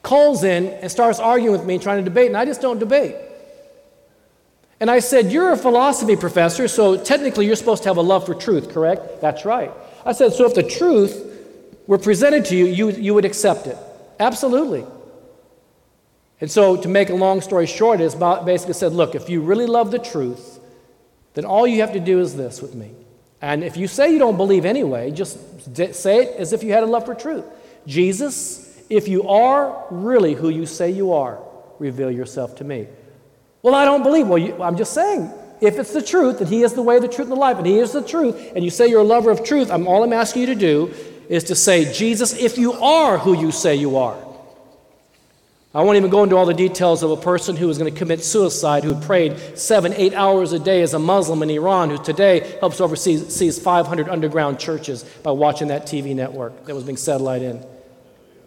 Calls 0.02 0.44
in 0.44 0.68
and 0.68 0.92
starts 0.92 1.20
arguing 1.20 1.52
with 1.56 1.66
me, 1.66 1.78
trying 1.78 2.04
to 2.04 2.04
debate, 2.04 2.28
and 2.28 2.38
I 2.38 2.46
just 2.46 2.62
don't 2.62 2.80
debate. 2.80 3.16
And 4.80 4.92
I 4.92 5.00
said, 5.00 5.32
You're 5.32 5.52
a 5.52 5.58
philosophy 5.58 6.16
professor, 6.16 6.68
so 6.68 6.98
technically 6.98 7.46
you're 7.46 7.56
supposed 7.56 7.84
to 7.84 7.90
have 7.90 7.98
a 7.98 8.02
love 8.02 8.26
for 8.26 8.36
truth, 8.36 8.74
correct? 8.74 9.22
That's 9.22 9.46
right. 9.46 9.72
I 10.06 10.14
said, 10.14 10.34
So 10.34 10.46
if 10.46 10.54
the 10.54 10.64
truth 10.64 11.24
were 11.88 11.98
presented 11.98 12.46
to 12.46 12.56
you, 12.56 12.66
you, 12.66 12.90
you 12.92 13.14
would 13.14 13.26
accept 13.26 13.68
it. 13.68 13.78
Absolutely. 14.20 14.86
And 16.42 16.52
so, 16.52 16.76
to 16.78 16.88
make 16.88 17.10
a 17.10 17.16
long 17.16 17.42
story 17.42 17.66
short, 17.66 18.02
is 18.02 18.16
basically 18.16 18.74
said, 18.74 18.94
Look, 18.94 19.16
if 19.16 19.30
you 19.30 19.42
really 19.42 19.66
love 19.66 19.92
the 19.92 20.00
truth, 20.00 20.60
then 21.34 21.46
all 21.46 21.66
you 21.66 21.82
have 21.82 21.94
to 21.94 22.00
do 22.00 22.20
is 22.20 22.36
this 22.36 22.62
with 22.62 22.76
me. 22.76 22.92
And 23.42 23.64
if 23.64 23.78
you 23.78 23.88
say 23.88 24.12
you 24.12 24.20
don't 24.20 24.38
believe 24.38 24.66
anyway, 24.66 25.12
just 25.12 25.38
say 25.94 26.24
it 26.24 26.36
as 26.38 26.54
if 26.54 26.64
you 26.64 26.72
had 26.72 26.84
a 26.84 26.88
love 26.88 27.06
for 27.06 27.14
truth. 27.14 27.46
Jesus, 27.86 28.82
if 28.90 29.08
you 29.08 29.28
are 29.28 29.86
really 29.92 30.34
who 30.34 30.50
you 30.50 30.66
say 30.66 30.90
you 30.92 31.14
are, 31.14 31.40
reveal 31.80 32.10
yourself 32.10 32.56
to 32.58 32.64
me. 32.64 32.88
Well, 33.62 33.76
I 33.76 33.86
don't 33.86 34.04
believe. 34.04 34.28
Well, 34.28 34.38
you, 34.38 34.62
I'm 34.62 34.78
just 34.78 34.94
saying, 34.94 35.32
if 35.62 35.80
it's 35.80 35.94
the 35.94 36.02
truth, 36.02 36.40
that 36.40 36.50
He 36.50 36.64
is 36.64 36.74
the 36.74 36.82
way, 36.82 37.00
the 37.00 37.08
truth, 37.08 37.28
and 37.28 37.32
the 37.32 37.36
life, 37.36 37.58
and 37.58 37.66
He 37.66 37.80
is 37.80 37.92
the 37.92 38.02
truth, 38.02 38.54
and 38.56 38.64
you 38.64 38.70
say 38.70 38.88
you're 38.88 39.02
a 39.02 39.04
lover 39.04 39.32
of 39.32 39.44
truth, 39.44 39.72
I'm, 39.72 39.88
all 39.88 40.04
I'm 40.04 40.14
asking 40.14 40.42
you 40.42 40.48
to 40.48 40.56
do 40.56 40.94
is 41.30 41.46
to 41.46 41.56
say, 41.56 41.92
Jesus, 41.92 42.34
if 42.38 42.58
you 42.58 42.74
are 42.74 43.18
who 43.18 43.36
you 43.36 43.52
say 43.52 43.76
you 43.76 43.98
are. 43.98 44.18
I 45.76 45.82
won't 45.84 45.98
even 45.98 46.10
go 46.10 46.24
into 46.24 46.38
all 46.38 46.46
the 46.46 46.54
details 46.54 47.04
of 47.04 47.12
a 47.12 47.18
person 47.18 47.58
who 47.58 47.68
was 47.68 47.78
going 47.78 47.92
to 47.92 48.00
commit 48.00 48.24
suicide, 48.24 48.86
who 48.86 48.96
prayed 48.96 49.58
seven, 49.58 49.92
eight 49.94 50.14
hours 50.14 50.54
a 50.54 50.60
day 50.60 50.82
as 50.82 50.94
a 50.94 51.00
Muslim 51.00 51.44
in 51.44 51.50
Iran, 51.50 51.90
who 51.90 52.02
today 52.02 52.58
helps 52.62 52.80
oversee 52.80 53.18
500 53.52 54.08
underground 54.08 54.58
churches 54.58 55.04
by 55.04 55.32
watching 55.32 55.68
that 55.68 55.86
TV 55.86 56.16
network 56.16 56.66
that 56.66 56.74
was 56.74 56.86
being 56.86 56.96
satellite 56.96 57.42
in. 57.42 57.62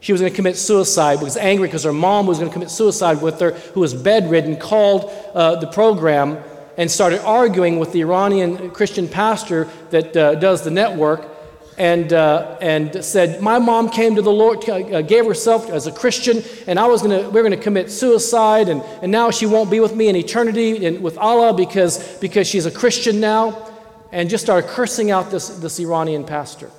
She 0.01 0.13
was 0.13 0.23
going 0.23 0.33
to 0.33 0.37
commit 0.37 0.57
suicide, 0.57 1.21
was 1.21 1.37
angry 1.37 1.69
because 1.69 1.85
her 1.85 1.93
mom 1.93 2.27
was 2.27 2.39
going 2.39 2.49
to 2.49 2.53
commit 2.53 2.71
suicide 2.71 3.21
with 3.21 3.39
her, 3.41 3.51
who 3.51 3.81
was 3.81 3.93
bedridden, 3.93 4.57
called 4.57 5.11
uh, 5.35 5.57
the 5.57 5.67
program 5.67 6.43
and 6.79 6.89
started 6.89 7.21
arguing 7.25 7.81
with 7.81 7.93
the 7.93 8.01
Iranian 8.01 8.71
Christian 8.71 9.09
pastor 9.09 9.69
that 9.91 10.17
uh, 10.17 10.37
does 10.37 10.63
the 10.63 10.71
network 10.71 11.29
and, 11.77 12.13
uh, 12.13 12.57
and 12.61 13.05
said, 13.05 13.43
My 13.43 13.59
mom 13.59 13.91
came 13.91 14.15
to 14.15 14.23
the 14.23 14.33
Lord, 14.33 14.67
uh, 14.69 15.03
gave 15.03 15.27
herself 15.27 15.69
as 15.71 15.89
a 15.89 15.93
Christian, 15.93 16.43
and 16.69 16.79
I 16.79 16.87
was 16.87 17.03
gonna, 17.03 17.29
we 17.29 17.41
are 17.41 17.43
going 17.43 17.51
to 17.51 17.57
commit 17.57 17.91
suicide, 17.91 18.69
and, 18.69 18.83
and 19.03 19.13
now 19.13 19.31
she 19.31 19.45
won't 19.45 19.71
be 19.71 19.81
with 19.81 19.95
me 19.95 20.09
in 20.09 20.17
eternity 20.17 20.87
and 20.87 21.03
with 21.03 21.19
Allah 21.19 21.53
because, 21.53 22.19
because 22.19 22.47
she's 22.47 22.65
a 22.65 22.71
Christian 22.71 23.21
now, 23.21 23.71
and 24.13 24.31
just 24.31 24.45
started 24.45 24.71
cursing 24.71 25.11
out 25.11 25.31
this, 25.31 25.49
this 25.49 25.81
Iranian 25.81 26.25
pastor. 26.25 26.71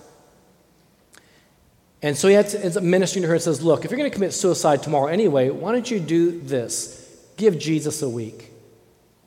And 2.01 2.17
so 2.17 2.29
he 2.29 2.35
ends 2.35 2.77
up 2.77 2.83
ministering 2.83 3.23
to 3.23 3.27
her 3.27 3.33
and 3.33 3.43
says, 3.43 3.61
Look, 3.61 3.83
if 3.83 3.91
you're 3.91 3.97
going 3.97 4.09
to 4.09 4.15
commit 4.15 4.33
suicide 4.33 4.81
tomorrow 4.81 5.07
anyway, 5.07 5.49
why 5.49 5.73
don't 5.73 5.91
you 5.91 5.99
do 5.99 6.39
this? 6.39 6.95
Give 7.35 7.59
Jesus 7.59 8.01
a 8.01 8.09
week 8.09 8.48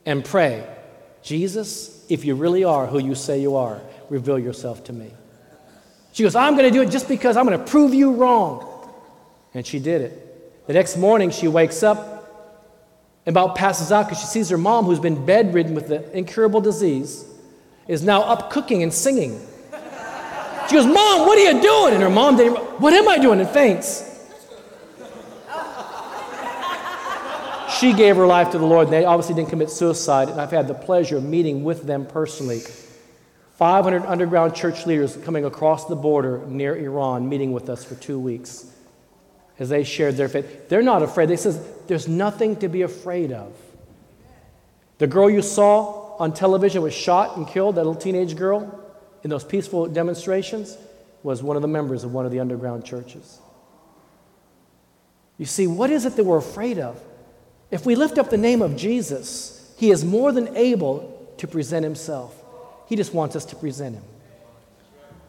and 0.05 0.25
pray, 0.25 0.67
Jesus, 1.23 2.05
if 2.09 2.25
you 2.25 2.35
really 2.35 2.65
are 2.65 2.87
who 2.87 2.99
you 2.99 3.15
say 3.15 3.41
you 3.41 3.57
are, 3.57 3.81
reveal 4.09 4.39
yourself 4.39 4.85
to 4.85 4.93
me. 4.93 5.11
She 6.13 6.23
goes, 6.23 6.35
I'm 6.35 6.57
going 6.57 6.71
to 6.71 6.71
do 6.71 6.83
it 6.83 6.91
just 6.91 7.09
because 7.09 7.37
I'm 7.37 7.47
going 7.47 7.59
to 7.59 7.65
prove 7.65 7.95
you 7.95 8.13
wrong. 8.13 8.69
And 9.55 9.67
she 9.67 9.79
did 9.79 10.03
it. 10.03 10.67
The 10.67 10.75
next 10.75 10.97
morning, 10.97 11.31
she 11.31 11.49
wakes 11.49 11.83
up 11.83 12.13
and 13.25 13.33
about 13.33 13.55
passes 13.55 13.93
out 13.93 14.07
because 14.07 14.21
she 14.21 14.27
sees 14.27 14.49
her 14.51 14.59
mom, 14.59 14.85
who's 14.85 15.01
been 15.01 15.25
bedridden 15.25 15.75
with 15.75 15.89
the 15.89 16.17
incurable 16.17 16.61
disease, 16.61 17.25
is 17.89 18.03
now 18.03 18.23
up 18.23 18.51
cooking 18.51 18.83
and 18.83 18.93
singing. 18.93 19.41
She 20.69 20.77
goes, 20.77 20.87
Mom, 20.87 21.27
what 21.27 21.39
are 21.39 21.53
you 21.53 21.61
doing? 21.61 21.95
And 21.95 22.03
her 22.03 22.11
mom 22.11 22.37
didn't, 22.37 22.57
What 22.81 22.93
am 22.95 23.09
I 23.09 23.19
doing? 23.19 23.41
And 23.41 23.49
faints. 23.49 24.09
She 27.79 27.93
gave 27.93 28.17
her 28.17 28.27
life 28.27 28.51
to 28.51 28.59
the 28.59 28.67
Lord, 28.67 28.89
and 28.89 28.93
they 28.93 29.05
obviously 29.05 29.35
didn't 29.35 29.51
commit 29.51 29.71
suicide. 29.71 30.29
And 30.29 30.41
I've 30.41 30.51
had 30.51 30.69
the 30.69 30.75
pleasure 30.75 31.17
of 31.17 31.25
meeting 31.25 31.65
with 31.65 31.85
them 31.85 32.07
personally. 32.07 32.61
500 33.57 34.05
underground 34.07 34.55
church 34.55 34.87
leaders 34.87 35.17
coming 35.25 35.45
across 35.45 35.87
the 35.87 35.97
border 35.97 36.45
near 36.47 36.77
Iran, 36.77 37.29
meeting 37.29 37.53
with 37.53 37.69
us 37.69 37.85
for 37.85 37.95
two 37.95 38.19
weeks 38.19 38.67
as 39.59 39.69
they 39.69 39.85
shared 39.85 40.17
their 40.17 40.29
faith. 40.29 40.69
They're 40.69 40.83
not 40.83 41.03
afraid. 41.03 41.29
They 41.29 41.37
says, 41.37 41.65
There's 41.87 42.09
nothing 42.09 42.57
to 42.57 42.69
be 42.69 42.83
afraid 42.83 43.33
of. 43.33 43.53
The 44.99 45.07
girl 45.07 45.31
you 45.31 45.43
saw 45.43 46.17
on 46.19 46.33
television 46.33 46.83
was 46.83 46.95
shot 46.95 47.37
and 47.37 47.47
killed, 47.47 47.77
that 47.77 47.85
little 47.85 47.95
teenage 47.95 48.37
girl. 48.37 48.81
in 49.23 49.31
those 49.31 49.45
peaceful 49.45 49.87
demonstrations 49.87 50.77
was 51.23 51.43
one 51.43 51.57
of 51.57 51.63
the 51.63 51.69
members 51.69 52.05
of 52.05 52.13
one 52.13 52.27
of 52.27 52.33
the 52.33 52.41
underground 52.41 52.85
churches. 52.85 53.39
You 55.39 55.47
see, 55.47 55.67
what 55.67 55.91
is 55.91 56.05
it 56.05 56.17
that 56.17 56.25
we're 56.25 56.39
afraid 56.39 56.79
of? 56.79 57.01
If 57.73 57.87
we 57.87 57.97
lift 57.97 58.19
up 58.19 58.29
the 58.29 58.37
name 58.37 58.61
of 58.61 58.77
Jesus, 58.77 59.75
He 59.79 59.91
is 59.91 60.05
more 60.05 60.31
than 60.31 60.55
able 60.57 61.35
to 61.39 61.49
present 61.49 61.83
Himself. 61.83 62.41
He 62.87 62.95
just 62.95 63.15
wants 63.15 63.35
us 63.35 63.47
to 63.47 63.57
present 63.57 63.97
Him. 63.97 64.05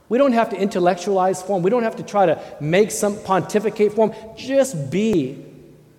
We 0.09 0.17
don't 0.17 0.33
have 0.33 0.49
to 0.49 0.57
intellectualize 0.57 1.41
for 1.41 1.57
Him, 1.57 1.63
we 1.63 1.69
don't 1.71 1.83
have 1.83 1.95
to 1.95 2.03
try 2.03 2.25
to 2.25 2.39
make 2.59 2.91
some 2.91 3.17
pontificate 3.23 3.93
for 3.93 4.09
Him. 4.09 4.35
Just 4.35 4.91
be 4.91 5.43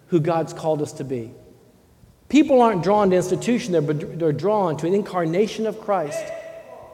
who 0.08 0.20
God's 0.20 0.52
called 0.52 0.82
us 0.82 0.92
to 0.92 1.04
be. 1.04 1.32
People 2.28 2.60
aren't 2.60 2.82
drawn 2.82 3.08
to 3.10 3.16
institution, 3.16 3.72
they're, 3.72 3.80
they're 3.80 4.32
drawn 4.32 4.76
to 4.76 4.86
an 4.86 4.94
incarnation 4.94 5.66
of 5.66 5.80
Christ 5.80 6.22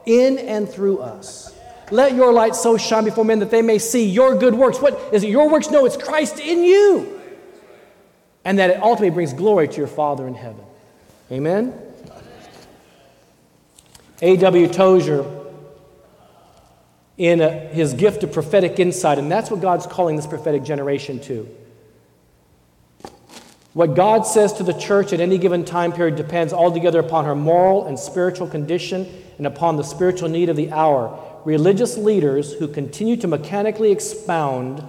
in 0.05 0.37
and 0.39 0.67
through 0.67 0.99
us. 0.99 1.53
Let 1.91 2.15
your 2.15 2.31
light 2.31 2.55
so 2.55 2.77
shine 2.77 3.03
before 3.03 3.25
men 3.25 3.39
that 3.39 3.51
they 3.51 3.61
may 3.61 3.79
see 3.79 4.07
your 4.07 4.37
good 4.37 4.55
works. 4.55 4.79
What 4.79 4.97
is 5.13 5.25
it 5.25 5.29
your 5.29 5.49
works? 5.49 5.69
No, 5.69 5.85
it's 5.85 5.97
Christ 5.97 6.39
in 6.39 6.63
you. 6.63 7.20
And 8.43 8.57
that 8.59 8.71
it 8.71 8.81
ultimately 8.81 9.11
brings 9.11 9.33
glory 9.33 9.67
to 9.67 9.77
your 9.77 9.87
Father 9.87 10.27
in 10.27 10.33
heaven. 10.33 10.63
Amen? 11.31 11.73
A.W. 14.21 14.67
Tozer, 14.67 15.25
in 17.17 17.41
a, 17.41 17.49
his 17.49 17.93
gift 17.93 18.23
of 18.23 18.31
prophetic 18.31 18.79
insight, 18.79 19.19
and 19.19 19.31
that's 19.31 19.51
what 19.51 19.61
God's 19.61 19.85
calling 19.85 20.15
this 20.15 20.27
prophetic 20.27 20.63
generation 20.63 21.19
to. 21.21 21.47
What 23.73 23.95
God 23.95 24.25
says 24.25 24.53
to 24.53 24.63
the 24.63 24.73
church 24.73 25.13
at 25.13 25.21
any 25.21 25.37
given 25.37 25.63
time 25.63 25.93
period 25.93 26.17
depends 26.17 26.51
altogether 26.51 26.99
upon 26.99 27.25
her 27.25 27.35
moral 27.35 27.87
and 27.87 27.97
spiritual 27.97 28.47
condition 28.47 29.07
and 29.37 29.47
upon 29.47 29.77
the 29.77 29.83
spiritual 29.83 30.29
need 30.29 30.49
of 30.49 30.57
the 30.57 30.71
hour. 30.71 31.17
Religious 31.45 31.97
leaders 31.97 32.53
who 32.53 32.67
continue 32.67 33.15
to 33.17 33.27
mechanically 33.27 33.91
expound 33.91 34.83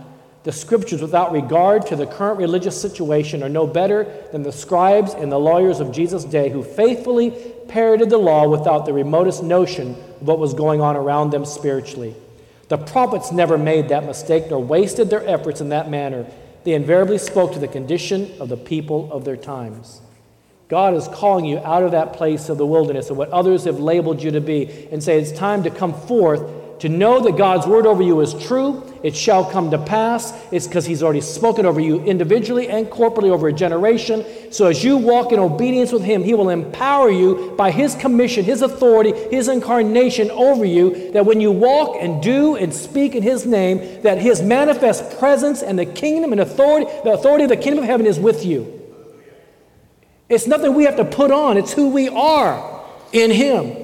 the 0.45 0.53
scriptures 0.53 1.01
without 1.01 1.33
regard 1.33 1.87
to 1.87 1.97
the 1.97 2.07
current 2.07 2.39
religious 2.39 2.81
situation 2.81 3.43
are 3.43 3.49
no 3.49 3.67
better 3.67 4.13
than 4.33 4.43
the 4.43 4.53
scribes 4.53 5.15
and 5.15 5.31
the 5.31 5.39
lawyers 5.39 5.79
of 5.79 5.93
Jesus' 5.93 6.25
day 6.25 6.51
who 6.51 6.63
faithfully 6.63 7.31
parroted 7.69 8.11
the 8.11 8.19
law 8.19 8.49
without 8.49 8.85
the 8.85 8.93
remotest 8.93 9.43
notion 9.43 9.91
of 9.91 10.27
what 10.27 10.39
was 10.39 10.55
going 10.55 10.81
on 10.81 10.97
around 10.97 11.31
them 11.31 11.45
spiritually. 11.45 12.15
The 12.69 12.79
prophets 12.79 13.31
never 13.31 13.57
made 13.57 13.89
that 13.91 14.05
mistake 14.05 14.51
nor 14.51 14.59
wasted 14.59 15.11
their 15.11 15.27
efforts 15.29 15.61
in 15.61 15.69
that 15.69 15.91
manner 15.91 16.27
they 16.65 16.75
invariably 16.75 17.19
spoke 17.19 17.53
to 17.53 17.59
the 17.59 17.69
condition 17.69 18.31
of 18.41 18.49
the 18.49 18.57
people 18.57 19.13
of 19.13 19.25
their 19.25 19.37
times. 19.37 20.01
God 20.69 20.95
is 20.95 21.09
calling 21.09 21.45
you 21.45 21.59
out 21.59 21.83
of 21.83 21.91
that 21.91 22.15
place 22.15 22.49
of 22.49 22.57
the 22.57 22.67
wilderness 22.67 23.11
of 23.11 23.17
what 23.17 23.31
others 23.31 23.65
have 23.65 23.81
labeled 23.81 24.23
you 24.23 24.31
to 24.31 24.41
be 24.41 24.89
and 24.91 25.03
say 25.03 25.21
it's 25.21 25.33
time 25.33 25.65
to 25.65 25.71
come 25.71 25.93
forth 25.93 26.41
to 26.83 26.89
know 26.89 27.21
that 27.21 27.37
God's 27.37 27.65
word 27.65 27.87
over 27.87 28.03
you 28.03 28.21
is 28.23 28.35
true, 28.35 28.83
it 29.05 29.15
shall 29.15 29.49
come 29.49 29.71
to 29.71 29.79
pass. 29.79 30.33
It's 30.51 30.67
because 30.67 30.85
He's 30.85 31.01
already 31.01 31.21
spoken 31.21 31.65
over 31.65 31.79
you 31.79 32.03
individually 32.03 32.67
and 32.67 32.89
corporately 32.89 33.31
over 33.31 33.47
a 33.47 33.53
generation. 33.53 34.25
So 34.51 34.67
as 34.67 34.83
you 34.83 34.97
walk 34.97 35.31
in 35.31 35.39
obedience 35.39 35.93
with 35.93 36.03
Him, 36.03 36.25
He 36.25 36.35
will 36.35 36.49
empower 36.49 37.09
you 37.09 37.55
by 37.57 37.71
His 37.71 37.95
commission, 37.95 38.45
His 38.45 38.63
authority, 38.63 39.13
His 39.13 39.47
incarnation 39.47 40.29
over 40.33 40.65
you, 40.65 41.13
that 41.13 41.25
when 41.25 41.41
you 41.41 41.53
walk 41.53 41.99
and 42.01 42.21
do 42.21 42.57
and 42.57 42.75
speak 42.75 43.15
in 43.15 43.23
His 43.23 43.47
name, 43.47 44.03
that 44.03 44.19
His 44.19 44.43
manifest 44.43 45.21
presence 45.21 45.63
and 45.63 45.79
the 45.79 45.87
kingdom 45.87 46.33
and 46.33 46.41
authority, 46.41 46.91
the 47.05 47.13
authority 47.13 47.45
of 47.45 47.51
the 47.51 47.57
kingdom 47.57 47.85
of 47.85 47.89
heaven 47.89 48.07
is 48.07 48.19
with 48.19 48.45
you. 48.45 48.81
It's 50.29 50.49
nothing 50.49 50.75
we 50.75 50.83
have 50.83 50.97
to 50.97 51.05
put 51.05 51.31
on, 51.31 51.59
it's 51.59 51.73
who 51.73 51.91
we 51.91 52.09
are 52.09 52.83
in 53.13 53.31
Him. 53.31 53.77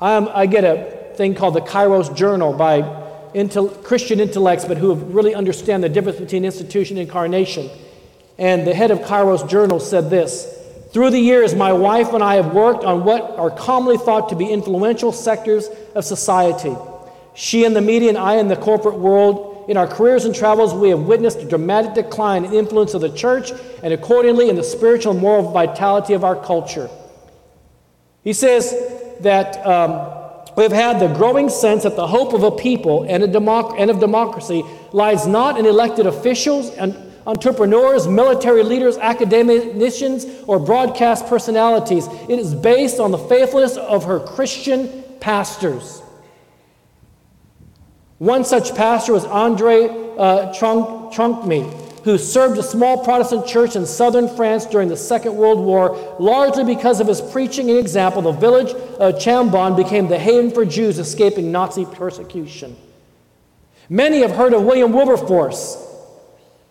I'm, 0.00 0.28
I 0.28 0.46
get 0.46 0.64
a 0.64 0.97
thing 1.18 1.34
called 1.34 1.54
the 1.54 1.60
Kairos 1.60 2.16
Journal 2.16 2.52
by 2.52 2.82
intel- 3.34 3.82
Christian 3.82 4.20
intellects, 4.20 4.64
but 4.64 4.78
who 4.78 4.94
really 4.94 5.34
understand 5.34 5.82
the 5.82 5.88
difference 5.88 6.20
between 6.20 6.44
institution 6.44 6.96
and 6.96 7.08
incarnation. 7.08 7.68
And 8.38 8.64
the 8.64 8.72
head 8.72 8.92
of 8.92 9.00
Kairos 9.00 9.46
Journal 9.50 9.80
said 9.80 10.10
this 10.10 10.46
Through 10.92 11.10
the 11.10 11.18
years, 11.18 11.56
my 11.56 11.72
wife 11.72 12.12
and 12.14 12.22
I 12.22 12.36
have 12.36 12.54
worked 12.54 12.84
on 12.84 13.04
what 13.04 13.36
are 13.36 13.50
commonly 13.50 13.98
thought 13.98 14.28
to 14.28 14.36
be 14.36 14.46
influential 14.46 15.10
sectors 15.10 15.68
of 15.96 16.04
society. 16.04 16.74
She 17.34 17.64
in 17.64 17.74
the 17.74 17.80
media 17.80 18.10
and 18.10 18.18
I 18.18 18.36
in 18.36 18.46
the 18.46 18.56
corporate 18.56 18.98
world. 18.98 19.66
In 19.68 19.76
our 19.76 19.86
careers 19.86 20.24
and 20.24 20.34
travels, 20.34 20.72
we 20.72 20.88
have 20.90 21.00
witnessed 21.00 21.40
a 21.40 21.44
dramatic 21.44 21.92
decline 21.94 22.44
in 22.44 22.54
influence 22.54 22.94
of 22.94 23.02
the 23.02 23.10
church 23.10 23.50
and 23.82 23.92
accordingly 23.92 24.48
in 24.48 24.56
the 24.56 24.64
spiritual 24.64 25.12
and 25.12 25.20
moral 25.20 25.50
vitality 25.52 26.14
of 26.14 26.24
our 26.24 26.36
culture. 26.36 26.88
He 28.22 28.32
says 28.32 28.72
that 29.20 29.66
um, 29.66 30.17
we 30.58 30.64
have 30.64 30.72
had 30.72 30.98
the 30.98 31.06
growing 31.14 31.48
sense 31.48 31.84
that 31.84 31.94
the 31.94 32.08
hope 32.08 32.32
of 32.32 32.42
a 32.42 32.50
people 32.50 33.04
and, 33.04 33.22
a 33.22 33.28
democ- 33.28 33.76
and 33.78 33.92
of 33.92 34.00
democracy 34.00 34.64
lies 34.90 35.24
not 35.24 35.56
in 35.56 35.66
elected 35.66 36.04
officials 36.04 36.70
and 36.70 36.96
entrepreneurs, 37.28 38.08
military 38.08 38.64
leaders, 38.64 38.98
academicians, 38.98 40.26
or 40.48 40.58
broadcast 40.58 41.28
personalities. 41.28 42.08
It 42.28 42.40
is 42.40 42.56
based 42.56 42.98
on 42.98 43.12
the 43.12 43.18
faithfulness 43.18 43.76
of 43.76 44.02
her 44.06 44.18
Christian 44.18 45.04
pastors. 45.20 46.02
One 48.18 48.44
such 48.44 48.74
pastor 48.74 49.12
was 49.12 49.24
Andre 49.26 50.16
uh, 50.18 50.52
Trunk, 50.54 51.14
Trunkme, 51.14 51.87
who 52.04 52.18
served 52.18 52.58
a 52.58 52.62
small 52.62 53.04
Protestant 53.04 53.46
church 53.46 53.76
in 53.76 53.86
southern 53.86 54.28
France 54.28 54.66
during 54.66 54.88
the 54.88 54.96
Second 54.96 55.36
World 55.36 55.60
War. 55.60 56.16
Largely 56.18 56.64
because 56.64 57.00
of 57.00 57.06
his 57.06 57.20
preaching 57.20 57.70
and 57.70 57.78
example, 57.78 58.22
the 58.22 58.32
village 58.32 58.72
of 58.72 59.18
Chambon 59.18 59.76
became 59.76 60.08
the 60.08 60.18
haven 60.18 60.50
for 60.50 60.64
Jews 60.64 60.98
escaping 60.98 61.52
Nazi 61.52 61.84
persecution. 61.84 62.76
Many 63.88 64.20
have 64.20 64.32
heard 64.32 64.52
of 64.52 64.64
William 64.64 64.92
Wilberforce's 64.92 65.84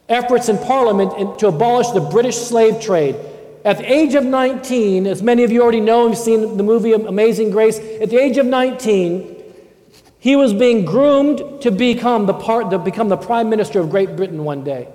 efforts 0.09 0.49
in 0.49 0.57
Parliament 0.57 1.39
to 1.39 1.47
abolish 1.47 1.89
the 1.89 2.01
British 2.01 2.37
slave 2.37 2.81
trade. 2.81 3.15
At 3.65 3.79
the 3.79 3.91
age 3.91 4.15
of 4.15 4.23
19, 4.23 5.07
as 5.07 5.21
many 5.21 5.43
of 5.43 5.51
you 5.51 5.61
already 5.61 5.81
know, 5.81 6.07
you've 6.07 6.17
seen 6.17 6.55
the 6.55 6.63
movie 6.63 6.93
Amazing 6.93 7.51
Grace, 7.51 7.79
at 7.79 8.09
the 8.09 8.17
age 8.17 8.37
of 8.37 8.45
19, 8.45 9.35
he 10.19 10.35
was 10.35 10.53
being 10.53 10.85
groomed 10.85 11.61
to 11.61 11.71
become 11.71 12.25
the, 12.25 12.33
part, 12.33 12.71
to 12.71 12.79
become 12.79 13.09
the 13.09 13.17
prime 13.17 13.49
minister 13.49 13.79
of 13.79 13.89
Great 13.89 14.15
Britain 14.15 14.43
one 14.43 14.63
day. 14.63 14.87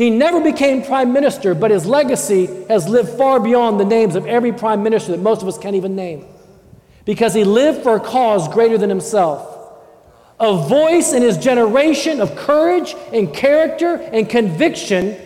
He 0.00 0.08
never 0.08 0.40
became 0.40 0.82
prime 0.82 1.12
minister, 1.12 1.54
but 1.54 1.70
his 1.70 1.84
legacy 1.84 2.46
has 2.70 2.88
lived 2.88 3.18
far 3.18 3.38
beyond 3.38 3.78
the 3.78 3.84
names 3.84 4.16
of 4.16 4.24
every 4.24 4.50
prime 4.50 4.82
minister 4.82 5.12
that 5.12 5.20
most 5.20 5.42
of 5.42 5.48
us 5.48 5.58
can't 5.58 5.76
even 5.76 5.94
name. 5.94 6.24
Because 7.04 7.34
he 7.34 7.44
lived 7.44 7.82
for 7.82 7.96
a 7.96 8.00
cause 8.00 8.48
greater 8.48 8.78
than 8.78 8.88
himself. 8.88 9.46
A 10.40 10.56
voice 10.56 11.12
in 11.12 11.20
his 11.20 11.36
generation 11.36 12.22
of 12.22 12.34
courage 12.34 12.94
and 13.12 13.30
character 13.34 13.96
and 13.96 14.26
conviction 14.26 15.18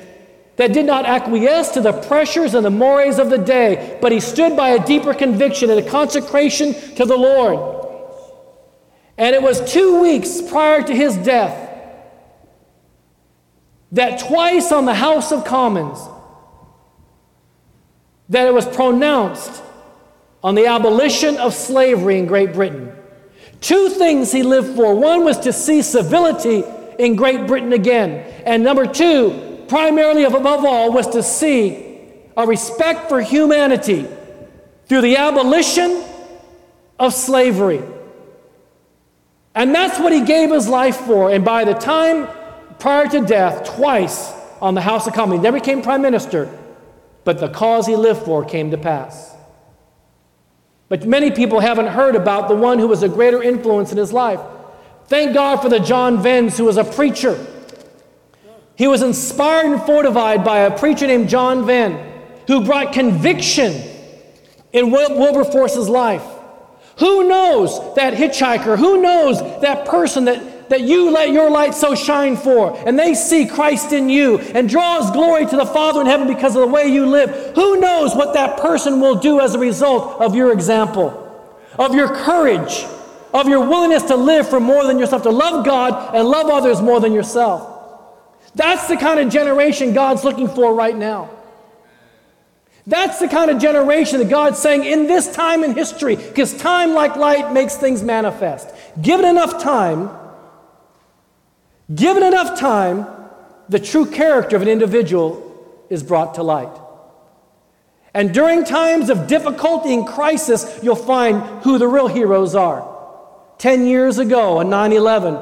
that 0.56 0.72
did 0.72 0.86
not 0.86 1.06
acquiesce 1.06 1.68
to 1.74 1.80
the 1.80 1.92
pressures 1.92 2.54
and 2.54 2.64
the 2.64 2.70
mores 2.70 3.20
of 3.20 3.30
the 3.30 3.38
day, 3.38 3.96
but 4.02 4.10
he 4.10 4.18
stood 4.18 4.56
by 4.56 4.70
a 4.70 4.84
deeper 4.84 5.14
conviction 5.14 5.70
and 5.70 5.86
a 5.86 5.88
consecration 5.88 6.74
to 6.96 7.04
the 7.04 7.16
Lord. 7.16 7.76
And 9.18 9.36
it 9.36 9.42
was 9.42 9.72
two 9.72 10.02
weeks 10.02 10.42
prior 10.42 10.82
to 10.82 10.92
his 10.92 11.16
death 11.18 11.63
that 13.94 14.18
twice 14.18 14.72
on 14.72 14.84
the 14.84 14.94
House 14.94 15.32
of 15.32 15.44
Commons 15.44 15.98
that 18.28 18.46
it 18.46 18.52
was 18.52 18.66
pronounced 18.66 19.62
on 20.42 20.54
the 20.54 20.66
abolition 20.66 21.36
of 21.36 21.54
slavery 21.54 22.18
in 22.18 22.26
Great 22.26 22.52
Britain. 22.52 22.92
Two 23.60 23.88
things 23.88 24.32
he 24.32 24.42
lived 24.42 24.76
for. 24.76 24.94
One 24.94 25.24
was 25.24 25.38
to 25.40 25.52
see 25.52 25.80
civility 25.80 26.64
in 26.98 27.16
Great 27.16 27.46
Britain 27.46 27.72
again. 27.72 28.30
And 28.44 28.64
number 28.64 28.86
two, 28.86 29.64
primarily 29.68 30.24
above 30.24 30.64
all, 30.64 30.92
was 30.92 31.08
to 31.10 31.22
see 31.22 32.02
a 32.36 32.46
respect 32.46 33.08
for 33.08 33.20
humanity 33.20 34.08
through 34.86 35.02
the 35.02 35.16
abolition 35.16 36.04
of 36.98 37.14
slavery. 37.14 37.82
And 39.54 39.72
that's 39.72 40.00
what 40.00 40.12
he 40.12 40.24
gave 40.24 40.50
his 40.50 40.68
life 40.68 40.96
for. 40.96 41.30
And 41.30 41.44
by 41.44 41.64
the 41.64 41.74
time 41.74 42.28
prior 42.78 43.08
to 43.08 43.20
death 43.20 43.76
twice 43.76 44.32
on 44.60 44.74
the 44.74 44.80
House 44.80 45.06
of 45.06 45.14
Commons. 45.14 45.40
He 45.40 45.42
never 45.42 45.58
became 45.58 45.82
prime 45.82 46.02
minister, 46.02 46.50
but 47.24 47.38
the 47.38 47.48
cause 47.48 47.86
he 47.86 47.96
lived 47.96 48.22
for 48.22 48.44
came 48.44 48.70
to 48.70 48.78
pass. 48.78 49.34
But 50.88 51.06
many 51.06 51.30
people 51.30 51.60
haven't 51.60 51.88
heard 51.88 52.14
about 52.14 52.48
the 52.48 52.54
one 52.54 52.78
who 52.78 52.86
was 52.86 53.02
a 53.02 53.08
greater 53.08 53.42
influence 53.42 53.90
in 53.90 53.98
his 53.98 54.12
life. 54.12 54.40
Thank 55.06 55.34
God 55.34 55.56
for 55.60 55.68
the 55.68 55.80
John 55.80 56.22
Venns, 56.22 56.56
who 56.56 56.64
was 56.64 56.76
a 56.76 56.84
preacher. 56.84 57.46
He 58.76 58.86
was 58.86 59.02
inspired 59.02 59.72
and 59.72 59.82
fortified 59.82 60.44
by 60.44 60.60
a 60.60 60.78
preacher 60.78 61.06
named 61.06 61.28
John 61.28 61.66
Venn, 61.66 62.12
who 62.46 62.64
brought 62.64 62.92
conviction 62.92 63.72
in 64.72 64.90
Wilberforce's 64.90 65.88
life. 65.88 66.24
Who 66.98 67.28
knows 67.28 67.94
that 67.96 68.14
hitchhiker? 68.14 68.78
Who 68.78 69.00
knows 69.00 69.40
that 69.60 69.86
person 69.86 70.26
that 70.26 70.53
that 70.68 70.82
you 70.82 71.10
let 71.10 71.30
your 71.30 71.50
light 71.50 71.74
so 71.74 71.94
shine 71.94 72.36
for, 72.36 72.76
and 72.86 72.98
they 72.98 73.14
see 73.14 73.46
Christ 73.46 73.92
in 73.92 74.08
you 74.08 74.38
and 74.38 74.68
draws 74.68 75.10
glory 75.10 75.46
to 75.46 75.56
the 75.56 75.66
Father 75.66 76.00
in 76.00 76.06
heaven 76.06 76.26
because 76.26 76.56
of 76.56 76.62
the 76.62 76.68
way 76.68 76.86
you 76.86 77.06
live, 77.06 77.54
who 77.54 77.80
knows 77.80 78.14
what 78.14 78.34
that 78.34 78.60
person 78.60 79.00
will 79.00 79.16
do 79.16 79.40
as 79.40 79.54
a 79.54 79.58
result 79.58 80.20
of 80.20 80.34
your 80.34 80.52
example? 80.52 81.20
of 81.78 81.94
your 81.94 82.08
courage, 82.14 82.84
of 83.32 83.48
your 83.48 83.60
willingness 83.60 84.04
to 84.04 84.16
live 84.16 84.48
for 84.48 84.60
more 84.60 84.86
than 84.86 84.98
yourself, 84.98 85.22
to 85.22 85.30
love 85.30 85.64
God 85.64 86.14
and 86.14 86.26
love 86.28 86.48
others 86.48 86.80
more 86.80 87.00
than 87.00 87.12
yourself. 87.12 87.70
That's 88.54 88.86
the 88.86 88.96
kind 88.96 89.18
of 89.18 89.32
generation 89.32 89.92
God's 89.92 90.22
looking 90.24 90.48
for 90.48 90.74
right 90.74 90.96
now. 90.96 91.30
That's 92.86 93.18
the 93.18 93.28
kind 93.28 93.50
of 93.50 93.58
generation 93.58 94.18
that 94.18 94.28
God's 94.28 94.58
saying 94.58 94.84
in 94.84 95.06
this 95.06 95.32
time 95.34 95.64
in 95.64 95.74
history, 95.74 96.16
because 96.16 96.56
time, 96.56 96.92
like 96.92 97.16
light, 97.16 97.52
makes 97.52 97.76
things 97.76 98.02
manifest. 98.02 98.68
Given 99.00 99.24
enough 99.24 99.62
time, 99.62 100.10
given 101.92 102.22
enough 102.22 102.58
time, 102.58 103.06
the 103.68 103.78
true 103.78 104.06
character 104.06 104.56
of 104.56 104.62
an 104.62 104.68
individual 104.68 105.40
is 105.90 106.02
brought 106.02 106.34
to 106.34 106.42
light. 106.42 106.80
And 108.14 108.32
during 108.32 108.64
times 108.64 109.10
of 109.10 109.26
difficulty 109.26 109.92
and 109.92 110.06
crisis, 110.06 110.78
you'll 110.82 110.94
find 110.94 111.42
who 111.64 111.78
the 111.78 111.88
real 111.88 112.06
heroes 112.06 112.54
are. 112.54 112.90
Ten 113.58 113.86
years 113.86 114.18
ago, 114.18 114.58
on 114.58 114.70
9 114.70 114.92
11, 114.92 115.38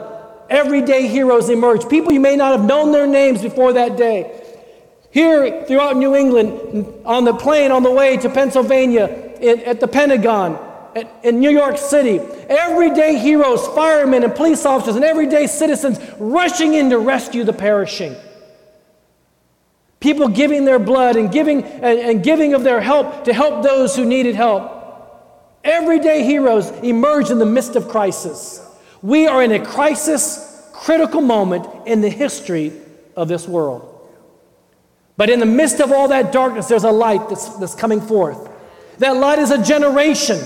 everyday 0.49 1.07
heroes 1.07 1.51
emerged. 1.51 1.90
People 1.90 2.12
you 2.12 2.20
may 2.20 2.36
not 2.36 2.53
have 2.53 2.64
known 2.64 2.93
their 2.93 3.07
names 3.07 3.43
before 3.43 3.74
that 3.74 3.97
day. 3.97 4.38
Here, 5.11 5.64
throughout 5.66 5.97
New 5.97 6.16
England, 6.16 7.03
on 7.05 7.24
the 7.24 7.34
plane 7.34 7.70
on 7.70 7.82
the 7.82 7.90
way 7.90 8.16
to 8.16 8.30
Pennsylvania, 8.30 9.32
in, 9.40 9.61
at 9.61 9.80
the 9.80 9.88
Pentagon, 9.88 10.59
in 11.22 11.40
New 11.40 11.51
York 11.51 11.78
City, 11.78 12.18
everyday 12.49 13.18
heroes, 13.18 13.66
firemen, 13.68 14.24
and 14.24 14.34
police 14.34 14.66
officers, 14.66 14.97
and 14.97 15.05
everyday 15.05 15.47
citizens 15.47 15.99
rushing 16.18 16.74
in 16.74 16.90
to 16.90 16.99
rescue 16.99 17.45
the 17.45 17.53
perishing. 17.53 18.14
People 20.01 20.28
giving 20.28 20.64
their 20.64 20.78
blood 20.78 21.16
and 21.16 21.30
giving, 21.30 21.62
and, 21.62 21.99
and 21.99 22.24
giving 22.24 22.55
of 22.55 22.64
their 22.64 22.80
help 22.80 23.24
to 23.24 23.32
help 23.32 23.62
those 23.62 23.95
who 23.95 24.05
needed 24.05 24.34
help. 24.34 24.80
Everyday 25.64 26.24
heroes 26.24 26.70
emerge 26.82 27.30
in 27.30 27.38
the 27.38 27.47
midst 27.47 27.76
of 27.76 27.88
crisis. 27.88 28.61
We 29.01 29.26
are 29.26 29.43
in 29.43 29.53
a 29.53 29.64
crisis, 29.64 30.70
critical 30.72 31.20
moment 31.20 31.66
in 31.86 32.01
the 32.01 32.09
history 32.09 32.72
of 33.16 33.28
this 33.28 33.47
world. 33.47 33.88
But 35.16 35.30
in 35.30 35.38
the 35.38 35.47
midst 35.47 35.80
of 35.80 35.93
all 35.93 36.09
that 36.09 36.32
darkness, 36.32 36.66
there's 36.66 36.84
a 36.84 36.90
light 36.90 37.28
that's, 37.28 37.57
that's 37.59 37.74
coming 37.74 38.01
forth. 38.01 38.51
That 38.99 39.16
light 39.16 39.38
is 39.38 39.51
a 39.51 39.62
generation 39.62 40.38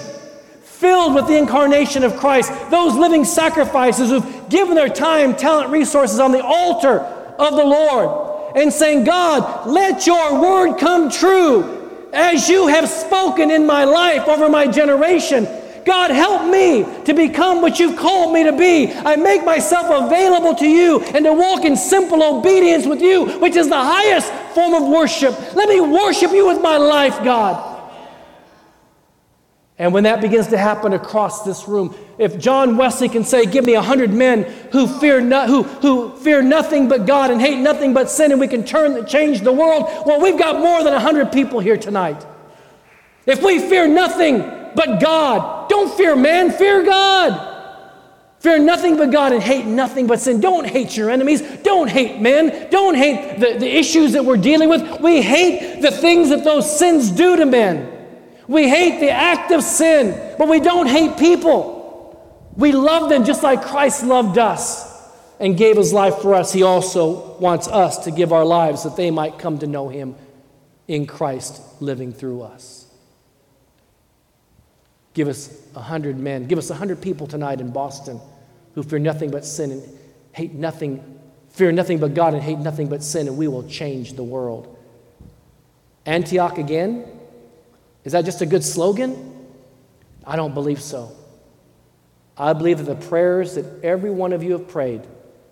filled 0.78 1.14
with 1.14 1.26
the 1.26 1.36
incarnation 1.36 2.04
of 2.04 2.16
Christ, 2.16 2.52
those 2.70 2.94
living 2.94 3.24
sacrifices 3.24 4.10
who've 4.10 4.48
given 4.50 4.74
their 4.74 4.88
time, 4.88 5.34
talent, 5.34 5.70
resources 5.70 6.20
on 6.20 6.32
the 6.32 6.44
altar 6.44 7.00
of 7.00 7.56
the 7.56 7.64
Lord 7.64 8.54
and 8.56 8.72
saying, 8.72 9.04
God, 9.04 9.66
let 9.66 10.06
your 10.06 10.40
word 10.40 10.78
come 10.78 11.10
true 11.10 12.08
as 12.12 12.48
you 12.48 12.66
have 12.66 12.88
spoken 12.88 13.50
in 13.50 13.66
my 13.66 13.84
life 13.84 14.28
over 14.28 14.48
my 14.48 14.66
generation. 14.66 15.46
God, 15.86 16.10
help 16.10 16.50
me 16.50 16.84
to 17.04 17.14
become 17.14 17.62
what 17.62 17.78
you've 17.78 17.96
called 17.96 18.34
me 18.34 18.44
to 18.44 18.52
be. 18.52 18.92
I 18.92 19.16
make 19.16 19.44
myself 19.44 19.86
available 20.06 20.54
to 20.56 20.66
you 20.66 21.00
and 21.00 21.24
to 21.24 21.32
walk 21.32 21.64
in 21.64 21.76
simple 21.76 22.22
obedience 22.22 22.86
with 22.86 23.00
you, 23.00 23.38
which 23.38 23.54
is 23.54 23.68
the 23.68 23.76
highest 23.76 24.30
form 24.52 24.74
of 24.74 24.88
worship. 24.88 25.54
Let 25.54 25.68
me 25.68 25.80
worship 25.80 26.32
you 26.32 26.46
with 26.46 26.60
my 26.60 26.76
life, 26.76 27.22
God. 27.22 27.75
And 29.78 29.92
when 29.92 30.04
that 30.04 30.22
begins 30.22 30.46
to 30.48 30.58
happen 30.58 30.94
across 30.94 31.42
this 31.42 31.68
room, 31.68 31.94
if 32.16 32.38
John 32.38 32.78
Wesley 32.78 33.10
can 33.10 33.24
say, 33.24 33.44
Give 33.44 33.64
me 33.64 33.74
a 33.74 33.82
hundred 33.82 34.10
men 34.10 34.44
who 34.72 34.86
fear, 34.86 35.20
no, 35.20 35.46
who, 35.46 35.64
who 35.64 36.16
fear 36.16 36.40
nothing 36.40 36.88
but 36.88 37.04
God 37.04 37.30
and 37.30 37.40
hate 37.40 37.58
nothing 37.58 37.92
but 37.92 38.08
sin, 38.08 38.32
and 38.32 38.40
we 38.40 38.48
can 38.48 38.64
turn, 38.64 39.04
change 39.06 39.42
the 39.42 39.52
world, 39.52 39.84
well, 40.06 40.20
we've 40.20 40.38
got 40.38 40.60
more 40.60 40.82
than 40.82 40.94
a 40.94 41.00
hundred 41.00 41.30
people 41.30 41.60
here 41.60 41.76
tonight. 41.76 42.24
If 43.26 43.42
we 43.42 43.58
fear 43.58 43.86
nothing 43.86 44.38
but 44.74 44.98
God, 45.00 45.68
don't 45.68 45.94
fear 45.94 46.16
man, 46.16 46.50
fear 46.52 46.82
God. 46.82 47.54
Fear 48.38 48.60
nothing 48.60 48.96
but 48.96 49.10
God 49.10 49.32
and 49.32 49.42
hate 49.42 49.66
nothing 49.66 50.06
but 50.06 50.20
sin. 50.20 50.40
Don't 50.40 50.66
hate 50.66 50.96
your 50.96 51.10
enemies. 51.10 51.42
Don't 51.62 51.88
hate 51.88 52.20
men. 52.20 52.70
Don't 52.70 52.94
hate 52.94 53.40
the, 53.40 53.58
the 53.58 53.76
issues 53.76 54.12
that 54.12 54.24
we're 54.24 54.36
dealing 54.36 54.68
with. 54.68 55.00
We 55.00 55.20
hate 55.20 55.80
the 55.80 55.90
things 55.90 56.28
that 56.28 56.44
those 56.44 56.78
sins 56.78 57.10
do 57.10 57.36
to 57.36 57.46
men. 57.46 57.95
We 58.48 58.68
hate 58.68 59.00
the 59.00 59.10
act 59.10 59.50
of 59.50 59.62
sin, 59.62 60.36
but 60.38 60.48
we 60.48 60.60
don't 60.60 60.86
hate 60.86 61.18
people. 61.18 61.74
We 62.56 62.72
love 62.72 63.10
them 63.10 63.24
just 63.24 63.42
like 63.42 63.62
Christ 63.62 64.04
loved 64.04 64.38
us 64.38 64.94
and 65.38 65.56
gave 65.56 65.76
his 65.76 65.92
life 65.92 66.16
for 66.18 66.34
us. 66.34 66.52
He 66.52 66.62
also 66.62 67.36
wants 67.38 67.68
us 67.68 68.04
to 68.04 68.10
give 68.10 68.32
our 68.32 68.44
lives 68.44 68.84
that 68.84 68.96
they 68.96 69.10
might 69.10 69.38
come 69.38 69.58
to 69.58 69.66
know 69.66 69.88
him 69.88 70.14
in 70.88 71.06
Christ 71.06 71.60
living 71.80 72.12
through 72.12 72.42
us. 72.42 72.86
Give 75.12 75.28
us 75.28 75.62
a 75.74 75.80
hundred 75.80 76.18
men, 76.18 76.46
give 76.46 76.58
us 76.58 76.70
a 76.70 76.74
hundred 76.74 77.00
people 77.00 77.26
tonight 77.26 77.60
in 77.60 77.70
Boston 77.70 78.20
who 78.74 78.82
fear 78.82 78.98
nothing 78.98 79.30
but 79.30 79.44
sin 79.44 79.72
and 79.72 79.98
hate 80.32 80.52
nothing, 80.52 81.18
fear 81.48 81.72
nothing 81.72 81.98
but 81.98 82.14
God 82.14 82.34
and 82.34 82.42
hate 82.42 82.58
nothing 82.58 82.88
but 82.88 83.02
sin, 83.02 83.26
and 83.26 83.36
we 83.36 83.48
will 83.48 83.66
change 83.66 84.12
the 84.12 84.22
world. 84.22 84.76
Antioch 86.04 86.58
again, 86.58 87.15
is 88.06 88.12
that 88.12 88.24
just 88.24 88.40
a 88.40 88.46
good 88.46 88.62
slogan? 88.62 89.34
I 90.24 90.36
don't 90.36 90.54
believe 90.54 90.80
so. 90.80 91.10
I 92.38 92.52
believe 92.52 92.78
that 92.78 92.84
the 92.84 93.06
prayers 93.08 93.56
that 93.56 93.82
every 93.82 94.10
one 94.10 94.32
of 94.32 94.44
you 94.44 94.52
have 94.52 94.68
prayed, 94.68 95.02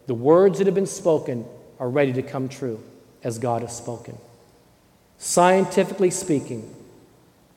the 0.07 0.15
words 0.15 0.59
that 0.59 0.69
have 0.69 0.75
been 0.75 0.87
spoken, 0.87 1.45
are 1.81 1.91
ready 1.91 2.13
to 2.13 2.23
come 2.23 2.49
true 2.49 2.81
as 3.25 3.41
God 3.41 3.63
has 3.63 3.77
spoken. 3.77 4.17
Scientifically 5.19 6.11
speaking, 6.11 6.73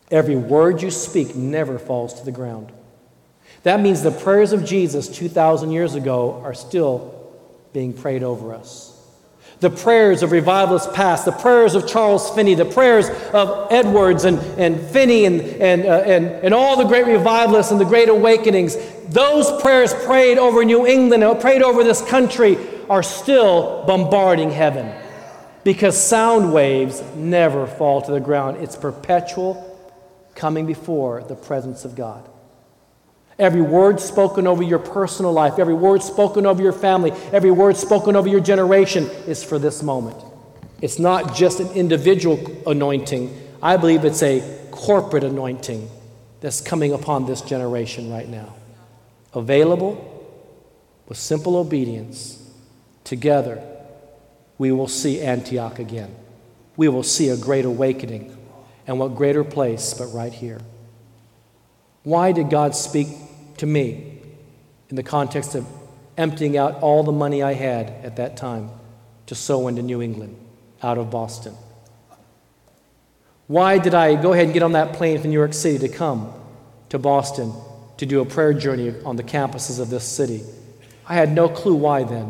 every 0.09 0.35
word 0.35 0.81
you 0.81 0.89
speak 0.89 1.35
never 1.35 1.77
falls 1.77 2.15
to 2.15 2.25
the 2.25 2.31
ground. 2.31 2.71
That 3.61 3.79
means 3.79 4.01
the 4.01 4.09
prayers 4.09 4.51
of 4.51 4.65
Jesus 4.65 5.07
2,000 5.07 5.71
years 5.71 5.93
ago 5.93 6.41
are 6.43 6.55
still 6.55 7.31
being 7.71 7.93
prayed 7.93 8.23
over 8.23 8.55
us 8.55 8.96
the 9.59 9.69
prayers 9.69 10.21
of 10.21 10.31
revivalists 10.31 10.87
past, 10.93 11.25
the 11.25 11.31
prayers 11.31 11.73
of 11.73 11.87
Charles 11.87 12.29
Finney, 12.35 12.53
the 12.53 12.65
prayers 12.65 13.09
of 13.33 13.67
Edwards 13.71 14.25
and, 14.25 14.37
and 14.59 14.79
Finney 14.79 15.25
and, 15.25 15.41
and, 15.41 15.85
uh, 15.85 16.03
and, 16.05 16.25
and 16.27 16.53
all 16.53 16.77
the 16.77 16.83
great 16.83 17.07
revivalists 17.07 17.71
and 17.71 17.81
the 17.81 17.85
great 17.85 18.07
awakenings, 18.07 18.77
those 19.09 19.49
prayers 19.61 19.93
prayed 20.05 20.37
over 20.37 20.63
New 20.63 20.85
England, 20.85 21.23
uh, 21.23 21.33
prayed 21.33 21.63
over 21.63 21.83
this 21.83 22.07
country, 22.07 22.57
are 22.87 23.01
still 23.01 23.83
bombarding 23.87 24.51
heaven. 24.51 24.93
Because 25.63 26.01
sound 26.01 26.53
waves 26.53 27.01
never 27.15 27.65
fall 27.65 28.01
to 28.03 28.11
the 28.11 28.19
ground, 28.19 28.57
it's 28.57 28.75
perpetual 28.75 29.63
coming 30.35 30.67
before 30.67 31.23
the 31.23 31.35
presence 31.35 31.83
of 31.83 31.95
God. 31.95 32.29
Every 33.39 33.61
word 33.61 33.99
spoken 33.99 34.47
over 34.47 34.63
your 34.63 34.79
personal 34.79 35.31
life, 35.31 35.59
every 35.59 35.75
word 35.75 36.01
spoken 36.01 36.45
over 36.45 36.61
your 36.61 36.73
family, 36.73 37.11
every 37.31 37.51
word 37.51 37.77
spoken 37.77 38.15
over 38.15 38.27
your 38.27 38.39
generation 38.39 39.05
is 39.27 39.43
for 39.43 39.59
this 39.59 39.83
moment. 39.83 40.17
It's 40.81 40.97
not 40.97 41.35
just 41.35 41.59
an 41.59 41.69
individual 41.71 42.39
anointing, 42.65 43.35
I 43.61 43.77
believe 43.77 44.05
it's 44.05 44.23
a 44.23 44.41
corporate 44.71 45.23
anointing 45.23 45.89
that's 46.41 46.61
coming 46.61 46.93
upon 46.93 47.25
this 47.25 47.41
generation 47.41 48.11
right 48.11 48.27
now. 48.27 48.55
Available 49.33 50.13
with 51.07 51.17
simple 51.17 51.57
obedience, 51.57 52.43
together 53.03 53.63
we 54.57 54.71
will 54.71 54.87
see 54.87 55.21
Antioch 55.21 55.79
again. 55.79 56.15
We 56.75 56.87
will 56.89 57.03
see 57.03 57.29
a 57.29 57.37
great 57.37 57.65
awakening. 57.65 58.35
And 58.87 58.99
what 58.99 59.15
greater 59.15 59.43
place 59.43 59.93
but 59.93 60.05
right 60.07 60.33
here? 60.33 60.59
Why 62.03 62.31
did 62.31 62.49
God 62.49 62.75
speak 62.75 63.07
to 63.57 63.65
me 63.65 64.19
in 64.89 64.95
the 64.95 65.03
context 65.03 65.55
of 65.55 65.67
emptying 66.17 66.57
out 66.57 66.81
all 66.81 67.03
the 67.03 67.11
money 67.11 67.43
I 67.43 67.53
had 67.53 67.89
at 68.03 68.15
that 68.15 68.37
time 68.37 68.69
to 69.27 69.35
sow 69.35 69.67
into 69.67 69.81
New 69.81 70.01
England 70.01 70.37
out 70.81 70.97
of 70.97 71.11
Boston. 71.11 71.53
Why 73.47 73.77
did 73.77 73.93
I 73.93 74.21
go 74.21 74.33
ahead 74.33 74.45
and 74.45 74.53
get 74.53 74.63
on 74.63 74.73
that 74.73 74.93
plane 74.93 75.19
from 75.21 75.29
New 75.29 75.37
York 75.37 75.53
City 75.53 75.79
to 75.87 75.89
come 75.93 76.33
to 76.89 76.99
Boston 76.99 77.53
to 77.97 78.05
do 78.05 78.19
a 78.21 78.25
prayer 78.25 78.53
journey 78.53 78.93
on 79.05 79.15
the 79.15 79.23
campuses 79.23 79.79
of 79.79 79.89
this 79.89 80.03
city? 80.03 80.41
I 81.07 81.13
had 81.13 81.31
no 81.31 81.47
clue 81.47 81.75
why 81.75 82.03
then. 82.03 82.25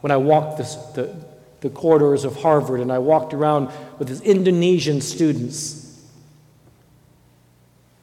When 0.00 0.12
I 0.12 0.16
walked 0.16 0.58
this, 0.58 0.76
the, 0.94 1.14
the 1.60 1.70
corridors 1.70 2.24
of 2.24 2.36
Harvard 2.36 2.80
and 2.80 2.92
I 2.92 2.98
walked 2.98 3.34
around 3.34 3.70
with 3.98 4.08
these 4.08 4.20
Indonesian 4.20 5.00
students, 5.00 5.84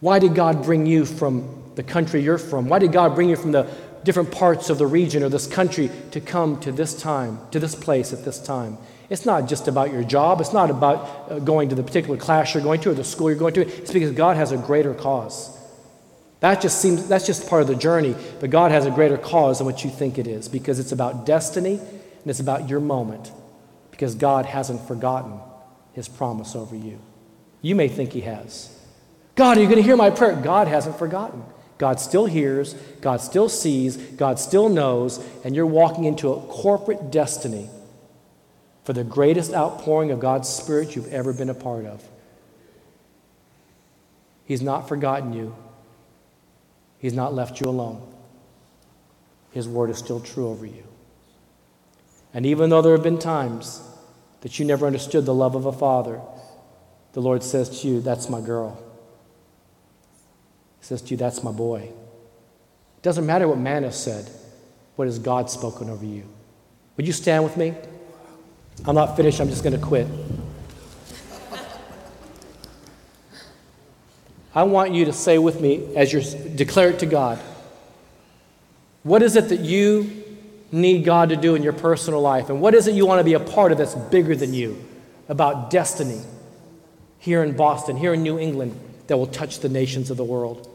why 0.01 0.19
did 0.19 0.35
God 0.35 0.63
bring 0.63 0.85
you 0.85 1.05
from 1.05 1.64
the 1.75 1.83
country 1.83 2.21
you're 2.21 2.37
from? 2.37 2.67
Why 2.67 2.79
did 2.79 2.91
God 2.91 3.15
bring 3.15 3.29
you 3.29 3.35
from 3.35 3.51
the 3.51 3.69
different 4.03 4.31
parts 4.31 4.69
of 4.69 4.77
the 4.77 4.87
region 4.87 5.23
or 5.23 5.29
this 5.29 5.47
country 5.47 5.89
to 6.11 6.21
come 6.21 6.59
to 6.61 6.71
this 6.71 6.99
time, 6.99 7.39
to 7.51 7.59
this 7.59 7.75
place 7.75 8.13
at 8.13 8.25
this 8.25 8.39
time? 8.39 8.77
It's 9.09 9.25
not 9.25 9.47
just 9.47 9.67
about 9.67 9.91
your 9.91 10.03
job. 10.03 10.41
It's 10.41 10.53
not 10.53 10.69
about 10.69 11.31
uh, 11.31 11.39
going 11.39 11.69
to 11.69 11.75
the 11.75 11.83
particular 11.83 12.17
class 12.17 12.53
you're 12.53 12.63
going 12.63 12.81
to 12.81 12.91
or 12.91 12.93
the 12.93 13.03
school 13.03 13.29
you're 13.29 13.37
going 13.37 13.53
to. 13.53 13.61
It's 13.61 13.91
because 13.91 14.11
God 14.11 14.35
has 14.37 14.51
a 14.51 14.57
greater 14.57 14.93
cause. 14.93 15.55
That 16.39 16.61
just 16.61 16.81
seems 16.81 17.07
that's 17.07 17.25
just 17.25 17.47
part 17.49 17.61
of 17.61 17.67
the 17.67 17.75
journey, 17.75 18.15
but 18.39 18.49
God 18.49 18.71
has 18.71 18.85
a 18.85 18.91
greater 18.91 19.17
cause 19.17 19.59
than 19.59 19.65
what 19.65 19.83
you 19.83 19.89
think 19.89 20.17
it 20.17 20.27
is 20.27 20.47
because 20.47 20.79
it's 20.79 20.91
about 20.91 21.25
destiny 21.25 21.75
and 21.75 22.25
it's 22.25 22.39
about 22.39 22.69
your 22.69 22.79
moment 22.79 23.31
because 23.91 24.15
God 24.15 24.45
hasn't 24.45 24.85
forgotten 24.87 25.39
his 25.93 26.07
promise 26.07 26.55
over 26.55 26.75
you. 26.75 26.99
You 27.61 27.75
may 27.75 27.87
think 27.87 28.11
he 28.13 28.21
has. 28.21 28.69
God, 29.35 29.57
are 29.57 29.61
you 29.61 29.67
going 29.67 29.77
to 29.77 29.83
hear 29.83 29.97
my 29.97 30.09
prayer? 30.09 30.35
God 30.35 30.67
hasn't 30.67 30.97
forgotten. 30.99 31.43
God 31.77 31.99
still 31.99 32.25
hears, 32.25 32.73
God 33.01 33.21
still 33.21 33.49
sees, 33.49 33.97
God 33.97 34.39
still 34.39 34.69
knows, 34.69 35.23
and 35.43 35.55
you're 35.55 35.65
walking 35.65 36.05
into 36.05 36.31
a 36.31 36.41
corporate 36.41 37.11
destiny 37.11 37.69
for 38.85 38.93
the 38.93 39.03
greatest 39.03 39.53
outpouring 39.53 40.11
of 40.11 40.19
God's 40.19 40.47
Spirit 40.47 40.95
you've 40.95 41.11
ever 41.11 41.33
been 41.33 41.49
a 41.49 41.55
part 41.55 41.85
of. 41.85 42.03
He's 44.45 44.61
not 44.61 44.87
forgotten 44.87 45.33
you, 45.33 45.55
He's 46.99 47.13
not 47.13 47.33
left 47.33 47.59
you 47.59 47.69
alone. 47.69 48.01
His 49.51 49.67
word 49.67 49.89
is 49.89 49.97
still 49.97 50.19
true 50.19 50.49
over 50.49 50.65
you. 50.65 50.83
And 52.33 52.45
even 52.45 52.69
though 52.69 52.81
there 52.81 52.93
have 52.93 53.03
been 53.03 53.19
times 53.19 53.81
that 54.41 54.59
you 54.59 54.65
never 54.65 54.85
understood 54.85 55.25
the 55.25 55.33
love 55.33 55.55
of 55.55 55.65
a 55.65 55.71
father, 55.71 56.19
the 57.13 57.21
Lord 57.21 57.43
says 57.43 57.81
to 57.81 57.87
you, 57.87 58.01
That's 58.01 58.29
my 58.29 58.41
girl. 58.41 58.84
Says 60.85 61.01
to 61.01 61.09
you, 61.09 61.17
That's 61.17 61.43
my 61.43 61.51
boy. 61.51 61.79
It 61.79 63.01
doesn't 63.01 63.25
matter 63.25 63.47
what 63.47 63.57
man 63.57 63.81
has 63.81 63.99
said, 63.99 64.29
what 64.95 65.05
has 65.05 65.17
God 65.17 65.49
spoken 65.49 65.89
over 65.89 66.05
you? 66.05 66.25
Would 66.95 67.07
you 67.07 67.13
stand 67.13 67.43
with 67.43 67.57
me? 67.57 67.73
I'm 68.85 68.93
not 68.93 69.17
finished, 69.17 69.41
I'm 69.41 69.49
just 69.49 69.63
going 69.63 69.75
to 69.75 69.83
quit. 69.83 70.05
I 74.53 74.61
want 74.61 74.93
you 74.93 75.05
to 75.05 75.13
say 75.13 75.39
with 75.39 75.59
me 75.59 75.95
as 75.95 76.13
you 76.13 76.21
declare 76.49 76.91
it 76.91 76.99
to 76.99 77.07
God. 77.07 77.39
What 79.01 79.23
is 79.23 79.35
it 79.35 79.49
that 79.49 79.61
you 79.61 80.23
need 80.71 81.03
God 81.03 81.29
to 81.29 81.35
do 81.35 81.55
in 81.55 81.63
your 81.63 81.73
personal 81.73 82.21
life? 82.21 82.51
And 82.51 82.61
what 82.61 82.75
is 82.75 82.85
it 82.85 82.93
you 82.93 83.07
want 83.07 83.21
to 83.21 83.23
be 83.23 83.33
a 83.33 83.39
part 83.39 83.71
of 83.71 83.79
that's 83.79 83.95
bigger 83.95 84.35
than 84.35 84.53
you 84.53 84.85
about 85.29 85.71
destiny 85.71 86.21
here 87.17 87.43
in 87.43 87.55
Boston, 87.57 87.97
here 87.97 88.13
in 88.13 88.21
New 88.21 88.37
England, 88.37 88.79
that 89.07 89.17
will 89.17 89.25
touch 89.25 89.61
the 89.61 89.69
nations 89.69 90.11
of 90.11 90.17
the 90.17 90.23
world? 90.23 90.73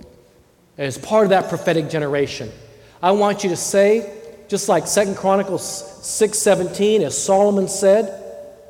As 0.80 0.96
part 0.96 1.24
of 1.24 1.30
that 1.30 1.50
prophetic 1.50 1.90
generation, 1.90 2.50
I 3.02 3.10
want 3.10 3.44
you 3.44 3.50
to 3.50 3.56
say, 3.56 4.10
just 4.48 4.66
like 4.66 4.86
Second 4.86 5.18
Chronicles 5.18 5.62
6:17, 6.00 7.02
as 7.02 7.22
Solomon 7.22 7.68
said, 7.68 8.10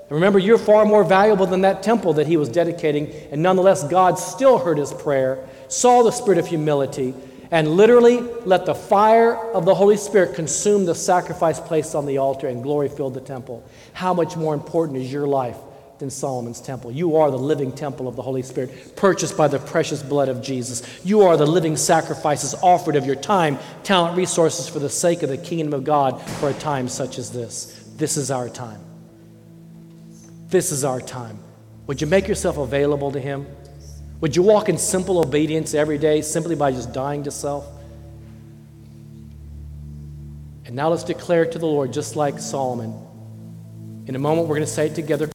remember, 0.08 0.40
you're 0.40 0.58
far 0.58 0.84
more 0.84 1.04
valuable 1.04 1.46
than 1.46 1.60
that 1.60 1.84
temple 1.84 2.14
that 2.14 2.26
he 2.26 2.36
was 2.36 2.48
dedicating. 2.48 3.12
And 3.30 3.44
nonetheless, 3.44 3.84
God 3.84 4.18
still 4.18 4.58
heard 4.58 4.76
his 4.76 4.92
prayer, 4.92 5.38
saw 5.68 6.02
the 6.02 6.10
spirit 6.10 6.40
of 6.40 6.48
humility, 6.48 7.14
and 7.52 7.76
literally 7.76 8.18
let 8.44 8.66
the 8.66 8.74
fire 8.74 9.36
of 9.36 9.64
the 9.64 9.76
Holy 9.76 9.96
Spirit 9.96 10.34
consume 10.34 10.86
the 10.86 10.96
sacrifice 10.96 11.60
placed 11.60 11.94
on 11.94 12.06
the 12.06 12.18
altar, 12.18 12.48
and 12.48 12.64
glory 12.64 12.88
filled 12.88 13.14
the 13.14 13.20
temple. 13.20 13.62
How 13.92 14.14
much 14.14 14.36
more 14.36 14.52
important 14.52 14.98
is 14.98 15.12
your 15.12 15.28
life 15.28 15.58
than 16.00 16.10
Solomon's 16.10 16.60
temple? 16.60 16.90
You 16.90 17.16
are 17.16 17.30
the 17.30 17.38
living 17.38 17.70
temple 17.70 18.08
of 18.08 18.16
the 18.16 18.22
Holy 18.22 18.42
Spirit, 18.42 18.96
purchased 18.96 19.36
by 19.36 19.46
the 19.46 19.58
precious 19.58 20.02
blood 20.02 20.28
of 20.28 20.42
Jesus. 20.42 20.82
You 21.04 21.22
are 21.22 21.36
the 21.36 21.46
living 21.46 21.76
sacrifices 21.76 22.54
offered 22.62 22.96
of 22.96 23.06
your 23.06 23.14
time, 23.14 23.58
talent, 23.84 24.16
resources 24.16 24.68
for 24.68 24.80
the 24.80 24.88
sake 24.88 25.22
of 25.22 25.28
the 25.28 25.38
kingdom 25.38 25.72
of 25.72 25.84
God 25.84 26.20
for 26.22 26.50
a 26.50 26.54
time 26.54 26.88
such 26.88 27.18
as 27.18 27.30
this. 27.30 27.84
This 27.96 28.16
is 28.16 28.30
our 28.30 28.48
time. 28.48 28.80
This 30.48 30.72
is 30.72 30.84
our 30.84 31.00
time. 31.00 31.38
Would 31.86 32.00
you 32.00 32.06
make 32.06 32.26
yourself 32.26 32.56
available 32.56 33.12
to 33.12 33.20
Him? 33.20 33.46
Would 34.20 34.34
you 34.34 34.42
walk 34.42 34.68
in 34.68 34.78
simple 34.78 35.18
obedience 35.18 35.74
every 35.74 35.98
day 35.98 36.22
simply 36.22 36.54
by 36.56 36.72
just 36.72 36.92
dying 36.92 37.22
to 37.24 37.30
self? 37.30 37.66
And 40.64 40.74
now 40.74 40.88
let's 40.88 41.04
declare 41.04 41.42
it 41.42 41.52
to 41.52 41.58
the 41.58 41.66
Lord, 41.66 41.92
just 41.92 42.16
like 42.16 42.38
Solomon. 42.38 42.94
In 44.06 44.14
a 44.14 44.18
moment, 44.18 44.48
we're 44.48 44.56
going 44.56 44.66
to 44.66 44.72
say 44.72 44.86
it 44.86 44.94
together. 44.94 45.30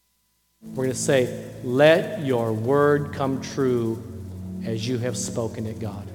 We're 0.76 0.84
going 0.84 0.90
to 0.90 0.96
say, 0.96 1.46
Let 1.64 2.26
your 2.26 2.52
word 2.52 3.14
come 3.14 3.42
true 3.42 4.04
as 4.66 4.86
you 4.86 4.98
have 4.98 5.16
spoken 5.16 5.66
it, 5.66 5.80
God. 5.80 6.06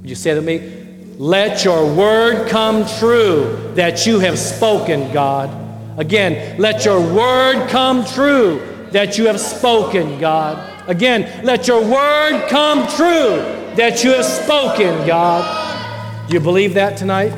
Would 0.00 0.10
you 0.10 0.16
say 0.16 0.34
to 0.34 0.42
me? 0.42 0.80
Let 1.18 1.64
your 1.64 1.94
word 1.94 2.48
come 2.48 2.84
true 2.98 3.72
that 3.76 4.04
you 4.04 4.18
have 4.18 4.40
spoken, 4.40 5.12
God. 5.12 5.50
Again, 5.98 6.58
let 6.58 6.84
your 6.84 7.00
word 7.00 7.68
come 7.68 8.04
true 8.04 8.88
that 8.90 9.18
you 9.18 9.26
have 9.26 9.38
spoken, 9.38 10.18
God. 10.18 10.88
Again, 10.88 11.44
let 11.44 11.68
your 11.68 11.80
word 11.80 12.48
come 12.48 12.88
true 12.88 13.36
that 13.76 14.02
you 14.02 14.14
have 14.14 14.24
spoken, 14.24 15.06
God. 15.06 16.26
Do 16.28 16.34
you 16.34 16.40
believe 16.40 16.74
that 16.74 16.96
tonight? 16.96 17.30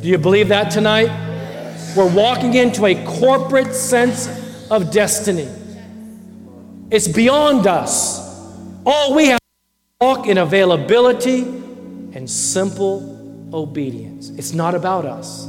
Do 0.00 0.08
you 0.08 0.18
believe 0.18 0.48
that 0.48 0.70
tonight? 0.70 1.10
We're 1.96 2.14
walking 2.14 2.54
into 2.54 2.86
a 2.86 2.94
corporate 3.04 3.74
sense 3.74 4.41
of 4.72 4.90
destiny. 4.90 5.48
It's 6.90 7.06
beyond 7.06 7.66
us. 7.66 8.18
All 8.86 9.14
we 9.14 9.26
have 9.26 9.38
to 9.38 10.06
walk 10.06 10.26
in 10.26 10.38
availability 10.38 11.42
and 11.42 12.28
simple 12.28 13.50
obedience. 13.52 14.30
It's 14.30 14.54
not 14.54 14.74
about 14.74 15.04
us. 15.04 15.46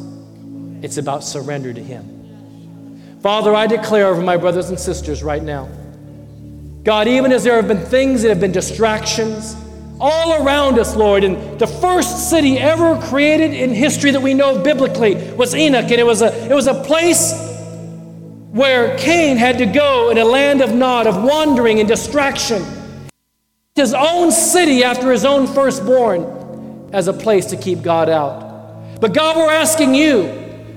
It's 0.82 0.98
about 0.98 1.24
surrender 1.24 1.74
to 1.74 1.82
Him. 1.82 3.20
Father, 3.22 3.56
I 3.56 3.66
declare 3.66 4.08
over 4.08 4.22
my 4.22 4.36
brothers 4.36 4.70
and 4.70 4.78
sisters 4.78 5.24
right 5.24 5.42
now, 5.42 5.70
God, 6.84 7.08
even 7.08 7.32
as 7.32 7.46
there 7.46 7.56
have 7.56 7.70
been 7.70 7.86
things 7.86 8.24
that 8.24 8.30
have 8.30 8.42
been 8.42 8.52
distractions 8.52 9.56
all 10.02 10.46
around 10.46 10.78
us, 10.78 10.98
Lord, 10.98 11.24
and 11.24 11.58
the 11.58 11.68
first 11.68 12.30
city 12.30 12.58
ever 12.58 13.00
created 13.04 13.54
in 13.54 13.74
history 13.74 14.12
that 14.12 14.22
we 14.22 14.34
know 14.34 14.58
of 14.58 14.66
biblically 14.66 15.16
was 15.36 15.56
Enoch, 15.56 15.84
and 15.84 15.94
it 15.94 16.06
was 16.06 16.22
a, 16.22 16.52
it 16.52 16.54
was 16.54 16.68
a 16.68 16.74
place 16.84 17.53
where 18.54 18.96
Cain 19.00 19.36
had 19.36 19.58
to 19.58 19.66
go 19.66 20.12
in 20.12 20.20
a 20.20 20.24
land 20.24 20.62
of 20.62 20.76
Nod, 20.76 21.08
of 21.08 21.24
wandering 21.24 21.80
and 21.80 21.88
distraction. 21.88 22.64
His 23.74 23.96
own 23.96 24.32
city 24.32 24.84
after 24.84 25.12
his 25.12 25.26
own 25.26 25.48
firstborn 25.48 26.92
as 26.94 27.08
a 27.08 27.14
place 27.14 27.48
to 27.48 27.58
keep 27.58 27.82
God 27.82 28.10
out. 28.10 29.02
But 29.02 29.12
God, 29.12 29.38
we're 29.38 29.52
asking 29.52 29.96
you 29.96 30.28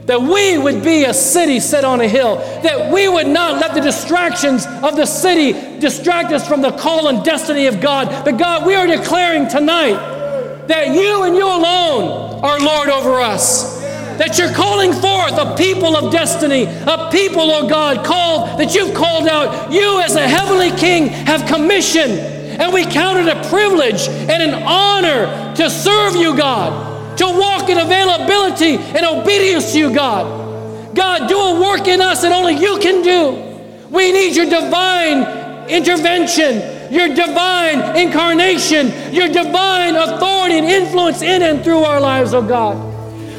that 0.06 0.22
we 0.22 0.56
would 0.56 0.82
be 0.82 1.04
a 1.04 1.12
city 1.12 1.60
set 1.60 1.84
on 1.84 2.00
a 2.00 2.08
hill, 2.08 2.36
that 2.62 2.90
we 2.90 3.08
would 3.08 3.28
not 3.28 3.60
let 3.60 3.74
the 3.74 3.82
distractions 3.82 4.64
of 4.82 4.96
the 4.96 5.04
city 5.04 5.52
distract 5.78 6.32
us 6.32 6.48
from 6.48 6.62
the 6.62 6.72
call 6.72 7.08
and 7.08 7.22
destiny 7.26 7.66
of 7.66 7.82
God. 7.82 8.24
But 8.24 8.38
God, 8.38 8.66
we 8.66 8.74
are 8.74 8.86
declaring 8.86 9.48
tonight 9.48 10.66
that 10.66 10.94
you 10.94 11.24
and 11.24 11.36
you 11.36 11.46
alone 11.46 12.42
are 12.42 12.58
Lord 12.58 12.88
over 12.88 13.20
us. 13.20 13.76
That 14.18 14.38
you're 14.38 14.52
calling 14.52 14.92
forth 14.92 15.38
a 15.38 15.54
people 15.56 15.96
of 15.96 16.12
destiny, 16.12 16.64
a 16.64 17.08
people, 17.10 17.50
oh 17.50 17.68
God, 17.68 18.04
called, 18.04 18.58
that 18.58 18.74
you've 18.74 18.94
called 18.94 19.28
out. 19.28 19.72
You, 19.72 20.00
as 20.00 20.16
a 20.16 20.26
heavenly 20.26 20.70
king, 20.70 21.08
have 21.08 21.46
commissioned. 21.46 22.18
And 22.58 22.72
we 22.72 22.84
count 22.86 23.18
it 23.18 23.28
a 23.28 23.48
privilege 23.48 24.08
and 24.08 24.42
an 24.42 24.62
honor 24.62 25.54
to 25.56 25.70
serve 25.70 26.16
you, 26.16 26.36
God 26.36 26.96
to 27.16 27.24
walk 27.24 27.68
in 27.68 27.78
availability 27.78 28.76
and 28.76 29.06
obedience 29.06 29.72
to 29.72 29.78
you, 29.78 29.94
God. 29.94 30.94
God, 30.94 31.28
do 31.28 31.38
a 31.38 31.60
work 31.60 31.88
in 31.88 32.00
us 32.00 32.22
that 32.22 32.32
only 32.32 32.54
you 32.54 32.78
can 32.78 33.02
do. 33.02 33.42
We 33.90 34.12
need 34.12 34.36
your 34.36 34.46
divine 34.46 35.68
intervention, 35.68 36.92
your 36.92 37.08
divine 37.08 37.96
incarnation, 37.96 39.12
your 39.12 39.28
divine 39.28 39.94
authority 39.96 40.58
and 40.58 40.66
influence 40.66 41.22
in 41.22 41.42
and 41.42 41.62
through 41.62 41.80
our 41.80 42.00
lives, 42.00 42.34
oh 42.34 42.42
God. 42.42 42.85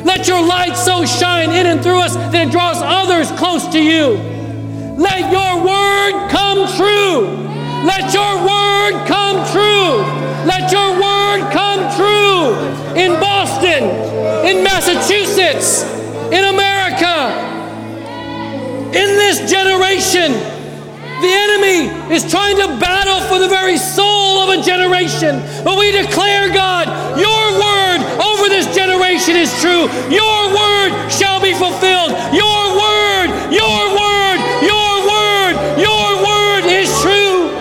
Let 0.08 0.26
your 0.26 0.42
light 0.42 0.78
so 0.78 1.04
shine 1.04 1.52
in 1.52 1.66
and 1.68 1.84
through 1.84 2.00
us 2.00 2.16
that 2.16 2.48
it 2.48 2.50
draws 2.50 2.80
others 2.80 3.30
close 3.36 3.68
to 3.76 3.80
you. 3.80 4.16
Let 4.96 5.28
your 5.28 5.60
word 5.60 6.32
come 6.32 6.64
true. 6.80 7.28
Let 7.84 8.16
your 8.16 8.40
word 8.40 9.04
come 9.04 9.44
true. 9.52 10.00
Let 10.48 10.72
your 10.72 10.96
word 10.96 11.52
come 11.52 11.84
true 12.00 12.56
in 12.96 13.20
Boston, 13.20 13.84
in 14.48 14.64
Massachusetts, 14.64 15.84
in 16.32 16.56
America, 16.56 17.28
in 18.96 19.10
this 19.20 19.44
generation. 19.52 20.32
The 21.20 21.34
enemy 21.36 22.16
is 22.16 22.24
trying 22.32 22.56
to 22.64 22.80
battle 22.80 23.20
for 23.28 23.40
the 23.40 23.50
very 23.50 23.78
soul 23.78 24.40
of 24.48 24.58
a 24.58 24.64
generation. 24.64 25.44
But 25.66 25.78
we 25.78 25.92
declare, 25.92 26.48
God, 26.54 26.88
your 27.20 27.60
word 27.60 27.77
over 28.20 28.50
this 28.50 28.68
generation 28.76 29.36
is 29.36 29.52
true. 29.62 29.88
Your 30.10 30.40
word 30.54 31.10
shall 31.10 31.42
be 31.42 31.54
fulfilled. 31.54 32.12
Your 32.34 32.62
word, 32.76 33.30
your 33.54 33.82
word, 33.96 34.40
your 34.62 34.92
word, 35.06 35.56
your 35.80 36.08
word 36.26 36.64
is 36.66 36.90
true. 37.02 37.54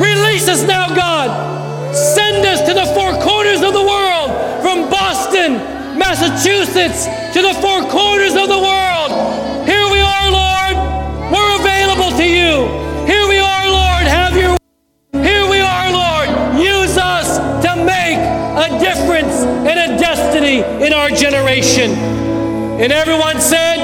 Release 0.00 0.48
us 0.48 0.62
now, 0.62 0.94
God. 0.94 1.94
Send 1.94 2.46
us 2.46 2.60
to 2.68 2.74
the 2.74 2.86
four 2.94 3.12
corners 3.22 3.62
of 3.62 3.72
the 3.72 3.82
world, 3.82 4.30
from 4.62 4.88
Boston, 4.90 5.54
Massachusetts, 5.98 7.06
to 7.34 7.42
the 7.42 7.54
four 7.60 7.82
corners 7.90 8.34
of 8.36 8.48
the 8.48 8.58
world. 8.58 9.49
In 20.58 20.92
our 20.92 21.08
generation. 21.10 21.92
And 21.92 22.92
everyone 22.92 23.40
said, 23.40 23.78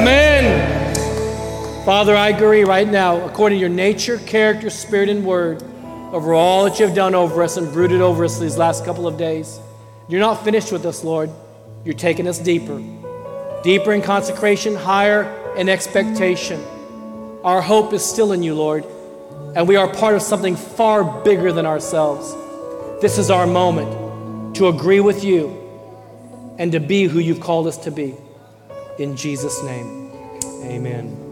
Amen. 0.00 1.84
Father, 1.84 2.16
I 2.16 2.30
agree 2.30 2.64
right 2.64 2.88
now, 2.88 3.24
according 3.24 3.58
to 3.58 3.60
your 3.60 3.68
nature, 3.68 4.18
character, 4.18 4.70
spirit, 4.70 5.08
and 5.08 5.24
word, 5.24 5.62
over 6.12 6.34
all 6.34 6.64
that 6.64 6.80
you've 6.80 6.94
done 6.94 7.14
over 7.14 7.42
us 7.42 7.56
and 7.56 7.72
brooded 7.72 8.00
over 8.00 8.24
us 8.24 8.38
these 8.38 8.56
last 8.56 8.84
couple 8.84 9.06
of 9.06 9.18
days. 9.18 9.60
You're 10.08 10.20
not 10.20 10.42
finished 10.44 10.72
with 10.72 10.86
us, 10.86 11.04
Lord. 11.04 11.30
You're 11.84 11.94
taking 11.94 12.26
us 12.26 12.38
deeper, 12.38 12.82
deeper 13.62 13.92
in 13.92 14.02
consecration, 14.02 14.74
higher 14.74 15.54
in 15.56 15.68
expectation. 15.68 16.64
Our 17.44 17.60
hope 17.60 17.92
is 17.92 18.04
still 18.04 18.32
in 18.32 18.42
you, 18.42 18.54
Lord, 18.54 18.84
and 19.54 19.68
we 19.68 19.76
are 19.76 19.92
part 19.92 20.16
of 20.16 20.22
something 20.22 20.56
far 20.56 21.04
bigger 21.22 21.52
than 21.52 21.66
ourselves. 21.66 22.34
This 23.00 23.18
is 23.18 23.30
our 23.30 23.46
moment 23.46 24.05
to 24.56 24.68
agree 24.68 25.00
with 25.00 25.22
you 25.22 25.48
and 26.58 26.72
to 26.72 26.80
be 26.80 27.04
who 27.04 27.18
you've 27.18 27.40
called 27.40 27.66
us 27.66 27.76
to 27.76 27.90
be. 27.90 28.14
In 28.98 29.14
Jesus' 29.14 29.62
name, 29.62 30.10
amen. 30.64 31.25